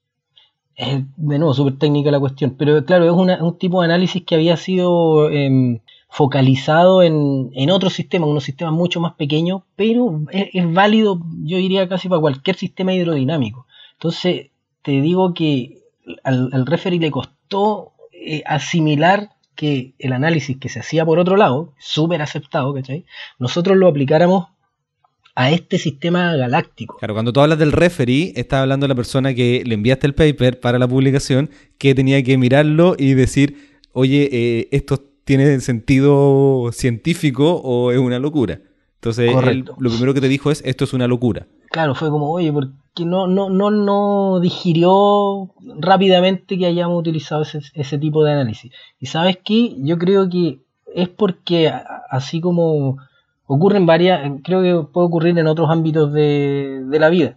Es 0.74 1.04
de 1.16 1.38
nuevo 1.38 1.52
súper 1.52 1.76
técnica 1.78 2.10
la 2.10 2.18
cuestión, 2.18 2.56
pero 2.58 2.82
claro, 2.86 3.04
es 3.04 3.12
una, 3.12 3.44
un 3.44 3.58
tipo 3.58 3.80
de 3.80 3.84
análisis 3.84 4.24
que 4.24 4.36
había 4.36 4.56
sido 4.56 5.30
eh, 5.30 5.82
focalizado 6.08 7.02
en, 7.02 7.50
en 7.52 7.70
otros 7.70 7.92
sistemas, 7.92 8.30
unos 8.30 8.44
sistemas 8.44 8.72
mucho 8.72 9.00
más 9.00 9.12
pequeños, 9.12 9.62
pero 9.76 10.22
es, 10.30 10.48
es 10.54 10.72
válido, 10.72 11.20
yo 11.44 11.58
diría 11.58 11.90
casi 11.90 12.08
para 12.08 12.22
cualquier 12.22 12.56
sistema 12.56 12.94
hidrodinámico. 12.94 13.66
Entonces, 13.92 14.50
te 14.80 14.92
digo 15.02 15.34
que 15.34 15.82
al, 16.24 16.48
al 16.54 16.64
referee 16.64 17.00
le 17.00 17.10
costó 17.10 17.92
eh, 18.12 18.42
asimilar 18.46 19.28
que 19.60 19.92
el 19.98 20.14
análisis 20.14 20.56
que 20.56 20.70
se 20.70 20.80
hacía 20.80 21.04
por 21.04 21.18
otro 21.18 21.36
lado, 21.36 21.74
súper 21.78 22.22
aceptado, 22.22 22.72
¿cachai? 22.72 23.04
Nosotros 23.38 23.76
lo 23.76 23.88
aplicáramos 23.88 24.46
a 25.34 25.50
este 25.50 25.76
sistema 25.76 26.34
galáctico. 26.34 26.96
Claro, 26.96 27.12
cuando 27.12 27.30
tú 27.30 27.40
hablas 27.40 27.58
del 27.58 27.72
referee, 27.72 28.32
estás 28.36 28.62
hablando 28.62 28.84
de 28.84 28.88
la 28.88 28.94
persona 28.94 29.34
que 29.34 29.62
le 29.66 29.74
enviaste 29.74 30.06
el 30.06 30.14
paper 30.14 30.60
para 30.60 30.78
la 30.78 30.88
publicación, 30.88 31.50
que 31.76 31.94
tenía 31.94 32.22
que 32.22 32.38
mirarlo 32.38 32.94
y 32.96 33.12
decir, 33.12 33.78
oye, 33.92 34.30
eh, 34.32 34.68
esto 34.70 35.04
tiene 35.24 35.60
sentido 35.60 36.70
científico 36.72 37.60
o 37.62 37.92
es 37.92 37.98
una 37.98 38.18
locura. 38.18 38.60
Entonces, 38.94 39.30
él, 39.44 39.66
lo 39.78 39.90
primero 39.90 40.14
que 40.14 40.22
te 40.22 40.28
dijo 40.28 40.50
es, 40.50 40.62
esto 40.64 40.84
es 40.84 40.94
una 40.94 41.06
locura. 41.06 41.46
Claro, 41.70 41.94
fue 41.94 42.08
como, 42.08 42.30
oye, 42.32 42.50
¿por 42.50 42.70
que 42.94 43.04
no, 43.04 43.26
no, 43.26 43.50
no, 43.50 43.70
no 43.70 44.40
digirió 44.40 45.50
rápidamente 45.78 46.58
que 46.58 46.66
hayamos 46.66 46.98
utilizado 46.98 47.42
ese, 47.42 47.60
ese 47.74 47.98
tipo 47.98 48.24
de 48.24 48.32
análisis. 48.32 48.72
Y 48.98 49.06
sabes 49.06 49.38
qué, 49.44 49.74
yo 49.78 49.98
creo 49.98 50.28
que 50.28 50.60
es 50.94 51.08
porque 51.08 51.72
así 52.10 52.40
como 52.40 52.98
ocurre 53.46 53.78
en 53.78 53.86
varias, 53.86 54.32
creo 54.42 54.62
que 54.62 54.88
puede 54.88 55.06
ocurrir 55.06 55.38
en 55.38 55.46
otros 55.46 55.70
ámbitos 55.70 56.12
de, 56.12 56.82
de 56.84 56.98
la 56.98 57.08
vida. 57.08 57.36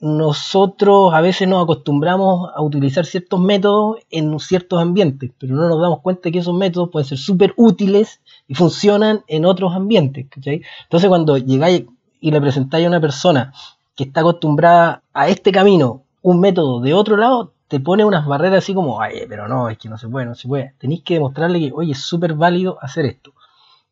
Nosotros 0.00 1.14
a 1.14 1.20
veces 1.20 1.46
nos 1.46 1.62
acostumbramos 1.62 2.50
a 2.54 2.60
utilizar 2.60 3.06
ciertos 3.06 3.38
métodos 3.38 3.98
en 4.10 4.36
ciertos 4.40 4.80
ambientes, 4.80 5.30
pero 5.38 5.54
no 5.54 5.68
nos 5.68 5.80
damos 5.80 6.00
cuenta 6.00 6.30
que 6.30 6.40
esos 6.40 6.54
métodos 6.54 6.90
pueden 6.90 7.08
ser 7.08 7.18
súper 7.18 7.54
útiles 7.56 8.20
y 8.48 8.54
funcionan 8.54 9.22
en 9.28 9.44
otros 9.44 9.74
ambientes. 9.74 10.26
Entonces 10.34 11.08
cuando 11.08 11.38
llegáis 11.38 11.84
y 12.20 12.30
le 12.30 12.40
presentáis 12.40 12.86
a 12.86 12.88
una 12.88 13.00
persona 13.00 13.52
que 13.96 14.04
está 14.04 14.20
acostumbrada 14.20 15.02
a 15.12 15.28
este 15.28 15.52
camino, 15.52 16.04
un 16.22 16.40
método 16.40 16.80
de 16.80 16.94
otro 16.94 17.16
lado, 17.16 17.54
te 17.68 17.80
pone 17.80 18.04
unas 18.04 18.26
barreras 18.26 18.58
así 18.58 18.74
como, 18.74 19.00
ay, 19.00 19.22
pero 19.28 19.48
no, 19.48 19.68
es 19.68 19.78
que 19.78 19.88
no 19.88 19.98
se 19.98 20.08
puede, 20.08 20.26
no 20.26 20.34
se 20.34 20.46
puede. 20.46 20.74
Tenéis 20.78 21.02
que 21.02 21.14
demostrarle 21.14 21.58
que, 21.58 21.72
oye, 21.72 21.92
es 21.92 22.00
súper 22.00 22.34
válido 22.34 22.78
hacer 22.82 23.06
esto. 23.06 23.32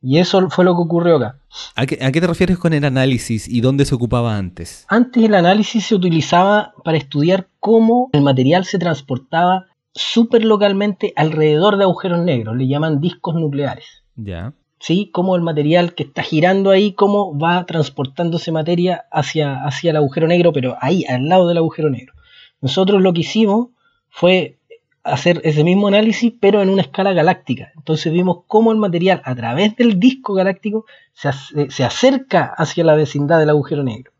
Y 0.02 0.18
eso 0.18 0.48
fue 0.48 0.64
lo 0.64 0.74
que 0.74 0.82
ocurrió 0.82 1.16
acá. 1.16 1.38
¿A 1.76 1.86
qué, 1.86 1.98
¿A 2.02 2.10
qué, 2.10 2.20
te 2.20 2.26
refieres 2.26 2.58
con 2.58 2.72
el 2.72 2.84
análisis 2.84 3.46
y 3.48 3.60
dónde 3.60 3.84
se 3.84 3.94
ocupaba 3.94 4.36
antes? 4.36 4.86
Antes 4.88 5.22
el 5.22 5.34
análisis 5.34 5.86
se 5.86 5.94
utilizaba 5.94 6.72
para 6.84 6.96
estudiar 6.96 7.48
cómo 7.58 8.08
el 8.12 8.22
material 8.22 8.64
se 8.64 8.78
transportaba 8.78 9.66
súper 9.92 10.44
localmente 10.44 11.12
alrededor 11.16 11.76
de 11.76 11.84
agujeros 11.84 12.20
negros. 12.20 12.56
Le 12.56 12.66
llaman 12.66 13.00
discos 13.00 13.34
nucleares. 13.34 14.04
Ya. 14.16 14.54
¿Sí? 14.80 15.10
Cómo 15.12 15.36
el 15.36 15.42
material 15.42 15.94
que 15.94 16.02
está 16.02 16.22
girando 16.22 16.70
ahí, 16.70 16.92
cómo 16.92 17.38
va 17.38 17.64
transportándose 17.66 18.50
materia 18.50 19.04
hacia, 19.12 19.62
hacia 19.64 19.90
el 19.90 19.96
agujero 19.96 20.26
negro, 20.26 20.52
pero 20.52 20.76
ahí, 20.80 21.04
al 21.04 21.28
lado 21.28 21.46
del 21.46 21.58
agujero 21.58 21.90
negro. 21.90 22.14
Nosotros 22.60 23.00
lo 23.00 23.12
que 23.12 23.20
hicimos 23.20 23.68
fue 24.08 24.56
hacer 25.04 25.40
ese 25.44 25.62
mismo 25.64 25.88
análisis, 25.88 26.32
pero 26.40 26.62
en 26.62 26.70
una 26.70 26.82
escala 26.82 27.12
galáctica. 27.12 27.72
Entonces 27.76 28.12
vimos 28.12 28.38
cómo 28.46 28.72
el 28.72 28.78
material, 28.78 29.22
a 29.24 29.34
través 29.34 29.76
del 29.76 30.00
disco 30.00 30.34
galáctico, 30.34 30.86
se, 31.12 31.30
se 31.70 31.84
acerca 31.84 32.52
hacia 32.56 32.82
la 32.82 32.94
vecindad 32.94 33.38
del 33.38 33.50
agujero 33.50 33.84
negro. 33.84 34.12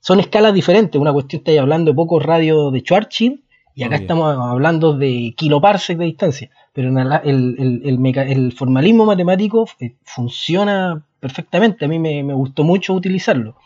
Son 0.00 0.20
escalas 0.20 0.54
diferentes. 0.54 1.00
Una 1.00 1.12
cuestión 1.12 1.42
está 1.44 1.60
hablando 1.60 1.90
de 1.90 1.96
pocos 1.96 2.22
radios 2.22 2.72
de 2.72 2.80
Schwarzschild 2.80 3.40
y 3.74 3.82
acá 3.82 3.96
estamos 3.96 4.34
hablando 4.38 4.96
de 4.96 5.34
kiloparsec 5.36 5.98
de 5.98 6.04
distancia 6.06 6.50
pero 6.76 6.90
el, 7.24 8.52
formalismo 8.54 9.06
matemático 9.06 9.66
eh, 9.80 9.94
funciona 10.04 11.06
perfectamente. 11.20 11.86
A 11.86 11.88
mí 11.88 11.98
me, 11.98 12.22
gustó 12.34 12.64
mucho 12.64 12.92
utilizarlo. 12.92 13.56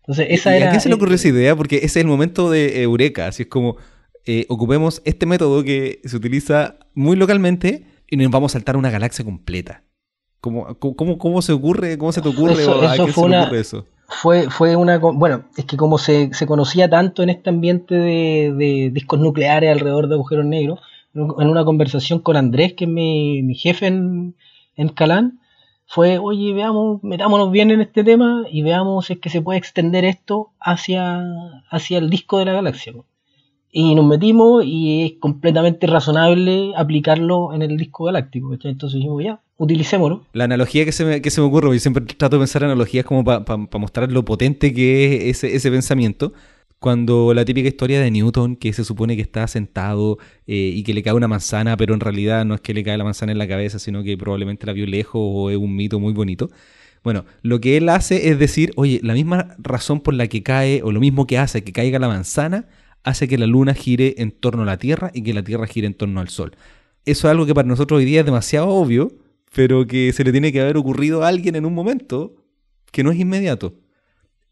Entonces, 0.00 0.26
esa 0.28 0.52
¿Y 0.52 0.58
era, 0.60 0.68
¿A 0.68 0.72
qué 0.74 0.80
se 0.80 0.90
le 0.90 0.96
ocurrió 0.96 1.14
esa 1.14 1.28
idea? 1.28 1.56
Porque 1.56 1.76
ese 1.76 1.86
es 1.86 1.96
el 1.96 2.08
momento 2.08 2.50
de 2.50 2.82
eureka. 2.82 3.28
Así 3.28 3.44
es 3.44 3.48
como 3.48 3.78
eh, 4.26 4.44
ocupemos 4.50 5.00
este 5.06 5.24
método 5.24 5.64
que 5.64 6.02
se 6.04 6.14
utiliza 6.14 6.76
muy 6.94 7.16
localmente 7.16 7.86
y 8.06 8.18
nos 8.18 8.30
vamos 8.30 8.52
a 8.52 8.58
saltar 8.58 8.76
una 8.76 8.90
galaxia 8.90 9.24
completa. 9.24 9.82
¿Cómo, 10.42 10.76
cómo, 10.78 11.40
se 11.40 11.52
ocurre? 11.52 11.96
¿Cómo 11.96 12.12
se 12.12 12.20
te 12.20 12.28
ocurre? 12.28 12.60
Eso, 12.64 12.86
¿A 12.86 12.98
qué 12.98 13.12
se 13.14 13.20
una, 13.20 13.44
ocurre 13.44 13.60
eso? 13.60 13.86
Fue, 14.08 14.50
fue 14.50 14.76
una. 14.76 14.98
Bueno, 14.98 15.46
es 15.56 15.64
que 15.64 15.78
como 15.78 15.96
se, 15.96 16.30
conocía 16.46 16.90
tanto 16.90 17.22
en 17.22 17.30
este 17.30 17.48
ambiente 17.48 17.94
de, 17.94 18.52
de 18.54 18.90
discos 18.92 19.20
nucleares 19.20 19.72
alrededor 19.72 20.08
de 20.08 20.16
agujeros 20.16 20.44
negros, 20.44 20.80
en 21.14 21.48
una 21.48 21.64
conversación 21.64 22.20
con 22.20 22.36
Andrés, 22.36 22.74
que 22.74 22.84
es 22.84 22.90
mi, 22.90 23.54
jefe 23.54 23.86
en, 23.86 24.34
en 24.76 24.88
Calán, 24.88 25.40
fue, 25.86 26.18
oye, 26.18 26.52
veamos, 26.52 27.02
metámonos 27.02 27.50
bien 27.50 27.70
en 27.70 27.80
este 27.80 28.04
tema 28.04 28.44
y 28.50 28.62
veamos 28.62 29.06
si 29.06 29.14
es 29.14 29.18
que 29.18 29.30
se 29.30 29.40
puede 29.40 29.58
extender 29.58 30.04
esto 30.04 30.50
hacia, 30.60 31.24
hacia 31.70 31.98
el 31.98 32.10
disco 32.10 32.38
de 32.38 32.44
la 32.44 32.52
galaxia. 32.52 32.92
Y 33.70 33.94
nos 33.94 34.06
metimos 34.06 34.64
y 34.64 35.04
es 35.04 35.12
completamente 35.18 35.86
razonable 35.86 36.72
aplicarlo 36.76 37.54
en 37.54 37.62
el 37.62 37.76
disco 37.76 38.04
galáctico. 38.04 38.52
Entonces 38.52 38.96
dijimos, 38.96 39.24
ya, 39.24 39.40
utilicémoslo. 39.56 40.24
La 40.32 40.44
analogía 40.44 40.84
que 40.84 40.92
se 40.92 41.04
me, 41.04 41.22
que 41.22 41.30
se 41.30 41.40
me 41.40 41.46
ocurre, 41.46 41.72
yo 41.72 41.80
siempre 41.80 42.04
trato 42.04 42.36
de 42.36 42.40
pensar 42.40 42.64
analogías 42.64 43.04
como 43.04 43.24
para 43.24 43.56
mostrar 43.78 44.12
lo 44.12 44.24
potente 44.24 44.74
que 44.74 45.30
es 45.30 45.36
ese, 45.38 45.56
ese 45.56 45.70
pensamiento 45.70 46.32
cuando 46.78 47.34
la 47.34 47.44
típica 47.44 47.68
historia 47.68 48.00
de 48.00 48.10
Newton, 48.10 48.56
que 48.56 48.72
se 48.72 48.84
supone 48.84 49.16
que 49.16 49.22
está 49.22 49.46
sentado 49.48 50.18
eh, 50.46 50.72
y 50.74 50.82
que 50.84 50.94
le 50.94 51.02
cae 51.02 51.12
una 51.12 51.28
manzana, 51.28 51.76
pero 51.76 51.94
en 51.94 52.00
realidad 52.00 52.44
no 52.44 52.54
es 52.54 52.60
que 52.60 52.72
le 52.74 52.84
cae 52.84 52.96
la 52.96 53.04
manzana 53.04 53.32
en 53.32 53.38
la 53.38 53.48
cabeza, 53.48 53.78
sino 53.78 54.02
que 54.04 54.16
probablemente 54.16 54.66
la 54.66 54.72
vio 54.72 54.86
lejos 54.86 55.20
o 55.22 55.50
es 55.50 55.56
un 55.56 55.74
mito 55.74 55.98
muy 55.98 56.12
bonito. 56.12 56.50
Bueno, 57.02 57.24
lo 57.42 57.60
que 57.60 57.76
él 57.76 57.88
hace 57.88 58.30
es 58.30 58.38
decir, 58.38 58.72
oye, 58.76 59.00
la 59.02 59.14
misma 59.14 59.56
razón 59.58 60.00
por 60.00 60.14
la 60.14 60.28
que 60.28 60.42
cae, 60.42 60.82
o 60.82 60.92
lo 60.92 61.00
mismo 61.00 61.26
que 61.26 61.38
hace 61.38 61.64
que 61.64 61.72
caiga 61.72 61.98
la 61.98 62.08
manzana, 62.08 62.68
hace 63.02 63.28
que 63.28 63.38
la 63.38 63.46
luna 63.46 63.74
gire 63.74 64.14
en 64.18 64.30
torno 64.30 64.62
a 64.62 64.66
la 64.66 64.78
Tierra 64.78 65.10
y 65.14 65.22
que 65.22 65.34
la 65.34 65.42
Tierra 65.42 65.66
gire 65.66 65.86
en 65.86 65.94
torno 65.94 66.20
al 66.20 66.28
Sol. 66.28 66.56
Eso 67.04 67.26
es 67.28 67.32
algo 67.32 67.46
que 67.46 67.54
para 67.54 67.66
nosotros 67.66 67.98
hoy 67.98 68.04
día 68.04 68.20
es 68.20 68.26
demasiado 68.26 68.68
obvio, 68.68 69.12
pero 69.54 69.86
que 69.86 70.12
se 70.12 70.24
le 70.24 70.32
tiene 70.32 70.52
que 70.52 70.60
haber 70.60 70.76
ocurrido 70.76 71.24
a 71.24 71.28
alguien 71.28 71.56
en 71.56 71.64
un 71.64 71.74
momento 71.74 72.36
que 72.92 73.02
no 73.02 73.10
es 73.10 73.18
inmediato 73.18 73.74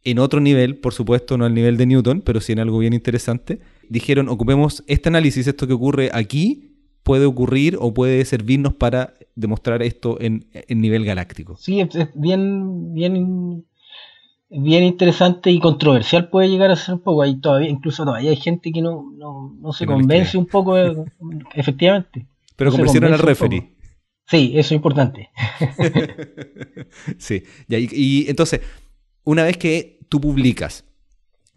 en 0.07 0.20
otro 0.20 0.40
nivel, 0.40 0.76
por 0.76 0.94
supuesto, 0.94 1.36
no 1.36 1.46
al 1.46 1.54
nivel 1.54 1.76
de 1.76 1.84
Newton, 1.84 2.20
pero 2.20 2.40
sí 2.40 2.52
en 2.52 2.61
algo 2.61 2.78
bien 2.78 2.92
interesante, 2.92 3.59
dijeron, 3.88 4.28
ocupemos 4.28 4.84
este 4.86 5.09
análisis, 5.09 5.48
esto 5.48 5.66
que 5.66 5.72
ocurre 5.72 6.11
aquí, 6.12 6.76
puede 7.02 7.26
ocurrir 7.26 7.76
o 7.80 7.92
puede 7.92 8.24
servirnos 8.24 8.72
para 8.72 9.14
demostrar 9.34 9.82
esto 9.82 10.16
en, 10.20 10.46
nivel 10.68 11.04
galáctico. 11.04 11.57
Sí, 11.57 11.80
es, 11.80 11.88
bien, 12.14 12.94
bien, 12.94 13.64
bien 14.48 14.84
interesante 14.84 15.50
y 15.50 15.59
controversial 15.59 16.28
puede 16.28 16.50
llegar 16.50 16.70
a 16.70 16.76
ser 16.76 16.94
un 16.94 17.00
poco. 17.00 17.22
Ahí 17.22 17.40
todavía, 17.40 17.68
incluso 17.68 18.04
todavía 18.04 18.30
hay 18.30 18.36
gente 18.36 18.70
que 18.70 18.82
no, 18.82 19.12
no, 19.12 19.72
se 19.72 19.86
convence 19.86 20.38
un 20.38 20.46
poco, 20.46 20.76
efectivamente. 21.54 22.28
Pero 22.54 22.70
convencieron 22.70 23.12
al 23.12 23.18
referee. 23.18 23.72
Sí, 24.24 24.52
eso 24.54 24.68
es 24.68 24.72
importante. 24.72 25.30
sí, 27.18 27.42
y, 27.68 28.24
y 28.24 28.30
entonces, 28.30 28.61
una 29.24 29.42
vez 29.42 29.57
que 29.57 29.95
tú 30.09 30.20
publicas, 30.20 30.84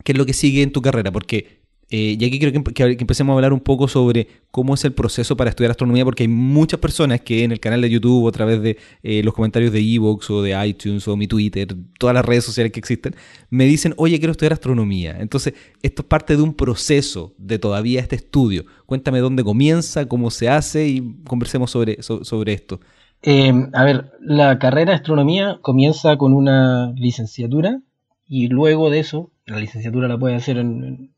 qué 0.04 0.14
es 0.14 0.18
lo 0.18 0.26
que 0.26 0.34
sigue 0.34 0.62
en 0.62 0.72
tu 0.72 0.82
carrera, 0.82 1.12
porque 1.12 1.60
Eh, 1.92 2.18
y 2.20 2.26
aquí 2.26 2.38
quiero 2.38 2.52
que, 2.52 2.84
empecemos 3.02 3.34
a 3.34 3.36
hablar 3.36 3.52
un 3.52 3.62
poco 3.62 3.88
sobre 3.88 4.28
cómo 4.52 4.76
es 4.76 4.86
el 4.86 4.94
proceso 4.94 5.36
para 5.36 5.50
estudiar 5.50 5.72
astronomía, 5.72 6.06
porque 6.06 6.24
hay 6.24 6.28
muchas 6.28 6.80
personas 6.80 7.22
que 7.22 7.44
en 7.44 7.52
el 7.52 7.60
canal 7.60 7.82
de 7.82 7.90
YouTube 7.90 8.28
a 8.28 8.32
través 8.32 8.62
de 8.62 8.78
eh, 9.02 9.24
los 9.24 9.34
comentarios 9.34 9.72
de 9.72 9.80
Evox 9.80 10.30
o 10.30 10.44
de 10.44 10.68
iTunes 10.68 11.08
o 11.08 11.18
mi 11.18 11.28
Twitter, 11.28 11.68
todas 11.98 12.14
las 12.14 12.24
redes 12.24 12.46
sociales 12.46 12.72
que 12.72 12.80
existen, 12.80 13.16
me 13.50 13.66
dicen, 13.66 13.96
oye, 13.98 14.20
quiero 14.20 14.34
estudiar 14.34 14.54
astronomía. 14.54 15.18
Entonces, 15.20 15.56
esto 15.82 16.04
es 16.04 16.08
parte 16.08 16.38
de 16.38 16.44
un 16.44 16.54
proceso 16.54 17.34
de 17.40 17.58
todavía 17.58 18.02
este 18.02 18.18
estudio. 18.18 18.66
Cuéntame 18.86 19.20
dónde 19.20 19.44
comienza, 19.44 20.06
cómo 20.08 20.30
se 20.30 20.48
hace 20.48 20.88
y 20.88 21.16
conversemos 21.26 21.72
sobre, 21.72 22.04
sobre 22.04 22.54
esto. 22.54 22.80
Eh, 23.24 23.52
a 23.74 23.84
ver, 23.84 24.12
la 24.22 24.60
carrera 24.60 24.92
de 24.92 24.98
astronomía 24.98 25.58
comienza 25.62 26.18
con 26.18 26.34
una 26.34 26.94
licenciatura 26.96 27.82
y 28.30 28.48
luego 28.48 28.92
de 28.92 29.00
eso, 29.00 29.32
la 29.48 29.60
licenciatura 29.60 30.08
la 30.08 30.18
puede 30.18 30.36
hacer 30.36 30.58
en, 30.58 31.12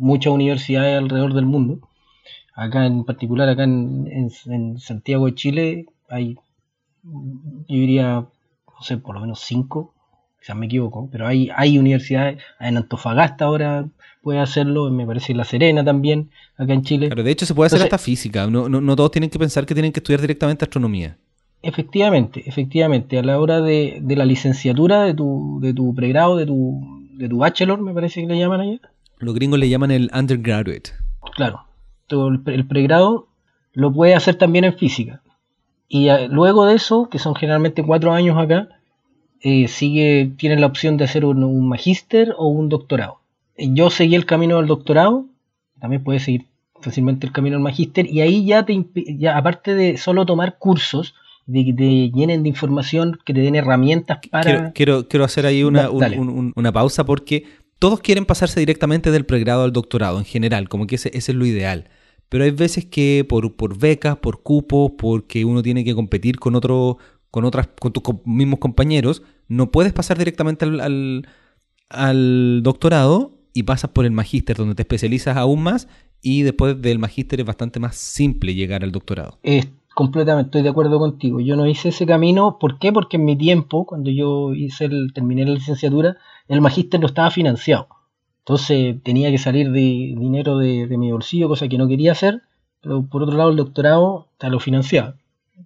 muchas 0.00 0.32
universidades 0.32 0.98
alrededor 0.98 1.32
del 1.32 1.46
mundo. 1.46 1.88
Acá 2.54 2.84
en 2.86 3.04
particular, 3.04 3.48
acá 3.48 3.62
en, 3.62 4.30
Santiago 4.78 5.26
de 5.26 5.34
Chile, 5.36 5.86
hay, 6.08 6.34
yo 7.04 7.64
diría, 7.68 8.06
no 8.14 8.82
sé, 8.82 8.98
por 8.98 9.14
lo 9.14 9.20
menos 9.20 9.40
cinco, 9.40 9.94
quizás 10.40 10.56
me 10.56 10.66
equivoco, 10.66 11.08
pero 11.10 11.28
hay, 11.28 11.50
hay 11.54 11.78
universidades, 11.78 12.42
en 12.58 12.78
Antofagasta 12.78 13.44
ahora 13.44 13.88
puede 14.20 14.40
hacerlo, 14.40 14.90
me 14.90 15.06
parece 15.06 15.34
La 15.34 15.44
Serena 15.44 15.84
también, 15.84 16.30
acá 16.56 16.72
en 16.72 16.82
Chile. 16.82 17.08
Pero 17.10 17.22
de 17.22 17.30
hecho 17.30 17.46
se 17.46 17.54
puede 17.54 17.68
hacer 17.68 17.82
hasta 17.82 17.98
física, 17.98 18.48
no, 18.48 18.68
no, 18.68 18.80
no 18.80 18.96
todos 18.96 19.12
tienen 19.12 19.30
que 19.30 19.38
pensar 19.38 19.66
que 19.66 19.74
tienen 19.74 19.92
que 19.92 20.00
estudiar 20.00 20.20
directamente 20.20 20.64
astronomía. 20.64 21.16
Efectivamente, 21.64 22.42
efectivamente, 22.46 23.18
a 23.18 23.22
la 23.22 23.40
hora 23.40 23.62
de, 23.62 24.02
la 24.06 24.26
licenciatura, 24.26 25.04
de 25.04 25.14
tu, 25.14 25.60
de 25.62 25.72
tu 25.72 25.94
pregrado, 25.94 26.36
de 26.36 26.44
tu, 26.44 27.08
de 27.12 27.26
tu 27.26 27.38
bachelor, 27.38 27.80
me 27.80 27.94
parece 27.94 28.20
que 28.20 28.26
le 28.26 28.38
llaman 28.38 28.60
allá. 28.60 28.80
Los 29.18 29.34
gringos 29.34 29.58
le 29.58 29.70
llaman 29.70 29.90
el 29.90 30.10
undergraduate. 30.12 30.90
Claro, 31.34 31.62
todo 32.06 32.28
el, 32.28 32.66
pregrado 32.66 33.28
lo 33.72 33.90
puedes 33.90 34.14
hacer 34.14 34.34
también 34.34 34.66
en 34.66 34.74
física. 34.74 35.22
Y 35.88 36.08
eh, 36.08 36.28
luego 36.28 36.66
de 36.66 36.74
eso, 36.74 37.08
que 37.08 37.18
son 37.18 37.34
generalmente 37.34 37.82
cuatro 37.82 38.12
años 38.12 38.36
acá, 38.36 38.68
eh, 39.40 39.66
sigue, 39.68 40.32
tienes 40.36 40.60
la 40.60 40.66
opción 40.66 40.98
de 40.98 41.04
hacer 41.04 41.24
un, 41.24 41.66
magíster 41.66 42.34
o 42.36 42.48
un 42.48 42.68
doctorado. 42.68 43.20
Yo 43.56 43.88
seguí 43.88 44.16
el 44.16 44.26
camino 44.26 44.58
del 44.58 44.66
doctorado, 44.66 45.24
también 45.80 46.04
puedes 46.04 46.24
seguir 46.24 46.44
fácilmente 46.82 47.26
el 47.26 47.32
camino 47.32 47.56
del 47.56 47.62
magíster, 47.62 48.06
y 48.06 48.20
ahí 48.20 48.44
ya, 48.44 48.66
te, 48.66 48.84
ya 49.16 49.38
aparte 49.38 49.74
de 49.74 49.96
solo 49.96 50.26
tomar 50.26 50.58
cursos, 50.58 51.14
de 51.46 51.64
que 51.64 51.72
te 51.72 52.10
llenen 52.10 52.42
de 52.42 52.48
información, 52.48 53.18
que 53.24 53.34
te 53.34 53.40
den 53.40 53.54
herramientas 53.54 54.18
para... 54.30 54.72
Quiero, 54.72 55.08
quiero, 55.08 55.24
hacer 55.24 55.46
ahí 55.46 55.62
una, 55.62 55.90
una 55.90 56.72
pausa 56.72 57.04
porque 57.04 57.44
todos 57.78 58.00
quieren 58.00 58.24
pasarse 58.24 58.60
directamente 58.60 59.10
del 59.10 59.26
pregrado 59.26 59.62
al 59.62 59.72
doctorado 59.72 60.18
en 60.18 60.24
general, 60.24 60.68
como 60.68 60.86
que 60.86 60.94
ese, 60.94 61.10
es 61.12 61.28
lo 61.28 61.44
ideal. 61.44 61.90
Pero 62.28 62.44
hay 62.44 62.50
veces 62.50 62.86
que 62.86 63.26
por, 63.28 63.54
por 63.56 63.78
becas, 63.78 64.16
por 64.16 64.42
cupos, 64.42 64.92
porque 64.96 65.44
uno 65.44 65.62
tiene 65.62 65.84
que 65.84 65.94
competir 65.94 66.38
con 66.38 66.54
otro, 66.54 66.98
con 67.30 67.44
otras, 67.44 67.68
con 67.78 67.92
tus 67.92 68.02
mismos 68.24 68.58
compañeros, 68.58 69.22
no 69.48 69.70
puedes 69.70 69.92
pasar 69.92 70.16
directamente 70.16 70.64
al, 70.64 71.26
al, 71.90 72.62
doctorado 72.62 73.38
y 73.52 73.64
pasas 73.64 73.90
por 73.90 74.06
el 74.06 74.12
magíster, 74.12 74.56
donde 74.56 74.74
te 74.74 74.82
especializas 74.82 75.36
aún 75.36 75.62
más, 75.62 75.86
y 76.22 76.42
después 76.42 76.80
del 76.80 76.98
magíster 76.98 77.40
es 77.40 77.46
bastante 77.46 77.80
más 77.80 77.96
simple 77.96 78.54
llegar 78.54 78.82
al 78.82 78.92
doctorado. 78.92 79.38
Completamente, 79.94 80.48
estoy 80.48 80.62
de 80.62 80.70
acuerdo 80.70 80.98
contigo. 80.98 81.40
Yo 81.40 81.54
no 81.54 81.66
hice 81.66 81.90
ese 81.90 82.04
camino. 82.04 82.58
¿Por 82.58 82.80
qué? 82.80 82.92
Porque 82.92 83.16
en 83.16 83.24
mi 83.24 83.36
tiempo, 83.36 83.86
cuando 83.86 84.10
yo 84.10 84.52
hice 84.52 84.86
el, 84.86 85.12
terminé 85.14 85.44
la 85.44 85.52
licenciatura, 85.52 86.16
el 86.48 86.60
magíster 86.60 86.98
no 86.98 87.06
estaba 87.06 87.30
financiado. 87.30 87.86
Entonces 88.40 88.96
tenía 89.04 89.30
que 89.30 89.38
salir 89.38 89.70
de 89.70 89.80
dinero 90.18 90.58
de, 90.58 90.88
mi 90.98 91.12
bolsillo, 91.12 91.48
cosa 91.48 91.68
que 91.68 91.78
no 91.78 91.86
quería 91.86 92.10
hacer. 92.10 92.42
Pero 92.80 93.06
por 93.06 93.22
otro 93.22 93.36
lado, 93.36 93.50
el 93.50 93.56
doctorado 93.56 94.28
te 94.36 94.50
lo 94.50 94.58
financiaba. 94.58 95.14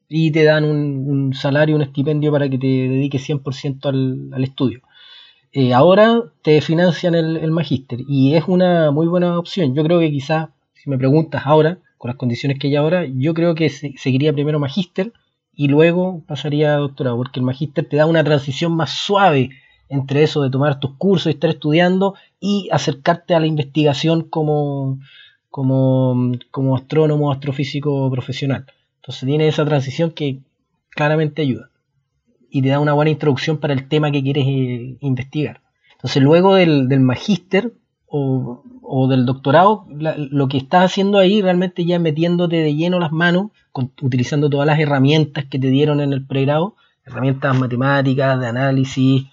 Y 0.08 0.30
te 0.30 0.44
dan 0.44 0.64
un, 0.64 1.32
salario, 1.32 1.74
un 1.74 1.82
estipendio 1.82 2.30
para 2.30 2.50
que 2.50 2.58
te 2.58 2.66
dediques 2.66 3.26
100% 3.26 3.86
al, 3.86 4.30
al 4.34 4.44
estudio. 4.44 4.82
Eh, 5.52 5.72
ahora 5.72 6.22
te 6.42 6.60
financian 6.60 7.14
el, 7.14 7.38
el 7.38 7.50
magíster 7.50 8.00
y 8.06 8.34
es 8.34 8.44
una 8.46 8.90
muy 8.90 9.06
buena 9.06 9.38
opción. 9.38 9.74
Yo 9.74 9.82
creo 9.84 10.00
que 10.00 10.10
quizás, 10.10 10.50
si 10.74 10.90
me 10.90 10.98
preguntas 10.98 11.42
ahora, 11.46 11.78
con 11.98 12.08
las 12.08 12.16
condiciones 12.16 12.58
que 12.58 12.68
hay 12.68 12.76
ahora, 12.76 13.04
yo 13.06 13.34
creo 13.34 13.54
que 13.54 13.68
seguiría 13.68 14.32
primero 14.32 14.58
magíster 14.58 15.12
y 15.52 15.68
luego 15.68 16.22
pasaría 16.26 16.74
a 16.74 16.78
doctorado, 16.78 17.16
porque 17.16 17.40
el 17.40 17.46
magíster 17.46 17.84
te 17.88 17.96
da 17.96 18.06
una 18.06 18.24
transición 18.24 18.72
más 18.72 18.90
suave 18.90 19.50
entre 19.88 20.22
eso 20.22 20.42
de 20.42 20.50
tomar 20.50 20.80
tus 20.80 20.94
cursos 20.96 21.26
y 21.26 21.30
estar 21.34 21.50
estudiando 21.50 22.14
y 22.38 22.68
acercarte 22.70 23.34
a 23.34 23.40
la 23.40 23.46
investigación 23.46 24.22
como, 24.22 25.00
como, 25.50 26.32
como 26.50 26.76
astrónomo, 26.76 27.32
astrofísico 27.32 28.10
profesional. 28.10 28.66
Entonces 28.96 29.26
tiene 29.26 29.48
esa 29.48 29.64
transición 29.64 30.12
que 30.12 30.40
claramente 30.90 31.42
ayuda 31.42 31.70
y 32.50 32.62
te 32.62 32.68
da 32.68 32.80
una 32.80 32.92
buena 32.92 33.10
introducción 33.10 33.58
para 33.58 33.74
el 33.74 33.88
tema 33.88 34.12
que 34.12 34.22
quieres 34.22 34.44
eh, 34.46 34.96
investigar. 35.00 35.62
Entonces 35.92 36.22
luego 36.22 36.54
del, 36.54 36.88
del 36.88 37.00
magíster 37.00 37.72
o, 38.06 38.62
del 39.08 39.26
doctorado, 39.26 39.86
lo 39.88 40.48
que 40.48 40.56
estás 40.56 40.86
haciendo 40.86 41.18
ahí 41.18 41.42
realmente 41.42 41.84
ya 41.84 41.98
metiéndote 41.98 42.56
de 42.56 42.74
lleno 42.74 42.98
las 42.98 43.12
manos, 43.12 43.50
utilizando 44.00 44.48
todas 44.48 44.66
las 44.66 44.78
herramientas 44.78 45.44
que 45.46 45.58
te 45.58 45.68
dieron 45.68 46.00
en 46.00 46.12
el 46.12 46.26
pregrado, 46.26 46.74
herramientas 47.04 47.58
matemáticas, 47.58 48.40
de 48.40 48.46
análisis, 48.46 49.26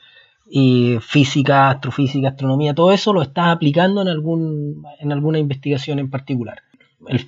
física, 1.01 1.69
astrofísica, 1.69 2.29
astronomía, 2.29 2.75
todo 2.75 2.91
eso 2.91 3.13
lo 3.13 3.21
estás 3.21 3.47
aplicando 3.47 4.01
en, 4.01 4.07
algún, 4.07 4.83
en 4.99 5.11
alguna 5.11 5.39
investigación 5.39 5.99
en 5.99 6.09
particular. 6.09 6.61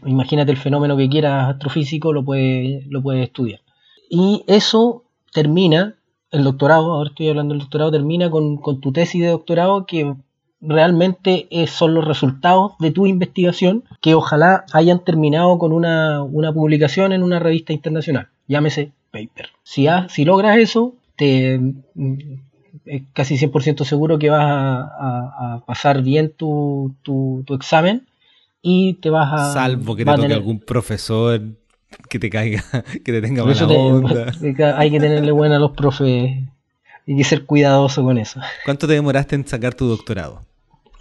imagínate 0.05 0.51
el 0.51 0.57
fenómeno 0.57 0.97
que 0.97 1.09
quieras 1.09 1.49
astrofísico, 1.49 2.13
lo 2.13 2.23
puedes, 2.23 2.85
lo 2.87 3.01
puedes 3.01 3.23
estudiar. 3.23 3.61
Y 4.09 4.43
eso 4.47 5.05
termina, 5.31 5.95
el 6.31 6.43
doctorado, 6.43 6.93
ahora 6.93 7.09
estoy 7.09 7.29
hablando 7.29 7.53
del 7.53 7.61
doctorado, 7.61 7.91
termina 7.91 8.29
con, 8.29 8.57
con 8.57 8.81
tu 8.81 8.91
tesis 8.91 9.21
de 9.21 9.29
doctorado 9.29 9.85
que 9.85 10.13
realmente 10.61 11.47
son 11.67 11.93
los 11.93 12.05
resultados 12.05 12.73
de 12.79 12.91
tu 12.91 13.05
investigación 13.05 13.83
que 14.01 14.15
ojalá 14.15 14.65
hayan 14.73 15.03
terminado 15.03 15.57
con 15.57 15.71
una, 15.71 16.23
publicación 16.53 17.13
en 17.13 17.23
una 17.23 17.39
revista 17.39 17.73
internacional, 17.73 18.29
llámese 18.47 18.91
paper. 19.11 19.49
Si, 19.63 19.87
si 20.09 20.25
logras 20.25 20.57
eso, 20.57 20.95
te 21.15 21.59
mm, 21.59 22.13
es 22.85 23.03
casi 23.13 23.35
100% 23.35 23.83
seguro 23.83 24.17
que 24.17 24.29
vas 24.29 24.43
a, 24.43 25.63
pasar 25.65 26.01
bien 26.01 26.31
tu, 26.35 26.95
tu, 27.03 27.43
examen 27.53 28.07
y 28.61 28.95
te 28.95 29.09
vas 29.09 29.33
a... 29.33 29.53
Salvo 29.53 29.95
que 29.95 30.05
te 30.05 30.15
toque 30.15 30.33
algún 30.33 30.59
profesor 30.59 31.41
que 32.09 32.19
te 32.19 32.29
caiga, 32.29 32.63
que 33.03 33.11
te 33.11 33.21
tenga 33.21 33.43
buena 33.43 33.67
onda. 33.67 34.31
Hay 34.77 34.91
que 34.91 34.99
tenerle 34.99 35.31
buena 35.31 35.57
a 35.57 35.59
los 35.59 35.71
profes 35.71 36.31
y 37.05 37.17
que 37.17 37.23
ser 37.23 37.45
cuidadoso 37.45 38.03
con 38.03 38.17
eso. 38.17 38.41
¿Cuánto 38.65 38.87
te 38.87 38.93
demoraste 38.93 39.35
en 39.35 39.47
sacar 39.47 39.73
tu 39.73 39.87
doctorado? 39.87 40.46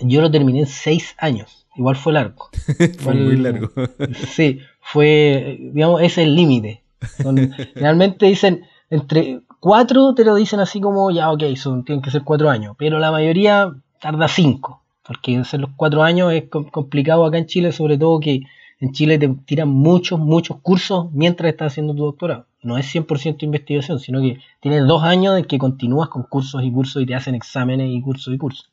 Yo 0.00 0.20
lo 0.20 0.30
terminé 0.30 0.60
en 0.60 0.66
seis 0.66 1.14
años. 1.18 1.66
Igual 1.76 1.96
fue 1.96 2.12
largo. 2.12 2.48
fue 2.98 3.14
muy 3.14 3.36
largo. 3.36 3.70
sí, 4.28 4.60
fue, 4.80 5.58
digamos, 5.72 6.00
ese 6.00 6.22
es 6.22 6.28
el 6.28 6.34
límite. 6.34 6.82
Realmente 7.74 8.26
dicen, 8.26 8.64
entre 8.90 9.40
cuatro 9.60 10.14
te 10.14 10.24
lo 10.24 10.34
dicen 10.34 10.60
así 10.60 10.80
como, 10.80 11.10
ya, 11.10 11.30
ok, 11.30 11.42
son, 11.56 11.84
tienen 11.84 12.02
que 12.02 12.10
ser 12.10 12.22
cuatro 12.22 12.48
años. 12.48 12.76
Pero 12.78 12.98
la 12.98 13.10
mayoría 13.10 13.74
tarda 14.00 14.28
cinco. 14.28 14.82
Porque 15.06 15.36
hacer 15.36 15.60
los 15.60 15.70
cuatro 15.76 16.02
años 16.02 16.32
es 16.32 16.44
complicado 16.48 17.24
acá 17.24 17.38
en 17.38 17.46
Chile, 17.46 17.72
sobre 17.72 17.96
todo 17.96 18.18
que 18.18 18.42
en 18.80 18.92
Chile 18.92 19.18
te 19.18 19.28
tiran 19.28 19.68
muchos, 19.68 20.18
muchos 20.18 20.58
cursos 20.60 21.12
mientras 21.12 21.50
estás 21.50 21.72
haciendo 21.72 21.94
tu 21.94 22.04
doctorado. 22.04 22.46
No 22.62 22.76
es 22.76 22.92
100% 22.92 23.44
investigación, 23.44 24.00
sino 24.00 24.20
que 24.20 24.40
tienes 24.60 24.84
dos 24.86 25.04
años 25.04 25.38
en 25.38 25.44
que 25.44 25.58
continúas 25.58 26.08
con 26.08 26.24
cursos 26.24 26.64
y 26.64 26.72
cursos 26.72 27.02
y 27.02 27.06
te 27.06 27.14
hacen 27.14 27.36
exámenes 27.36 27.88
y 27.88 28.00
cursos 28.02 28.34
y 28.34 28.38
cursos 28.38 28.68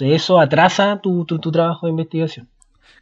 eso 0.00 0.40
atrasa 0.40 1.00
tu, 1.02 1.24
trabajo 1.26 1.86
de 1.86 1.90
investigación. 1.90 2.48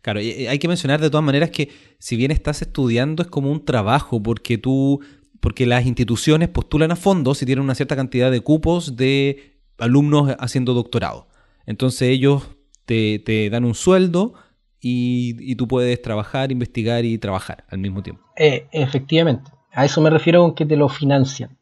Claro, 0.01 0.21
y 0.21 0.47
hay 0.47 0.59
que 0.59 0.69
mencionar 0.69 1.01
de 1.01 1.11
todas 1.11 1.25
maneras 1.25 1.51
que 1.51 1.71
si 1.99 2.17
bien 2.17 2.31
estás 2.31 2.63
estudiando 2.63 3.23
es 3.23 3.29
como 3.29 3.51
un 3.51 3.65
trabajo 3.65 4.23
porque 4.23 4.59
tú, 4.59 5.01
porque 5.41 5.67
las 5.67 5.87
instituciones 5.87 6.49
postulan 6.49 6.91
a 6.91 6.97
fondos 6.97 7.41
y 7.43 7.47
tienen 7.47 7.65
una 7.65 7.75
cierta 7.75 7.95
cantidad 7.95 8.31
de 8.31 8.41
cupos 8.41 8.97
de 8.97 9.61
alumnos 9.79 10.35
haciendo 10.39 10.75
doctorado. 10.75 11.29
Entonces 11.67 12.09
ellos 12.09 12.49
te, 12.85 13.49
dan 13.51 13.65
un 13.65 13.75
sueldo 13.75 14.35
y, 14.81 15.55
tú 15.55 15.69
puedes 15.69 16.01
trabajar, 16.03 16.51
investigar 16.51 17.05
y 17.05 17.19
trabajar 17.19 17.65
al 17.69 17.79
mismo 17.79 18.03
tiempo. 18.03 18.25
Eh, 18.37 18.67
efectivamente, 18.73 19.51
a 19.73 19.85
eso 19.85 20.01
me 20.01 20.11
refiero 20.11 20.43
con 20.43 20.55
que 20.55 20.67
te 20.67 20.77
lo 20.77 20.89
financian. 20.89 21.59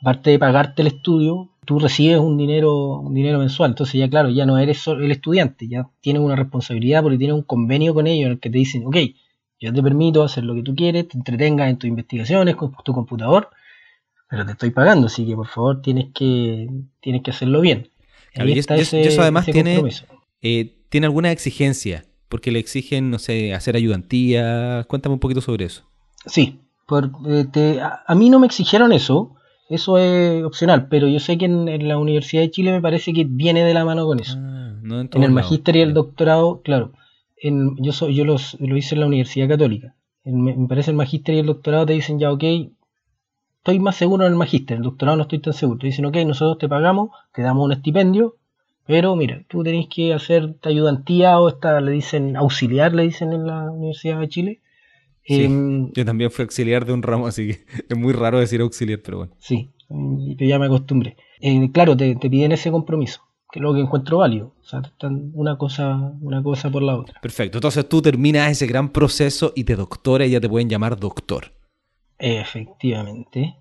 Aparte 0.00 0.30
de 0.30 0.38
pagarte 0.38 0.82
el 0.82 0.88
estudio, 0.88 1.53
tú 1.64 1.78
recibes 1.78 2.18
un 2.18 2.36
dinero, 2.36 3.00
un 3.00 3.14
dinero 3.14 3.38
mensual. 3.38 3.70
Entonces 3.70 3.98
ya 3.98 4.08
claro, 4.08 4.30
ya 4.30 4.46
no 4.46 4.58
eres 4.58 4.86
el 4.86 5.10
estudiante, 5.10 5.68
ya 5.68 5.88
tienes 6.00 6.22
una 6.22 6.36
responsabilidad 6.36 7.02
porque 7.02 7.18
tienes 7.18 7.34
un 7.34 7.42
convenio 7.42 7.94
con 7.94 8.06
ellos 8.06 8.26
en 8.26 8.32
el 8.32 8.40
que 8.40 8.50
te 8.50 8.58
dicen, 8.58 8.86
ok, 8.86 8.96
yo 9.60 9.72
te 9.72 9.82
permito 9.82 10.22
hacer 10.22 10.44
lo 10.44 10.54
que 10.54 10.62
tú 10.62 10.74
quieres, 10.74 11.08
te 11.08 11.16
entretengas 11.16 11.70
en 11.70 11.78
tus 11.78 11.88
investigaciones 11.88 12.56
con 12.56 12.72
tu 12.84 12.92
computador, 12.92 13.50
pero 14.28 14.44
te 14.44 14.52
estoy 14.52 14.70
pagando, 14.70 15.06
así 15.06 15.26
que 15.26 15.34
por 15.34 15.46
favor 15.46 15.80
tienes 15.80 16.06
que, 16.14 16.68
tienes 17.00 17.22
que 17.22 17.30
hacerlo 17.30 17.60
bien. 17.60 17.90
y, 18.34 18.58
eso 18.58 19.22
además 19.22 19.46
tiene, 19.46 19.82
eh, 20.42 20.76
tiene 20.88 21.06
alguna 21.06 21.30
exigencia, 21.32 22.04
porque 22.28 22.50
le 22.50 22.58
exigen, 22.58 23.10
no 23.10 23.18
sé, 23.18 23.54
hacer 23.54 23.76
ayudantía. 23.76 24.84
Cuéntame 24.88 25.14
un 25.14 25.20
poquito 25.20 25.40
sobre 25.40 25.66
eso. 25.66 25.84
Sí, 26.26 26.60
por, 26.86 27.12
eh, 27.26 27.80
a, 27.80 28.14
mí 28.14 28.28
no 28.28 28.40
me 28.40 28.46
exigieron 28.46 28.92
eso, 28.92 29.36
eso 29.68 29.98
es 29.98 30.44
opcional, 30.44 30.88
pero 30.88 31.08
yo 31.08 31.20
sé 31.20 31.38
que 31.38 31.46
en, 31.46 31.88
la 31.88 31.98
Universidad 31.98 32.42
de 32.42 32.50
Chile 32.50 32.72
me 32.72 32.82
parece 32.82 33.12
que 33.12 33.24
viene 33.24 33.64
de 33.64 33.74
la 33.74 33.84
mano 33.84 34.06
con 34.06 34.20
eso. 34.20 34.36
Ah, 34.38 34.74
en, 35.12 35.22
el 35.22 35.30
magíster 35.30 35.76
y 35.76 35.80
el 35.80 35.94
doctorado, 35.94 36.60
claro, 36.62 36.92
en, 37.36 37.76
yo, 37.82 37.92
soy, 37.92 38.14
yo 38.14 38.24
los, 38.24 38.56
lo 38.60 38.76
hice 38.76 38.94
en 38.94 39.00
la 39.00 39.06
Universidad 39.06 39.48
Católica. 39.48 39.94
me 40.24 40.68
parece 40.68 40.90
el 40.90 40.96
magíster 40.96 41.34
y 41.34 41.38
el 41.38 41.46
doctorado 41.46 41.86
te 41.86 41.94
dicen 41.94 42.18
ya, 42.18 42.30
ok, 42.32 42.44
estoy 43.64 43.78
más 43.78 43.96
seguro 43.96 44.26
en 44.26 44.32
el 44.32 44.38
magíster, 44.38 44.76
el 44.76 44.82
doctorado 44.82 45.16
no 45.16 45.22
estoy 45.22 45.38
tan 45.38 45.54
seguro. 45.54 45.78
Te 45.78 45.86
dicen, 45.86 46.04
ok, 46.04 46.16
nosotros 46.26 46.58
te 46.58 46.68
pagamos, 46.68 47.10
te 47.32 47.40
damos 47.40 47.64
un 47.64 47.72
estipendio, 47.72 48.36
pero 48.86 49.16
mira, 49.16 49.42
tú 49.48 49.62
tenés 49.62 49.88
que 49.88 50.12
hacer 50.12 50.50
esta 50.56 50.68
ayudantía 50.68 51.40
o 51.40 51.48
esta, 51.48 51.80
le 51.80 51.92
dicen 51.92 52.36
auxiliar, 52.36 52.94
le 52.94 53.04
dicen 53.04 53.32
en 53.32 53.46
la 53.46 53.70
Universidad 53.70 54.20
de 54.20 54.28
Chile. 54.28 54.60
Em, 55.26 55.90
yo 55.92 56.04
también 56.04 56.30
fui 56.30 56.42
auxiliar 56.42 56.84
de 56.84 56.92
un 56.92 57.02
ramo, 57.02 57.26
así 57.26 57.48
que 57.48 57.64
es 57.88 57.96
muy 57.96 58.12
raro 58.12 58.38
decir 58.38 58.60
auxiliar, 58.60 59.00
pero 59.02 59.18
bueno. 59.18 59.34
Sí, 59.38 59.70
yo 59.88 60.46
ya 60.46 60.58
me 60.58 60.66
acostumbré. 60.66 61.16
Eh, 61.40 61.70
claro, 61.72 61.96
te, 61.96 62.16
piden 62.16 62.52
ese 62.52 62.70
compromiso, 62.70 63.22
que 63.50 63.58
es 63.58 63.62
lo 63.62 63.74
que 63.74 63.80
encuentro 63.80 64.18
válido. 64.18 64.54
O 64.60 64.64
sea, 64.64 64.82
una 65.32 65.56
cosa, 65.56 66.12
una 66.20 66.42
cosa 66.42 66.70
por 66.70 66.82
la 66.82 66.96
otra. 66.96 67.20
Perfecto, 67.20 67.58
entonces 67.58 67.88
tú 67.88 68.02
terminas 68.02 68.50
ese 68.50 68.66
gran 68.66 68.90
proceso 68.90 69.52
y 69.54 69.64
te 69.64 69.76
doctora 69.76 70.26
y 70.26 70.30
ya 70.30 70.40
te 70.40 70.48
pueden 70.48 70.68
llamar 70.68 70.98
doctor. 70.98 71.52
Efectivamente. 72.18 73.56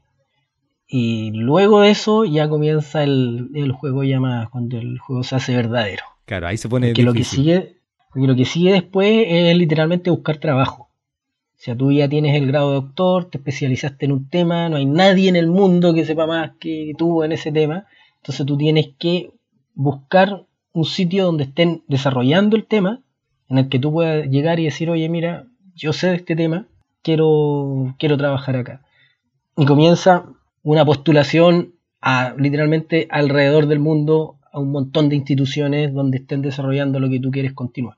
Y 0.87 1.31
luego 1.31 1.81
de 1.81 1.89
eso 1.89 2.23
ya 2.23 2.47
comienza 2.47 3.03
el, 3.03 3.71
juego 3.79 4.03
ya 4.03 4.19
más, 4.19 4.49
cuando 4.49 4.77
el 4.77 4.99
juego 4.99 5.23
se 5.23 5.35
hace 5.35 5.55
verdadero. 5.55 6.03
Claro, 6.25 6.47
ahí 6.47 6.57
se 6.57 6.69
pone 6.69 6.93
lo 6.93 7.13
que 7.13 7.23
sigue 7.23 7.83
lo 8.15 8.35
que 8.35 8.45
sigue 8.45 8.71
después 8.71 9.25
es 9.27 9.57
literalmente 9.57 10.09
buscar 10.09 10.37
trabajo. 10.37 10.82
O 11.63 11.65
sea, 11.65 11.77
tú 11.77 11.93
ya 11.93 12.09
tienes 12.09 12.35
el 12.35 12.47
grado 12.47 12.71
de 12.71 12.75
doctor, 12.75 13.29
te 13.29 13.37
especializaste 13.37 14.03
en 14.03 14.11
un 14.11 14.27
tema, 14.27 14.67
no 14.67 14.75
hay 14.75 14.85
nadie 14.85 15.29
en 15.29 15.37
el 15.37 15.47
mundo 15.47 15.93
que 15.93 16.03
sepa 16.03 16.27
más 16.27 16.51
que 16.59 16.91
tú 16.97 17.23
en 17.23 17.31
ese 17.31 17.53
tema. 17.53 17.85
Entonces 18.17 18.45
tú 18.45 18.57
tienes 18.57 18.89
que 18.99 19.31
buscar 19.73 20.43
un 20.73 20.83
sitio 20.83 21.23
donde 21.23 21.45
estén 21.45 21.81
desarrollando 21.87 22.57
el 22.57 22.65
tema, 22.65 22.99
en 23.47 23.59
el 23.59 23.69
que 23.69 23.79
tú 23.79 23.93
puedas 23.93 24.27
llegar 24.27 24.59
y 24.59 24.65
decir, 24.65 24.89
oye, 24.89 25.07
mira, 25.07 25.47
yo 25.73 25.93
sé 25.93 26.07
de 26.07 26.15
este 26.15 26.35
tema, 26.35 26.67
quiero, 27.01 27.95
quiero 27.97 28.17
trabajar 28.17 28.57
acá. 28.57 28.81
Y 29.55 29.65
comienza 29.65 30.25
una 30.63 30.83
postulación 30.83 31.75
a 32.01 32.35
literalmente 32.37 33.07
alrededor 33.09 33.67
del 33.67 33.79
mundo 33.79 34.35
a 34.51 34.59
un 34.59 34.69
montón 34.69 35.07
de 35.07 35.15
instituciones 35.15 35.93
donde 35.93 36.17
estén 36.17 36.41
desarrollando 36.41 36.99
lo 36.99 37.09
que 37.09 37.21
tú 37.21 37.31
quieres 37.31 37.53
continuar. 37.53 37.95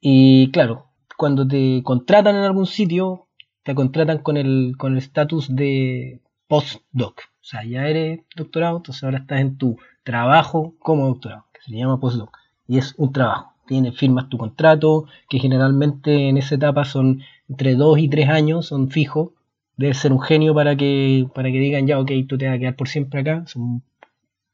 Y 0.00 0.52
claro, 0.52 0.87
cuando 1.18 1.48
te 1.48 1.82
contratan 1.82 2.36
en 2.36 2.44
algún 2.44 2.66
sitio, 2.66 3.26
te 3.64 3.74
contratan 3.74 4.18
con 4.18 4.36
el 4.36 4.76
con 4.78 4.92
el 4.92 4.98
estatus 4.98 5.52
de 5.52 6.20
postdoc. 6.46 7.22
O 7.42 7.44
sea, 7.50 7.64
ya 7.64 7.88
eres 7.88 8.20
doctorado, 8.36 8.76
entonces 8.76 9.02
ahora 9.02 9.18
estás 9.18 9.40
en 9.40 9.58
tu 9.58 9.78
trabajo 10.04 10.76
como 10.78 11.08
doctorado, 11.08 11.46
que 11.52 11.60
se 11.62 11.76
llama 11.76 11.98
postdoc. 11.98 12.38
Y 12.68 12.78
es 12.78 12.94
un 12.98 13.12
trabajo. 13.12 13.52
Tienes, 13.66 13.96
firmas 13.96 14.28
tu 14.28 14.38
contrato, 14.38 15.06
que 15.28 15.40
generalmente 15.40 16.28
en 16.28 16.36
esa 16.36 16.54
etapa 16.54 16.84
son 16.84 17.22
entre 17.48 17.74
dos 17.74 17.98
y 17.98 18.08
tres 18.08 18.28
años, 18.28 18.66
son 18.66 18.88
fijos. 18.88 19.30
Debe 19.76 19.94
ser 19.94 20.12
un 20.12 20.20
genio 20.20 20.54
para 20.54 20.76
que, 20.76 21.26
para 21.34 21.50
que 21.50 21.58
digan 21.58 21.88
ya, 21.88 21.98
ok, 21.98 22.12
tú 22.28 22.38
te 22.38 22.46
vas 22.46 22.54
a 22.54 22.58
quedar 22.60 22.76
por 22.76 22.88
siempre 22.88 23.20
acá. 23.22 23.44
Son 23.46 23.82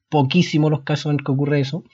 poquísimos 0.09 0.71
los 0.71 0.81
casos 0.81 1.13
en 1.13 1.19
que 1.19 1.31
ocurre 1.31 1.61
eso. 1.61 1.85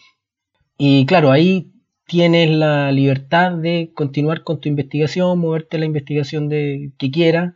Y 0.78 1.06
claro, 1.06 1.32
ahí 1.32 1.72
tienes 2.10 2.50
la 2.50 2.90
libertad 2.90 3.52
de 3.52 3.92
continuar 3.94 4.42
con 4.42 4.60
tu 4.60 4.68
investigación, 4.68 5.38
moverte 5.38 5.78
la 5.78 5.84
investigación 5.84 6.48
de 6.48 6.90
que 6.98 7.12
quieras, 7.12 7.54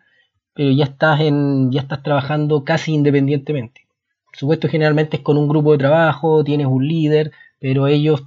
pero 0.55 0.71
ya 0.71 0.85
estás 0.85 1.23
en, 1.23 1.73
ya 1.73 1.81
estás 1.81 2.05
trabajando 2.05 2.63
casi 2.63 2.93
independientemente. 2.95 3.89
Por 4.27 4.37
supuesto, 4.37 4.69
generalmente 4.69 5.17
es 5.17 5.25
con 5.25 5.39
un 5.39 5.49
grupo 5.49 5.73
de 5.73 5.79
trabajo, 5.79 6.45
tienes 6.45 6.69
un 6.69 6.87
líder, 6.87 7.33
pero 7.59 7.89
ellos 7.89 8.23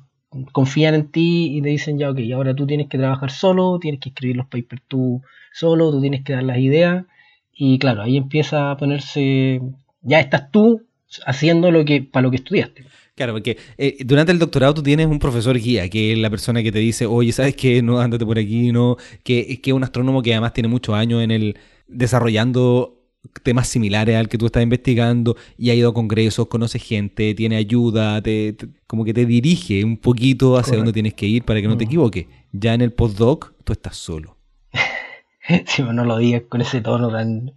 confían 0.52 0.96
en 0.96 1.12
ti 1.12 1.56
y 1.56 1.62
te 1.62 1.70
dicen 1.70 1.98
ya, 1.98 2.12
ok, 2.12 2.20
ahora 2.36 2.54
tú 2.54 2.68
tienes 2.68 2.90
que 2.90 2.98
trabajar 2.98 3.32
solo, 3.32 3.80
tienes 3.80 4.02
que 4.02 4.10
escribir 4.10 4.36
los 4.36 4.48
papers 4.48 4.82
tú 4.86 5.22
solo, 5.54 5.92
tú 5.92 6.02
tienes 6.02 6.26
que 6.26 6.34
dar 6.34 6.44
las 6.44 6.58
ideas 6.58 7.06
y 7.54 7.80
claro, 7.80 8.02
ahí 8.02 8.18
empieza 8.18 8.72
a 8.72 8.76
ponerse, 8.76 9.62
ya 10.02 10.20
estás 10.20 10.52
tú 10.52 10.82
haciendo 11.26 11.72
lo 11.72 11.86
que 11.86 12.02
para 12.02 12.24
lo 12.24 12.32
que 12.32 12.36
estudiaste. 12.36 12.84
Claro, 13.18 13.34
porque 13.34 13.58
eh, 13.80 13.98
durante 14.06 14.32
el 14.32 14.38
doctorado 14.38 14.76
tú 14.76 14.84
tienes 14.84 15.08
un 15.08 15.18
profesor 15.18 15.58
guía, 15.58 15.90
que 15.90 16.14
es 16.14 16.20
la 16.20 16.30
persona 16.30 16.62
que 16.62 16.72
te 16.72 16.78
dice, 16.78 17.08
oye, 17.08 17.32
¿sabes 17.32 17.56
qué? 17.56 17.82
No, 17.82 18.00
ándate 18.00 18.24
por 18.28 18.38
aquí, 18.38 18.72
no, 18.72 18.96
que, 19.24 19.60
que 19.60 19.72
es 19.72 19.74
un 19.74 19.84
astrónomo 19.84 20.22
que 20.22 20.34
además 20.34 20.54
tiene 20.54 20.70
muchos 20.70 20.94
años 20.94 21.24
en 21.24 21.32
el 21.32 21.58
desarrollando 21.88 22.94
temas 23.42 23.68
similares 23.68 24.16
al 24.16 24.30
que 24.30 24.38
tú 24.38 24.46
estás 24.46 24.62
investigando 24.62 25.36
y 25.58 25.72
ha 25.72 25.74
ido 25.74 25.90
a 25.90 25.96
congresos, 25.96 26.46
conoce 26.46 26.78
gente, 26.78 27.34
tiene 27.34 27.56
ayuda, 27.56 28.22
te, 28.22 28.56
como 28.86 29.04
que 29.04 29.16
te 29.16 29.26
dirige 29.26 29.84
un 29.84 29.98
poquito 29.98 30.56
hacia 30.56 30.78
dónde 30.78 30.94
tienes 30.94 31.16
que 31.16 31.26
ir 31.26 31.44
para 31.44 31.60
que 31.60 31.68
no 31.68 31.76
te 31.76 31.86
mm. 31.86 31.88
equivoques. 31.88 32.28
Ya 32.52 32.76
en 32.76 32.82
el 32.82 32.94
postdoc 32.94 33.52
tú 33.64 33.74
estás 33.74 33.98
solo. 33.98 34.38
si 35.66 35.82
no 35.82 36.06
lo 36.06 36.20
digas 36.20 36.44
con 36.48 36.62
ese 36.62 36.82
tono 36.82 37.12
tan, 37.12 37.52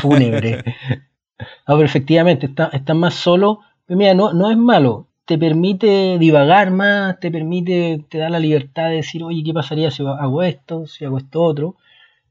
fúnebre. 0.00 0.64
no, 1.68 1.76
pero 1.76 1.84
efectivamente, 1.84 2.46
estás 2.46 2.72
está 2.72 2.94
más 2.94 3.12
solo. 3.12 3.60
Pero 3.86 3.98
mira, 3.98 4.14
no, 4.14 4.32
no 4.32 4.50
es 4.50 4.56
malo. 4.56 5.08
Te 5.24 5.38
permite 5.38 6.18
divagar 6.18 6.70
más, 6.70 7.18
te 7.20 7.30
permite, 7.30 8.04
te 8.08 8.18
da 8.18 8.28
la 8.28 8.38
libertad 8.38 8.88
de 8.90 8.96
decir, 8.96 9.22
oye, 9.24 9.42
¿qué 9.44 9.54
pasaría 9.54 9.90
si 9.90 10.02
hago 10.04 10.42
esto, 10.42 10.86
si 10.86 11.04
hago 11.04 11.18
esto 11.18 11.42
otro? 11.42 11.76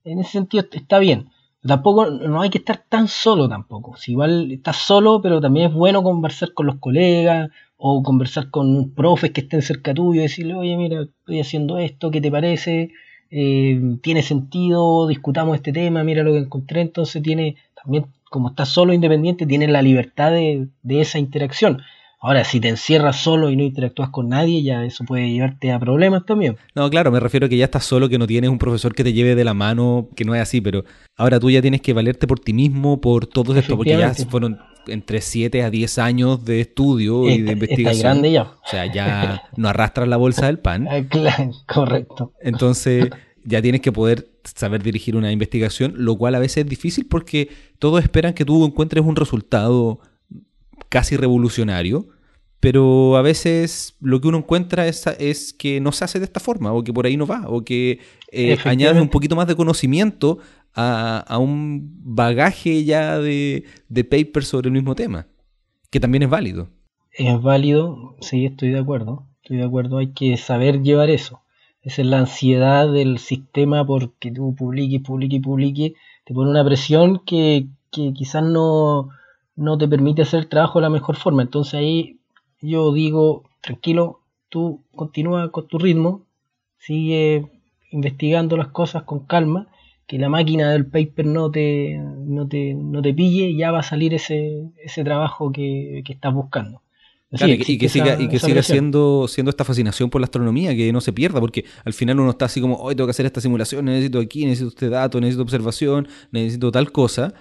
En 0.03 0.19
ese 0.19 0.31
sentido 0.33 0.65
está 0.71 0.99
bien 0.99 1.29
tampoco 1.67 2.09
no 2.09 2.41
hay 2.41 2.49
que 2.49 2.57
estar 2.57 2.83
tan 2.89 3.07
solo 3.07 3.47
tampoco. 3.47 3.95
Si 3.97 4.11
igual 4.11 4.51
estás 4.51 4.77
solo, 4.77 5.21
pero 5.21 5.39
también 5.41 5.67
es 5.69 5.73
bueno 5.73 6.03
conversar 6.03 6.53
con 6.53 6.65
los 6.65 6.77
colegas 6.77 7.49
o 7.77 8.03
conversar 8.03 8.49
con 8.49 8.91
profes 8.91 9.31
que 9.31 9.41
estén 9.41 9.61
cerca 9.61 9.93
tuyo 9.93 10.21
y 10.21 10.23
decirle, 10.23 10.55
oye, 10.55 10.75
mira, 10.77 11.03
estoy 11.03 11.39
haciendo 11.39 11.77
esto, 11.77 12.11
¿qué 12.11 12.21
te 12.21 12.31
parece? 12.31 12.91
Eh, 13.29 13.97
¿Tiene 14.01 14.21
sentido? 14.21 15.07
Discutamos 15.07 15.55
este 15.55 15.73
tema, 15.73 16.03
mira 16.03 16.23
lo 16.23 16.33
que 16.33 16.39
encontré. 16.39 16.81
Entonces 16.81 17.21
tiene, 17.23 17.55
también 17.81 18.05
como 18.33 18.49
estás 18.49 18.69
solo 18.69 18.93
independiente, 18.93 19.45
tienes 19.45 19.69
la 19.69 19.83
libertad 19.83 20.31
de, 20.31 20.67
de 20.81 21.01
esa 21.01 21.19
interacción. 21.19 21.83
Ahora, 22.19 22.43
si 22.45 22.59
te 22.59 22.67
encierras 22.67 23.17
solo 23.17 23.51
y 23.51 23.55
no 23.55 23.61
interactúas 23.61 24.09
con 24.09 24.29
nadie, 24.29 24.63
ya 24.63 24.83
eso 24.83 25.03
puede 25.03 25.29
llevarte 25.29 25.71
a 25.71 25.79
problemas 25.79 26.25
también. 26.25 26.57
No, 26.73 26.89
claro, 26.89 27.11
me 27.11 27.19
refiero 27.19 27.45
a 27.45 27.49
que 27.49 27.57
ya 27.57 27.65
estás 27.65 27.85
solo, 27.85 28.09
que 28.09 28.17
no 28.17 28.25
tienes 28.25 28.49
un 28.49 28.57
profesor 28.57 28.95
que 28.95 29.03
te 29.03 29.13
lleve 29.13 29.35
de 29.35 29.43
la 29.43 29.53
mano, 29.53 30.09
que 30.15 30.25
no 30.25 30.33
es 30.33 30.41
así, 30.41 30.61
pero 30.61 30.83
ahora 31.15 31.39
tú 31.39 31.51
ya 31.51 31.61
tienes 31.61 31.81
que 31.81 31.93
valerte 31.93 32.25
por 32.25 32.39
ti 32.39 32.53
mismo, 32.53 32.99
por 32.99 33.27
todo 33.27 33.55
esto, 33.55 33.77
porque 33.77 33.91
ya 33.91 34.11
fueron 34.15 34.57
entre 34.87 35.21
7 35.21 35.61
a 35.61 35.69
10 35.69 35.99
años 35.99 36.43
de 36.43 36.61
estudio 36.61 37.29
y 37.29 37.43
de 37.43 37.51
investigación. 37.51 37.97
Está 37.97 38.07
grande 38.07 38.31
ya. 38.31 38.41
O 38.41 38.67
sea, 38.67 38.91
ya 38.91 39.43
no 39.55 39.69
arrastras 39.69 40.07
la 40.07 40.17
bolsa 40.17 40.47
del 40.47 40.57
pan. 40.57 40.87
Claro, 41.09 41.51
correcto. 41.67 42.33
Entonces, 42.41 43.09
ya 43.43 43.61
tienes 43.61 43.81
que 43.81 43.91
poder 43.91 44.29
saber 44.43 44.83
dirigir 44.83 45.15
una 45.15 45.31
investigación, 45.31 45.93
lo 45.97 46.17
cual 46.17 46.35
a 46.35 46.39
veces 46.39 46.57
es 46.57 46.69
difícil 46.69 47.05
porque 47.07 47.49
todos 47.79 48.03
esperan 48.03 48.33
que 48.33 48.45
tú 48.45 48.65
encuentres 48.65 49.03
un 49.03 49.15
resultado 49.15 49.99
casi 50.89 51.17
revolucionario, 51.17 52.07
pero 52.59 53.17
a 53.17 53.21
veces 53.21 53.97
lo 53.99 54.21
que 54.21 54.29
uno 54.29 54.37
encuentra 54.37 54.87
es, 54.87 55.05
es, 55.19 55.53
que 55.53 55.81
no 55.81 55.91
se 55.91 56.05
hace 56.05 56.19
de 56.19 56.25
esta 56.25 56.39
forma, 56.39 56.71
o 56.71 56.83
que 56.83 56.93
por 56.93 57.05
ahí 57.05 57.17
no 57.17 57.27
va, 57.27 57.43
o 57.47 57.63
que 57.65 57.99
eh, 58.31 58.57
añades 58.63 59.01
un 59.01 59.09
poquito 59.09 59.35
más 59.35 59.47
de 59.47 59.55
conocimiento 59.55 60.39
a, 60.73 61.37
un 61.39 61.91
bagaje 62.03 62.83
ya 62.83 63.19
de, 63.19 63.65
de 63.89 64.03
papers 64.03 64.47
sobre 64.47 64.69
el 64.69 64.73
mismo 64.73 64.95
tema, 64.95 65.27
que 65.89 65.99
también 65.99 66.23
es 66.23 66.29
válido. 66.29 66.69
Es 67.11 67.41
válido, 67.41 68.15
sí, 68.21 68.45
estoy 68.45 68.69
de 68.69 68.79
acuerdo, 68.79 69.27
estoy 69.41 69.57
de 69.57 69.65
acuerdo, 69.65 69.97
hay 69.97 70.13
que 70.13 70.37
saber 70.37 70.81
llevar 70.81 71.09
eso. 71.09 71.42
Esa 71.83 72.01
es 72.01 72.07
la 72.07 72.19
ansiedad 72.19 72.91
del 72.91 73.19
sistema 73.19 73.85
porque 73.85 74.31
tú 74.31 74.55
publiques, 74.55 75.01
publiques, 75.01 75.41
publiques, 75.41 75.93
te 76.25 76.33
pone 76.33 76.49
una 76.49 76.63
presión 76.63 77.19
que, 77.19 77.67
que 77.91 78.13
quizás 78.13 78.43
no, 78.43 79.09
no 79.55 79.77
te 79.77 79.87
permite 79.87 80.21
hacer 80.21 80.39
el 80.41 80.49
trabajo 80.49 80.79
de 80.79 80.83
la 80.83 80.89
mejor 80.89 81.15
forma. 81.17 81.41
Entonces 81.41 81.75
ahí 81.75 82.19
yo 82.61 82.93
digo, 82.93 83.43
tranquilo, 83.61 84.21
tú 84.49 84.81
continúa 84.95 85.51
con 85.51 85.67
tu 85.67 85.77
ritmo, 85.77 86.21
sigue 86.77 87.51
investigando 87.91 88.57
las 88.57 88.69
cosas 88.69 89.03
con 89.03 89.25
calma, 89.25 89.67
que 90.07 90.17
la 90.17 90.29
máquina 90.29 90.71
del 90.71 90.85
paper 90.85 91.25
no 91.25 91.51
te, 91.51 91.97
no 91.97 92.47
te, 92.47 92.73
no 92.73 93.01
te 93.01 93.13
pille, 93.13 93.55
ya 93.55 93.71
va 93.71 93.79
a 93.79 93.83
salir 93.83 94.13
ese, 94.13 94.71
ese 94.77 95.03
trabajo 95.03 95.51
que, 95.51 96.03
estás 96.07 96.33
buscando. 96.33 96.81
Y 97.33 97.77
que, 97.77 97.89
siga, 97.89 98.21
y 98.21 98.29
que 98.29 98.39
siga 98.39 98.61
siendo, 98.61 99.27
siendo 99.27 99.49
esta 99.49 99.63
fascinación 99.63 100.09
por 100.09 100.21
la 100.21 100.25
astronomía, 100.25 100.75
que 100.75 100.91
no 100.93 101.01
se 101.01 101.11
pierda, 101.11 101.39
porque 101.39 101.65
al 101.83 101.93
final 101.93 102.19
uno 102.19 102.29
está 102.29 102.45
así 102.45 102.61
como, 102.61 102.75
hoy 102.77 102.95
tengo 102.95 103.07
que 103.07 103.11
hacer 103.11 103.25
esta 103.25 103.41
simulación, 103.41 103.85
necesito 103.85 104.19
aquí, 104.19 104.45
necesito 104.45 104.69
este 104.69 104.89
dato, 104.89 105.19
necesito 105.19 105.43
observación, 105.43 106.07
necesito 106.31 106.71
tal 106.71 106.91
cosa, 106.91 107.33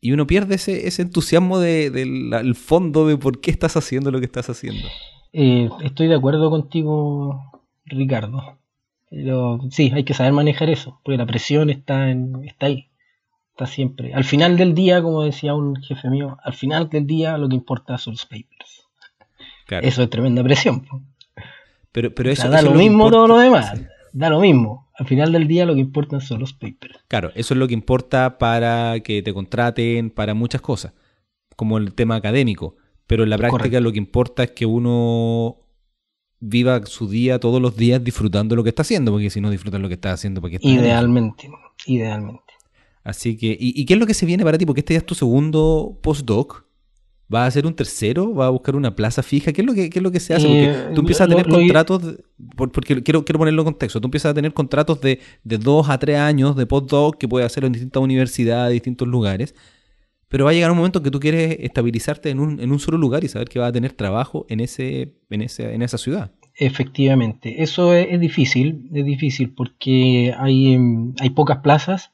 y 0.00 0.12
uno 0.12 0.26
pierde 0.26 0.56
ese, 0.56 0.88
ese 0.88 1.02
entusiasmo 1.02 1.58
del 1.60 2.54
fondo 2.54 3.06
de 3.06 3.16
por 3.16 3.40
qué 3.40 3.50
estás 3.50 3.76
haciendo 3.76 4.10
lo 4.10 4.18
que 4.18 4.26
estás 4.26 4.48
haciendo. 4.50 4.88
Eh, 5.32 5.68
estoy 5.82 6.08
de 6.08 6.14
acuerdo 6.14 6.50
contigo 6.50 7.52
Ricardo. 7.84 8.58
Pero 9.12 9.60
sí, 9.70 9.92
hay 9.94 10.04
que 10.04 10.14
saber 10.14 10.32
manejar 10.32 10.70
eso, 10.70 10.98
porque 11.04 11.18
la 11.18 11.26
presión 11.26 11.68
está, 11.68 12.10
en, 12.10 12.44
está 12.44 12.66
ahí, 12.66 12.88
está 13.50 13.66
siempre. 13.66 14.14
Al 14.14 14.24
final 14.24 14.56
del 14.56 14.74
día, 14.74 15.02
como 15.02 15.22
decía 15.22 15.54
un 15.54 15.76
jefe 15.76 16.08
mío, 16.08 16.38
al 16.42 16.54
final 16.54 16.88
del 16.88 17.06
día 17.06 17.36
lo 17.36 17.46
que 17.46 17.56
importa 17.56 17.98
son 17.98 18.14
los 18.14 18.24
papers. 18.24 18.81
Eso 19.68 20.02
es 20.02 20.10
tremenda 20.10 20.42
presión. 20.42 20.86
Pero, 21.92 22.14
pero 22.14 22.30
eso, 22.30 22.48
da 22.48 22.62
lo 22.62 22.74
mismo 22.74 23.10
todo 23.10 23.26
lo 23.26 23.38
demás, 23.38 23.72
da 24.12 24.30
lo 24.30 24.40
mismo. 24.40 24.90
Al 24.94 25.06
final 25.06 25.32
del 25.32 25.48
día 25.48 25.64
lo 25.66 25.74
que 25.74 25.80
importa 25.80 26.20
son 26.20 26.40
los 26.40 26.52
papers. 26.52 26.98
Claro, 27.08 27.32
eso 27.34 27.54
es 27.54 27.58
lo 27.58 27.66
que 27.66 27.74
importa 27.74 28.38
para 28.38 29.00
que 29.00 29.22
te 29.22 29.32
contraten, 29.32 30.10
para 30.10 30.34
muchas 30.34 30.60
cosas, 30.60 30.92
como 31.56 31.78
el 31.78 31.94
tema 31.94 32.16
académico. 32.16 32.76
Pero 33.06 33.24
en 33.24 33.30
la 33.30 33.38
práctica 33.38 33.80
lo 33.80 33.92
que 33.92 33.98
importa 33.98 34.44
es 34.44 34.50
que 34.52 34.64
uno 34.64 35.58
viva 36.40 36.84
su 36.86 37.08
día 37.08 37.38
todos 37.38 37.62
los 37.62 37.76
días 37.76 38.02
disfrutando 38.02 38.56
lo 38.56 38.62
que 38.62 38.70
está 38.70 38.82
haciendo, 38.82 39.12
porque 39.12 39.30
si 39.30 39.40
no 39.40 39.50
disfrutas 39.50 39.80
lo 39.80 39.88
que 39.88 39.94
está 39.94 40.12
haciendo, 40.12 40.40
¿para 40.40 40.52
qué 40.52 40.58
Idealmente, 40.60 41.48
idealmente. 41.86 42.52
Así 43.04 43.36
que, 43.36 43.56
¿y, 43.58 43.84
qué 43.84 43.94
es 43.94 44.00
lo 44.00 44.06
que 44.06 44.14
se 44.14 44.26
viene 44.26 44.44
para 44.44 44.58
ti? 44.58 44.66
Porque 44.66 44.80
este 44.80 44.94
ya 44.94 44.98
es 44.98 45.06
tu 45.06 45.14
segundo 45.14 45.98
postdoc. 46.02 46.64
¿Va 47.32 47.44
a 47.44 47.46
hacer 47.46 47.66
un 47.66 47.74
tercero? 47.74 48.34
¿Va 48.34 48.46
a 48.46 48.50
buscar 48.50 48.76
una 48.76 48.94
plaza 48.94 49.22
fija? 49.22 49.52
¿Qué 49.52 49.62
es 49.62 49.66
lo 49.66 49.74
que, 49.74 49.90
es 49.92 50.02
lo 50.02 50.10
que 50.10 50.20
se 50.20 50.34
hace? 50.34 50.46
Porque 50.46 50.64
eh, 50.64 50.94
tú 50.94 51.00
empiezas 51.00 51.26
a 51.26 51.28
tener 51.28 51.48
contratos, 51.48 52.16
porque 52.56 53.02
quiero, 53.02 53.24
quiero 53.24 53.38
ponerlo 53.38 53.62
en 53.62 53.66
contexto, 53.66 54.00
tú 54.00 54.08
empiezas 54.08 54.30
a 54.30 54.34
tener 54.34 54.52
contratos 54.52 55.00
de, 55.00 55.20
de 55.44 55.58
dos 55.58 55.88
a 55.88 55.98
tres 55.98 56.18
años 56.18 56.56
de 56.56 56.66
postdoc 56.66 57.16
que 57.16 57.28
puedes 57.28 57.46
hacer 57.46 57.64
en 57.64 57.72
distintas 57.72 58.02
universidades, 58.02 58.72
distintos 58.72 59.08
lugares. 59.08 59.54
Pero 60.28 60.46
va 60.46 60.50
a 60.50 60.54
llegar 60.54 60.70
un 60.70 60.78
momento 60.78 61.02
que 61.02 61.10
tú 61.10 61.20
quieres 61.20 61.58
estabilizarte 61.60 62.30
en 62.30 62.40
un, 62.40 62.58
en 62.58 62.72
un 62.72 62.78
solo 62.78 62.96
lugar 62.96 63.22
y 63.22 63.28
saber 63.28 63.48
que 63.48 63.58
vas 63.58 63.68
a 63.68 63.72
tener 63.72 63.92
trabajo 63.92 64.46
en, 64.48 64.60
ese, 64.60 65.14
en, 65.28 65.42
ese, 65.42 65.74
en 65.74 65.82
esa 65.82 65.98
ciudad. 65.98 66.32
Efectivamente, 66.54 67.62
eso 67.62 67.94
es, 67.94 68.18
difícil, 68.20 68.88
es 68.94 69.04
difícil 69.04 69.54
porque 69.54 70.34
hay, 70.38 70.78
hay 71.20 71.30
pocas 71.30 71.58
plazas 71.58 72.12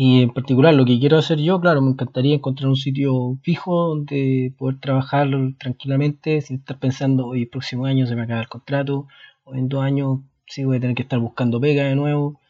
y 0.00 0.22
en 0.22 0.30
particular 0.30 0.74
lo 0.74 0.84
que 0.84 1.00
quiero 1.00 1.18
hacer 1.18 1.40
yo, 1.40 1.60
claro, 1.60 1.82
me 1.82 1.90
encantaría 1.90 2.36
encontrar 2.36 2.68
un 2.68 2.76
sitio 2.76 3.36
fijo 3.42 3.88
donde 3.88 4.54
poder 4.56 4.78
trabajar 4.78 5.28
tranquilamente 5.58 6.40
sin 6.40 6.58
estar 6.58 6.78
pensando, 6.78 7.26
hoy 7.26 7.42
el 7.42 7.48
próximo 7.48 7.84
año 7.84 8.06
se 8.06 8.14
me 8.14 8.22
acaba 8.22 8.40
el 8.40 8.48
contrato, 8.48 9.08
o 9.42 9.56
en 9.56 9.68
dos 9.68 9.82
años 9.82 10.20
sí 10.46 10.62
voy 10.62 10.76
a 10.76 10.80
tener 10.80 10.94
que 10.94 11.02
estar 11.02 11.18
buscando 11.18 11.60
pega 11.60 11.82
de 11.82 11.96
nuevo. 11.96 12.40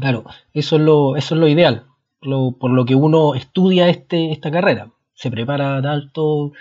Claro, 0.00 0.24
eso 0.54 0.76
es 0.76 0.82
lo, 0.82 1.16
eso 1.16 1.34
es 1.34 1.40
lo 1.42 1.46
ideal, 1.46 1.84
por 2.20 2.70
lo 2.70 2.86
que 2.86 2.94
uno 2.94 3.34
estudia 3.34 3.90
este, 3.90 4.32
esta 4.32 4.50
carrera. 4.50 4.90
Se 5.12 5.30
prepara 5.30 5.82
tanto, 5.82 6.52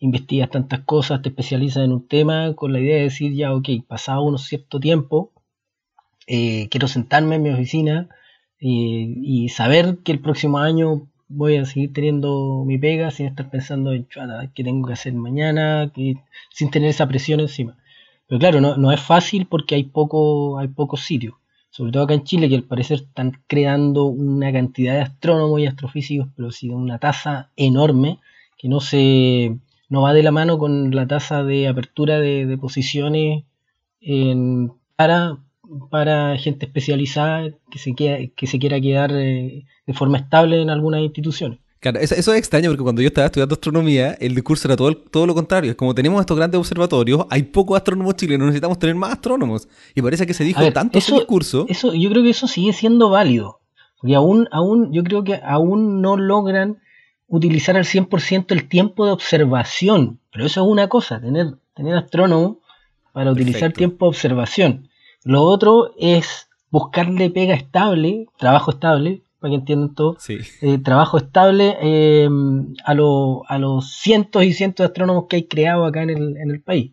investigas 0.00 0.50
tantas 0.50 0.80
cosas, 0.80 1.22
te 1.22 1.28
especializas 1.28 1.84
en 1.84 1.92
un 1.92 2.08
tema 2.08 2.54
con 2.54 2.72
la 2.72 2.80
idea 2.80 2.96
de 2.96 3.02
decir, 3.02 3.32
ya, 3.32 3.54
ok, 3.54 3.68
pasado 3.86 4.24
un 4.24 4.36
cierto 4.36 4.80
tiempo, 4.80 5.30
eh, 6.26 6.68
quiero 6.70 6.88
sentarme 6.88 7.36
en 7.36 7.42
mi 7.44 7.50
oficina 7.50 8.08
y 8.60 9.48
saber 9.50 9.98
que 10.04 10.12
el 10.12 10.20
próximo 10.20 10.58
año 10.58 11.08
voy 11.28 11.56
a 11.56 11.64
seguir 11.64 11.92
teniendo 11.92 12.64
mi 12.66 12.78
pega 12.78 13.10
sin 13.10 13.26
estar 13.26 13.50
pensando 13.50 13.92
en 13.92 14.06
qué 14.54 14.64
tengo 14.64 14.86
que 14.86 14.94
hacer 14.94 15.14
mañana, 15.14 15.92
sin 16.50 16.70
tener 16.70 16.90
esa 16.90 17.06
presión 17.08 17.40
encima. 17.40 17.76
Pero 18.26 18.38
claro, 18.38 18.60
no, 18.60 18.76
no 18.76 18.92
es 18.92 19.00
fácil 19.00 19.46
porque 19.46 19.74
hay 19.74 19.84
poco, 19.84 20.58
hay 20.58 20.68
pocos 20.68 21.02
sitios 21.02 21.34
sobre 21.74 21.90
todo 21.90 22.04
acá 22.04 22.14
en 22.14 22.22
Chile, 22.22 22.48
que 22.48 22.54
al 22.54 22.62
parecer 22.62 22.98
están 22.98 23.42
creando 23.48 24.04
una 24.04 24.52
cantidad 24.52 24.94
de 24.94 25.00
astrónomos 25.00 25.58
y 25.58 25.66
astrofísicos, 25.66 26.28
pero 26.36 26.52
sí 26.52 26.68
de 26.68 26.74
una 26.76 27.00
tasa 27.00 27.50
enorme, 27.56 28.20
que 28.56 28.68
no 28.68 28.78
se 28.78 29.58
no 29.88 30.02
va 30.02 30.12
de 30.14 30.22
la 30.22 30.30
mano 30.30 30.56
con 30.56 30.94
la 30.94 31.08
tasa 31.08 31.42
de 31.42 31.66
apertura 31.66 32.20
de, 32.20 32.56
posiciones 32.58 33.42
para, 34.94 35.38
para 35.90 36.36
gente 36.38 36.66
especializada 36.66 37.50
que 37.70 37.78
se, 37.78 37.94
que 37.94 38.46
se 38.46 38.58
quiera 38.58 38.80
quedar 38.80 39.12
eh, 39.12 39.64
de 39.86 39.94
forma 39.94 40.18
estable 40.18 40.60
en 40.60 40.70
algunas 40.70 41.00
instituciones. 41.00 41.58
Claro, 41.84 42.00
eso, 42.00 42.14
es 42.14 42.38
extraño 42.38 42.70
porque 42.70 42.82
cuando 42.82 43.02
yo 43.02 43.08
estaba 43.08 43.26
estudiando 43.26 43.52
astronomía, 43.52 44.12
el 44.18 44.34
discurso 44.34 44.66
era 44.66 44.74
todo, 44.74 44.96
todo 44.96 45.26
lo 45.26 45.34
contrario. 45.34 45.70
Es 45.70 45.76
como 45.76 45.94
tenemos 45.94 46.18
estos 46.18 46.34
grandes 46.34 46.58
observatorios, 46.58 47.26
hay 47.28 47.42
pocos 47.42 47.76
astrónomos 47.76 48.16
chilenos, 48.16 48.46
necesitamos 48.46 48.78
tener 48.78 48.94
más 48.94 49.12
astrónomos. 49.12 49.68
Y 49.94 50.00
parece 50.00 50.26
que 50.26 50.32
se 50.32 50.44
dijo 50.44 50.72
tanto 50.72 50.96
ese 50.96 51.12
discurso. 51.12 51.66
Eso, 51.68 51.92
yo 51.92 52.08
creo 52.08 52.22
que 52.22 52.30
eso 52.30 52.48
sigue 52.48 52.72
siendo 52.72 53.10
válido. 53.10 53.60
Porque 54.00 54.14
aún, 54.14 54.48
aún, 54.50 54.94
yo 54.94 55.04
creo 55.04 55.24
que 55.24 55.38
aún 55.44 56.00
no 56.00 56.16
logran 56.16 56.78
utilizar 57.26 57.76
al 57.76 57.84
100% 57.84 58.46
el 58.48 58.66
tiempo 58.66 59.04
de 59.04 59.12
observación. 59.12 60.20
Pero 60.32 60.46
eso 60.46 60.62
es 60.62 60.66
una 60.66 60.88
cosa, 60.88 61.20
tener, 61.20 61.56
tener 61.74 61.96
astrónomos 61.96 62.58
para 63.12 63.30
utilizar 63.30 63.74
tiempo 63.74 64.06
de 64.06 64.08
observación. 64.08 64.88
Lo 65.24 65.42
otro 65.42 65.90
es 65.98 66.48
buscarle 66.70 67.30
pega 67.30 67.54
estable, 67.54 68.26
trabajo 68.38 68.72
estable, 68.72 69.22
para 69.40 69.50
que 69.52 69.56
entiendan 69.56 69.94
todo, 69.94 70.16
eh, 70.28 70.78
trabajo 70.78 71.18
estable 71.18 71.76
eh, 71.82 72.28
a, 72.84 72.92
a 72.92 73.58
los 73.58 73.92
cientos 73.92 74.44
y 74.44 74.52
cientos 74.52 74.84
de 74.84 74.88
astrónomos 74.88 75.26
que 75.28 75.36
hay 75.36 75.44
creado 75.44 75.84
acá 75.84 76.02
en 76.02 76.10
el, 76.10 76.36
en 76.36 76.50
el 76.50 76.60
país. 76.62 76.92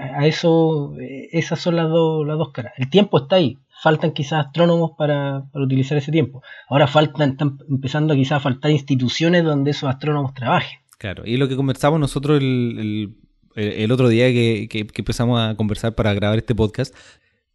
a 0.00 0.26
eso, 0.26 0.94
eh, 1.00 1.28
esas 1.32 1.60
son 1.60 1.76
las, 1.76 1.88
dos 1.88 2.26
las 2.26 2.38
dos 2.38 2.50
caras. 2.50 2.72
El 2.76 2.90
tiempo 2.90 3.18
está 3.18 3.36
ahí, 3.36 3.58
faltan 3.82 4.12
quizás 4.12 4.46
astrónomos 4.46 4.92
para, 4.98 5.44
utilizar 5.54 5.96
ese 5.98 6.10
tiempo. 6.10 6.42
Ahora 6.68 6.86
faltan, 6.86 7.30
están 7.30 7.58
empezando 7.68 8.14
quizás 8.14 8.38
a 8.38 8.40
faltar 8.40 8.70
instituciones 8.70 9.44
donde 9.44 9.70
esos 9.70 9.88
astrónomos 9.88 10.34
trabajen. 10.34 10.78
Claro, 10.98 11.22
y 11.26 11.36
lo 11.36 11.48
que 11.48 11.56
conversamos 11.56 12.00
nosotros 12.00 12.40
el, 12.40 13.14
el, 13.54 13.92
otro 13.92 14.08
día 14.08 14.26
que, 14.26 14.68
que, 14.68 14.88
empezamos 14.96 15.40
a 15.40 15.54
conversar 15.54 15.94
para 15.94 16.12
grabar 16.14 16.38
este 16.38 16.54
podcast, 16.54 16.94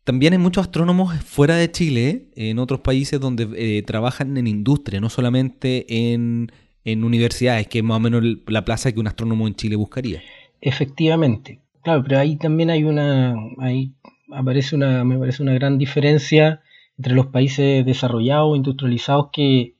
también 0.09 0.33
hay 0.33 0.39
muchos 0.39 0.63
astrónomos 0.63 1.13
fuera 1.23 1.55
de 1.55 1.69
Chile, 1.69 2.29
en 2.35 2.57
otros 2.57 2.79
países 2.79 3.19
donde 3.19 3.47
eh, 3.55 3.83
trabajan 3.83 4.35
en 4.37 4.47
industria, 4.47 4.99
no 4.99 5.07
solamente 5.07 5.85
en, 5.87 6.51
universidades, 6.83 7.67
que 7.67 7.77
es 7.77 7.83
más 7.83 7.97
o 7.97 7.99
menos 7.99 8.23
la 8.47 8.65
plaza 8.65 8.91
que 8.91 8.99
un 8.99 9.05
astrónomo 9.05 9.47
en 9.47 9.53
Chile 9.53 9.75
buscaría. 9.75 10.23
Efectivamente, 10.61 11.59
claro, 11.83 12.01
pero 12.01 12.17
ahí 12.17 12.37
también 12.37 12.71
hay 12.71 12.85
una, 12.85 13.35
ahí 13.59 13.93
aparece 14.31 14.75
una, 14.75 15.03
me 15.03 15.19
parece 15.19 15.43
una 15.43 15.53
gran 15.53 15.77
diferencia 15.77 16.61
entre 16.97 17.13
los 17.13 17.27
países 17.27 17.85
desarrollados, 17.85 18.57
industrializados, 18.57 19.27
que, 19.31 19.75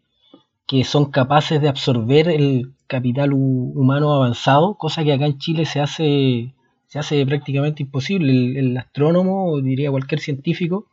que 0.67 0.83
son 0.83 1.09
capaces 1.09 1.59
de 1.59 1.69
absorber 1.69 2.29
el 2.29 2.73
capital 2.85 3.33
humano 3.33 4.13
avanzado, 4.13 4.77
cosa 4.77 5.03
que 5.03 5.13
acá 5.13 5.25
en 5.25 5.39
Chile 5.39 5.65
se 5.65 5.79
hace 5.79 6.53
se 6.89 6.97
hace 6.97 7.25
prácticamente 7.25 7.83
imposible. 7.83 8.59
El, 8.59 8.75
astrónomo, 8.75 9.61
diría 9.61 9.91
cualquier 9.91 10.19
científico, 10.19 10.87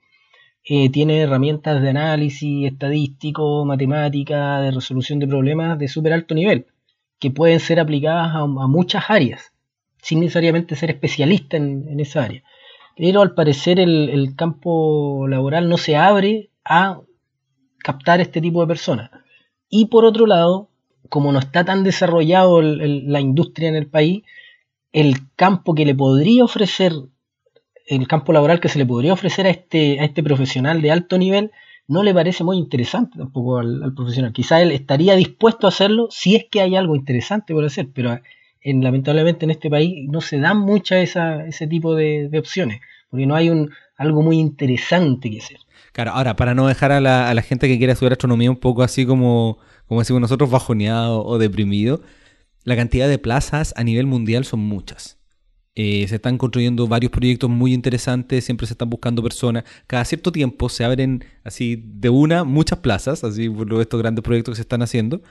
eh, 0.62 0.90
tiene 0.90 1.20
herramientas 1.20 1.80
de 1.80 1.88
análisis 1.88 2.70
estadístico, 2.70 3.64
matemática, 3.64 4.60
de 4.60 4.72
resolución 4.72 5.18
de 5.18 5.26
problemas 5.26 5.78
de 5.78 5.88
súper 5.88 6.12
alto 6.12 6.34
nivel, 6.34 6.66
que 7.18 7.30
pueden 7.30 7.60
ser 7.60 7.80
aplicadas 7.80 8.34
a, 8.34 8.46
muchas 8.46 9.04
áreas, 9.08 9.52
sin 10.02 10.20
necesariamente 10.20 10.76
ser 10.76 10.90
especialista 10.90 11.56
en, 11.56 11.98
esa 11.98 12.24
área. 12.24 12.42
Pero 12.94 13.22
al 13.22 13.32
parecer 13.34 13.80
el, 13.80 14.34
campo 14.36 15.26
laboral 15.28 15.68
no 15.68 15.78
se 15.78 15.96
abre 15.96 16.50
a 16.64 17.00
captar 17.78 18.20
este 18.20 18.42
tipo 18.42 18.60
de 18.60 18.66
personas. 18.66 19.10
Y 19.70 19.86
por 19.86 20.04
otro 20.04 20.26
lado, 20.26 20.68
como 21.08 21.32
no 21.32 21.38
está 21.38 21.64
tan 21.64 21.84
desarrollado 21.84 22.60
la 22.60 23.20
industria 23.20 23.70
en 23.70 23.76
el 23.76 23.86
país, 23.86 24.24
el 24.96 25.28
campo 25.36 25.74
que 25.74 25.84
le 25.84 25.94
podría 25.94 26.42
ofrecer, 26.42 26.94
el 27.86 28.08
campo 28.08 28.32
laboral 28.32 28.60
que 28.60 28.70
se 28.70 28.78
le 28.78 28.86
podría 28.86 29.12
ofrecer 29.12 29.46
a 29.46 29.50
este, 29.50 30.00
a 30.00 30.04
este 30.04 30.22
profesional 30.22 30.80
de 30.80 30.90
alto 30.90 31.18
nivel, 31.18 31.50
no 31.86 32.02
le 32.02 32.14
parece 32.14 32.44
muy 32.44 32.56
interesante 32.56 33.18
tampoco 33.18 33.58
al, 33.58 33.92
profesional. 33.94 34.32
Quizá 34.32 34.62
él 34.62 34.72
estaría 34.72 35.14
dispuesto 35.14 35.66
a 35.66 35.68
hacerlo 35.68 36.08
si 36.10 36.34
es 36.34 36.46
que 36.50 36.62
hay 36.62 36.76
algo 36.76 36.96
interesante 36.96 37.52
por 37.52 37.62
hacer, 37.66 37.88
pero 37.92 38.18
en, 38.62 38.82
lamentablemente 38.82 39.44
en 39.44 39.50
este 39.50 39.68
país 39.68 40.08
no 40.08 40.22
se 40.22 40.38
dan 40.38 40.60
muchas 40.60 41.14
ese 41.46 41.66
tipo 41.66 41.94
de, 41.94 42.30
opciones, 42.38 42.80
porque 43.10 43.26
no 43.26 43.34
hay 43.34 43.50
un, 43.50 43.70
algo 43.98 44.22
muy 44.22 44.38
interesante 44.38 45.30
que 45.30 45.40
hacer. 45.40 45.58
Claro, 45.92 46.12
ahora, 46.12 46.36
para 46.36 46.54
no 46.54 46.68
dejar 46.68 46.92
a 46.92 47.02
la, 47.02 47.28
a 47.28 47.34
la 47.34 47.42
gente 47.42 47.68
que 47.68 47.76
quiere 47.76 47.92
estudiar 47.92 48.12
astronomía 48.12 48.50
un 48.50 48.56
poco 48.56 48.82
así 48.82 49.04
como, 49.04 49.58
como 49.88 50.00
decimos 50.00 50.22
nosotros, 50.22 50.50
bajoneado 50.50 51.22
o 51.22 51.36
deprimido, 51.36 52.00
la 52.66 52.74
cantidad 52.74 53.08
de 53.08 53.18
plazas 53.18 53.72
a 53.76 53.84
nivel 53.84 54.06
mundial 54.06 54.44
son 54.44 54.58
muchas. 54.58 55.18
Eh, 55.76 56.04
se 56.08 56.16
están 56.16 56.36
construyendo 56.36 56.88
varios 56.88 57.12
proyectos 57.12 57.48
muy 57.48 57.72
interesantes, 57.72 58.44
siempre 58.44 58.66
se 58.66 58.74
están 58.74 58.90
buscando 58.90 59.22
personas. 59.22 59.62
Cada 59.86 60.04
cierto 60.04 60.32
tiempo 60.32 60.68
se 60.68 60.84
abren 60.84 61.24
así 61.44 61.80
de 61.86 62.08
una 62.08 62.42
muchas 62.42 62.80
plazas, 62.80 63.22
así 63.22 63.48
por 63.48 63.72
estos 63.80 64.00
grandes 64.02 64.24
proyectos 64.24 64.52
que 64.52 64.56
se 64.56 64.62
están 64.62 64.82
haciendo. 64.82 65.22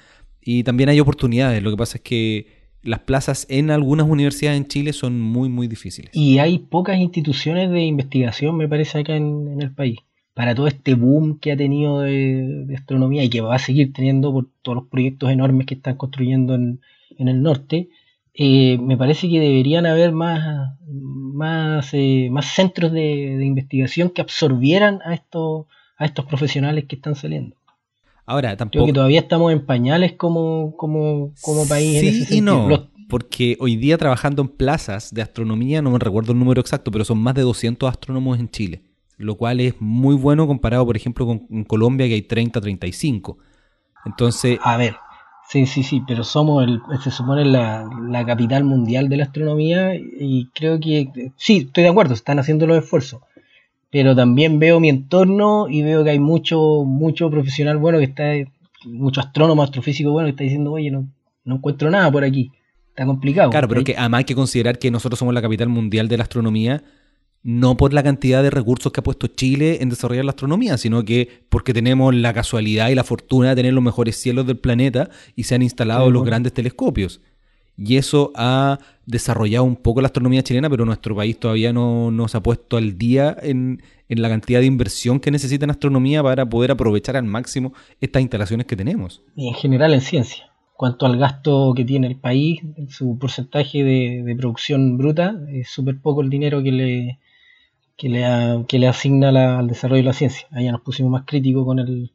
Y 0.41 0.63
también 0.63 0.87
hay 0.87 1.01
oportunidades. 1.01 1.61
Lo 1.61 1.71
que 1.71 1.77
pasa 1.77 1.97
es 1.97 2.03
que 2.03 2.47
las 2.83 2.99
plazas 3.01 3.47
en 3.49 3.69
algunas 3.69 4.07
universidades 4.07 4.57
en 4.57 4.67
Chile 4.67 4.93
son 4.93 5.19
muy, 5.19 5.49
muy 5.49 5.67
difíciles. 5.67 6.11
Y 6.13 6.37
hay 6.37 6.59
pocas 6.59 6.97
instituciones 6.99 7.69
de 7.69 7.81
investigación, 7.81 8.55
me 8.55 8.69
parece, 8.69 8.99
acá 8.99 9.13
en, 9.13 9.61
el 9.61 9.73
país. 9.73 9.99
Para 10.33 10.55
todo 10.55 10.67
este 10.67 10.93
boom 10.93 11.37
que 11.39 11.51
ha 11.51 11.57
tenido 11.57 11.99
de, 11.99 12.63
de, 12.65 12.75
astronomía 12.75 13.25
y 13.25 13.29
que 13.29 13.41
va 13.41 13.55
a 13.55 13.59
seguir 13.59 13.91
teniendo 13.91 14.31
por 14.31 14.47
todos 14.61 14.77
los 14.77 14.87
proyectos 14.87 15.31
enormes 15.31 15.65
que 15.65 15.73
están 15.73 15.97
construyendo 15.97 16.55
en, 16.55 16.79
en 17.17 17.27
el 17.27 17.41
norte, 17.41 17.89
eh, 18.33 18.77
me 18.79 18.97
parece 18.97 19.29
que 19.29 19.39
deberían 19.39 19.85
haber 19.85 20.11
más, 20.11 20.75
más, 20.85 21.89
eh, 21.93 22.27
más 22.31 22.47
centros 22.47 22.91
de, 22.91 23.45
investigación 23.45 24.09
que 24.09 24.21
absorbieran 24.21 24.99
a 25.05 25.13
estos, 25.13 25.67
a 25.97 26.05
estos 26.05 26.25
profesionales 26.25 26.85
que 26.85 26.97
están 26.97 27.15
saliendo. 27.15 27.55
Ahora, 28.25 28.57
tampoco. 28.57 28.83
Creo 28.83 28.85
que 28.87 28.93
todavía 28.93 29.19
estamos 29.19 29.53
en 29.53 29.65
pañales 29.65 30.13
como, 30.13 30.75
como, 30.75 31.31
como 31.41 31.67
país. 31.67 31.99
Sí 31.99 32.07
en 32.07 32.21
ese 32.21 32.35
y 32.35 32.41
no. 32.41 32.89
Porque 33.07 33.55
hoy 33.59 33.75
día 33.75 33.97
trabajando 33.97 34.41
en 34.41 34.49
plazas 34.49 35.13
de 35.13 35.21
astronomía, 35.21 35.81
no 35.81 35.91
me 35.91 35.99
recuerdo 35.99 36.33
el 36.33 36.39
número 36.39 36.59
exacto, 36.59 36.91
pero 36.91 37.05
son 37.05 37.19
más 37.19 37.35
de 37.35 37.43
200 37.43 37.87
astrónomos 37.87 38.39
en 38.39 38.49
Chile. 38.49 38.81
Lo 39.17 39.35
cual 39.35 39.61
es 39.61 39.75
muy 39.79 40.15
bueno 40.15 40.47
comparado, 40.47 40.85
por 40.85 40.97
ejemplo, 40.97 41.25
con 41.25 41.63
Colombia, 41.65 42.07
que 42.07 42.15
hay 42.15 42.23
30, 42.23 42.59
35. 42.59 43.37
Entonces. 44.05 44.59
A 44.61 44.75
ver, 44.75 44.95
Sí, 45.47 45.67
sí, 45.67 45.83
sí, 45.83 46.01
pero 46.07 46.23
somos, 46.23 46.63
el, 46.63 46.81
se 47.03 47.11
supone, 47.11 47.45
la, 47.45 47.87
la 48.09 48.25
capital 48.25 48.63
mundial 48.63 49.09
de 49.09 49.17
la 49.17 49.25
astronomía 49.25 49.95
y 49.95 50.47
creo 50.55 50.79
que, 50.79 51.31
sí, 51.37 51.65
estoy 51.67 51.83
de 51.83 51.89
acuerdo, 51.89 52.15
están 52.15 52.39
haciendo 52.39 52.65
los 52.65 52.77
esfuerzos, 52.77 53.21
pero 53.91 54.15
también 54.15 54.57
veo 54.57 54.79
mi 54.79 54.89
entorno 54.89 55.67
y 55.69 55.83
veo 55.83 56.03
que 56.03 56.09
hay 56.09 56.19
mucho, 56.19 56.83
mucho 56.83 57.29
profesional 57.29 57.77
bueno 57.77 57.99
que 57.99 58.05
está, 58.05 58.33
mucho 58.85 59.21
astrónomo, 59.21 59.61
astrofísico 59.61 60.11
bueno 60.11 60.25
que 60.25 60.31
está 60.31 60.43
diciendo, 60.43 60.71
oye, 60.71 60.89
no, 60.89 61.07
no 61.43 61.55
encuentro 61.55 61.91
nada 61.91 62.11
por 62.11 62.23
aquí, 62.23 62.51
está 62.89 63.05
complicado. 63.05 63.51
Claro, 63.51 63.67
pero 63.67 63.83
que 63.83 63.95
además 63.95 64.19
hay 64.19 64.25
que 64.25 64.35
considerar 64.35 64.79
que 64.79 64.89
nosotros 64.89 65.19
somos 65.19 65.33
la 65.33 65.43
capital 65.43 65.69
mundial 65.69 66.07
de 66.07 66.17
la 66.17 66.23
astronomía 66.23 66.83
no 67.45 67.77
por 67.77 67.93
la 67.93 68.01
cantidad 68.01 68.41
de 68.41 68.49
recursos 68.49 68.91
que 68.91 69.01
ha 69.01 69.03
puesto 69.03 69.27
Chile 69.27 69.77
en 69.81 69.89
desarrollar 69.89 70.25
la 70.25 70.31
astronomía, 70.31 70.79
sino 70.79 71.05
que 71.05 71.43
porque 71.47 71.75
tenemos 71.75 72.13
la 72.15 72.33
casualidad 72.33 72.89
y 72.89 72.95
la 72.95 73.03
fortuna 73.03 73.49
de 73.49 73.55
tener 73.57 73.71
los 73.71 73.83
mejores 73.83 74.15
cielos 74.15 74.47
del 74.47 74.57
planeta 74.57 75.11
y 75.35 75.43
se 75.43 75.53
han 75.53 75.61
instalado 75.61 76.09
los 76.09 76.25
grandes 76.25 76.53
telescopios. 76.53 77.21
Y 77.77 77.97
eso 77.97 78.31
ha 78.35 78.79
desarrollado 79.05 79.63
un 79.63 79.75
poco 79.75 80.01
la 80.01 80.07
astronomía 80.07 80.41
chilena, 80.41 80.71
pero 80.71 80.85
nuestro 80.85 81.15
país 81.15 81.39
todavía 81.39 81.71
no, 81.71 82.09
no 82.09 82.27
se 82.27 82.37
ha 82.37 82.41
puesto 82.41 82.77
al 82.77 82.97
día 82.97 83.37
en, 83.39 83.83
en, 84.09 84.21
la 84.23 84.29
cantidad 84.29 84.59
de 84.59 84.65
inversión 84.65 85.19
que 85.19 85.29
necesita 85.29 85.65
en 85.65 85.69
astronomía 85.69 86.23
para 86.23 86.49
poder 86.49 86.71
aprovechar 86.71 87.15
al 87.15 87.25
máximo 87.25 87.73
estas 88.01 88.23
instalaciones 88.23 88.65
que 88.65 88.75
tenemos. 88.75 89.21
Y 89.35 89.49
en 89.49 89.53
general 89.53 89.93
en 89.93 90.01
ciencia. 90.01 90.49
Cuanto 90.73 91.05
al 91.05 91.17
gasto 91.17 91.73
que 91.75 91.85
tiene 91.85 92.07
el 92.07 92.15
país, 92.15 92.61
su 92.89 93.19
porcentaje 93.19 93.83
de, 93.83 94.23
de 94.25 94.35
producción 94.35 94.97
bruta, 94.97 95.39
es 95.47 95.69
súper 95.69 96.01
poco 96.01 96.21
el 96.21 96.31
dinero 96.31 96.63
que 96.63 96.71
le, 96.71 97.19
que 97.97 98.09
le, 98.09 98.65
que 98.67 98.79
le 98.79 98.87
asigna 98.87 99.59
al 99.59 99.67
desarrollo 99.67 100.01
de 100.01 100.07
la 100.07 100.13
ciencia. 100.13 100.47
Allá 100.51 100.71
nos 100.71 100.81
pusimos 100.81 101.11
más 101.11 101.23
críticos 101.25 101.65
con 101.65 101.79
el, 101.79 102.11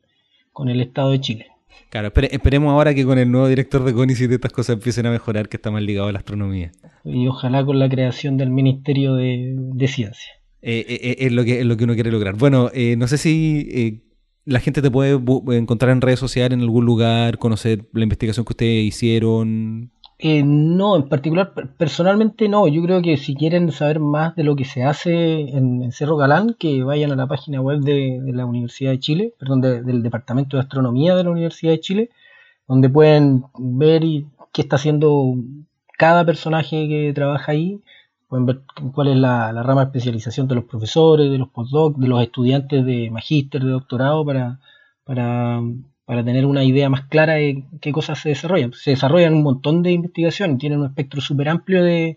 con 0.53 0.69
el 0.69 0.81
Estado 0.81 1.11
de 1.11 1.21
Chile. 1.21 1.47
Claro, 1.91 2.13
esperemos 2.15 2.71
ahora 2.71 2.95
que 2.95 3.05
con 3.05 3.19
el 3.19 3.31
nuevo 3.31 3.49
director 3.49 3.83
de 3.83 3.93
CONICET 3.93 4.31
estas 4.31 4.53
cosas 4.53 4.75
empiecen 4.75 5.07
a 5.07 5.11
mejorar, 5.11 5.49
que 5.49 5.57
está 5.57 5.73
más 5.73 5.83
ligado 5.83 6.09
a 6.09 6.13
la 6.13 6.21
astronomía. 6.21 6.71
Y 7.05 7.27
ojalá 7.27 7.65
con 7.65 7.81
la 7.81 7.89
creación 7.89 8.37
del 8.37 8.51
Ministerio 8.51 9.15
de, 9.15 9.89
Ciencia. 9.89 10.33
Eh, 10.63 10.85
eh, 10.89 10.99
eh, 11.03 11.17
es, 11.19 11.33
lo 11.33 11.43
que, 11.43 11.61
es 11.61 11.67
lo 11.67 11.77
que 11.77 11.85
uno 11.85 11.95
quiere 11.95 12.13
lograr. 12.13 12.37
Bueno, 12.37 12.71
no 12.97 13.09
sé 13.09 13.19
si 13.19 14.03
la 14.45 14.61
gente 14.61 14.83
te 14.83 14.91
puede 14.91 15.19
encontrar 15.57 15.91
en 15.91 16.01
redes 16.01 16.21
sociales, 16.21 16.57
en 16.57 16.63
algún 16.63 16.85
lugar, 16.85 17.39
conocer 17.39 17.89
la 17.93 18.05
investigación 18.05 18.45
que 18.45 18.53
ustedes 18.53 18.85
hicieron. 18.85 19.91
Eh, 20.23 20.43
no, 20.45 20.97
en 20.97 21.09
particular, 21.09 21.55
personalmente 21.79 22.47
no. 22.49 22.69
Yo 22.69 22.83
creo 22.83 23.01
que 23.01 23.17
si 23.17 23.35
quieren 23.35 23.73
saber 23.73 24.01
más 24.01 24.37
de 24.37 24.45
lo 24.45 24.55
que 24.55 24.67
se 24.67 24.83
hace 24.85 25.41
en, 25.57 25.91
Cerro 25.93 26.17
Galán, 26.17 26.55
que 26.59 26.83
vayan 26.83 27.11
a 27.13 27.17
la 27.17 27.27
página 27.27 27.63
web 27.63 27.81
de, 27.81 28.21
la 28.27 28.45
Universidad 28.45 28.91
de 28.91 28.99
Chile, 28.99 29.35
perdón, 29.39 29.63
del 29.63 30.03
Departamento 30.03 30.57
de 30.59 30.63
Astronomía 30.63 31.17
de 31.17 31.25
la 31.25 31.31
Universidad 31.31 31.73
de 31.73 31.81
Chile, 31.81 32.11
donde 32.69 32.91
pueden 32.91 33.45
ver 33.59 34.03
qué 34.53 34.63
está 34.63 34.77
haciendo 34.77 35.37
cada 35.97 36.27
personaje 36.27 36.87
que 36.87 37.13
trabaja 37.15 37.53
ahí. 37.53 37.81
Pueden 38.29 38.47
ver 38.47 38.61
cuál 38.93 39.09
es 39.09 39.17
la, 39.17 39.53
rama 39.63 39.87
de 39.87 39.87
especialización 39.87 40.49
de 40.49 40.57
los 40.57 40.65
profesores, 40.65 41.31
de 41.31 41.39
los 41.39 41.49
postdocs, 41.49 41.99
de 41.99 42.09
los 42.09 42.23
estudiantes 42.23 42.85
de 42.85 43.11
magíster, 43.11 43.65
de 43.65 43.71
doctorado, 43.71 44.25
para, 44.27 44.61
para 45.05 45.63
para 46.05 46.25
tener 46.25 46.45
una 46.45 46.65
idea 46.65 46.89
más 46.89 47.07
clara 47.07 47.35
de 47.35 47.63
qué 47.81 47.93
cosas 47.93 48.19
se 48.19 48.31
desarrollan. 48.31 48.73
Se 48.73 48.91
desarrollan 48.91 49.35
un 49.35 49.43
montón 49.43 49.83
de 49.83 49.93
investigación, 49.93 50.59
tienen 50.59 50.81
un 50.81 50.87
espectro 50.87 51.21
súper 51.21 51.49
amplio 51.49 51.85
de, 51.85 52.17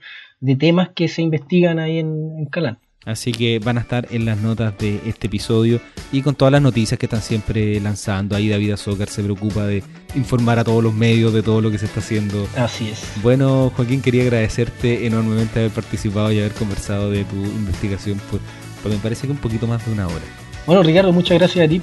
temas 0.58 0.90
que 0.96 1.08
se 1.08 1.22
investigan 1.22 1.80
ahí 1.80 2.00
en, 2.00 2.40
en, 2.40 2.46
Calán. 2.48 2.80
Así 3.06 3.34
que 3.34 3.60
van 3.60 3.78
a 3.78 3.82
estar 3.82 4.08
en 4.12 4.26
las 4.26 4.40
notas 4.40 4.78
de 4.78 5.00
este 5.06 5.28
episodio 5.28 5.80
y 6.12 6.22
con 6.22 6.36
todas 6.36 6.52
las 6.52 6.62
noticias 6.62 6.98
que 6.98 7.06
están 7.06 7.22
siempre 7.22 7.80
lanzando. 7.82 8.36
Ahí 8.36 8.50
David 8.50 8.72
Azócar 8.72 9.10
se 9.10 9.22
preocupa 9.24 9.66
de 9.66 9.84
informar 10.16 10.58
a 10.58 10.64
todos 10.64 10.82
los 10.82 10.94
medios 10.94 11.34
de 11.34 11.44
todo 11.44 11.62
lo 11.62 11.70
que 11.70 11.78
se 11.78 11.86
está 11.86 12.00
haciendo. 12.00 12.48
Así 12.56 12.90
es. 12.90 13.06
Bueno, 13.22 13.72
Joaquín, 13.76 14.02
quería 14.02 14.24
agradecerte 14.24 15.06
enormemente 15.06 15.60
haber 15.60 15.72
participado 15.72 16.32
y 16.32 16.40
haber 16.40 16.54
conversado 16.54 17.12
de 17.12 17.26
tu 17.26 17.36
investigación 17.36 18.20
por, 18.32 18.40
por 18.82 18.92
me 18.92 18.98
parece 18.98 19.28
que 19.28 19.34
un 19.34 19.40
poquito 19.40 19.68
más 19.68 19.86
de 19.86 19.92
una 19.92 20.08
hora. 20.08 20.26
Bueno, 20.66 20.82
Ricardo, 20.82 21.12
muchas 21.12 21.38
gracias 21.38 21.66
a 21.66 21.70
ti 21.70 21.82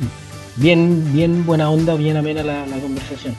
bien, 0.61 1.13
bien 1.13 1.45
buena 1.47 1.71
onda, 1.71 1.95
bien 1.95 2.17
amena 2.17 2.43
la, 2.43 2.67
la 2.67 2.79
conversación. 2.79 3.35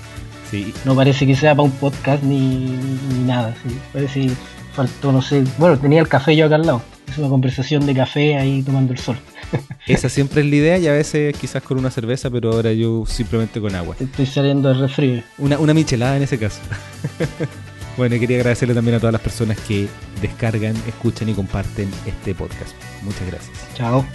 Sí. 0.50 0.74
No 0.84 0.96
parece 0.96 1.26
que 1.26 1.36
sea 1.36 1.56
para 1.56 1.64
un 1.64 1.72
podcast 1.72 2.24
ni, 2.24 2.78
nada, 3.26 3.56
sí. 3.64 3.78
Parece 3.94 4.28
que 4.28 4.32
faltó, 4.74 5.12
no 5.12 5.22
sé. 5.22 5.44
Bueno, 5.58 5.80
tenía 5.80 6.02
el 6.02 6.10
café 6.10 6.36
yo 6.36 6.46
acá 6.46 6.56
al 6.56 6.66
lado. 6.66 6.82
Es 7.10 7.18
una 7.18 7.30
conversación 7.30 7.86
de 7.86 7.94
café 7.94 8.38
ahí 8.38 8.62
tomando 8.64 8.92
el 8.92 9.00
sol. 9.00 9.18
Esa 9.88 10.10
siempre 10.10 10.42
es 10.42 10.48
la 10.48 10.56
idea 10.56 10.78
y 10.78 10.88
a 10.88 10.94
veces 10.94 11.36
quizás 11.38 11.64
con 11.64 11.78
una 11.78 11.90
cerveza, 11.90 12.30
pero 12.30 12.52
ahora 12.52 12.74
yo 12.74 13.06
simplemente 13.06 13.62
con 13.62 13.76
agua. 13.76 13.96
Estoy 14.00 14.26
saliendo 14.26 14.70
de 14.70 14.76
refri. 14.76 15.24
Una, 15.38 15.58
una 15.58 15.74
michelada 15.74 16.18
en 16.18 16.24
ese 16.24 16.38
caso. 16.38 16.60
bueno, 17.98 18.16
y 18.16 18.20
quería 18.20 18.38
agradecerle 18.38 18.74
también 18.74 18.96
a 18.96 19.00
todas 19.00 19.14
las 19.14 19.22
personas 19.22 19.58
que 19.60 19.88
descargan, 20.22 20.76
escuchan 20.88 21.30
y 21.30 21.34
comparten 21.34 21.90
este 22.06 22.36
podcast. 22.36 22.74
Muchas 23.04 23.28
gracias. 23.28 23.58
Chao. 23.76 24.06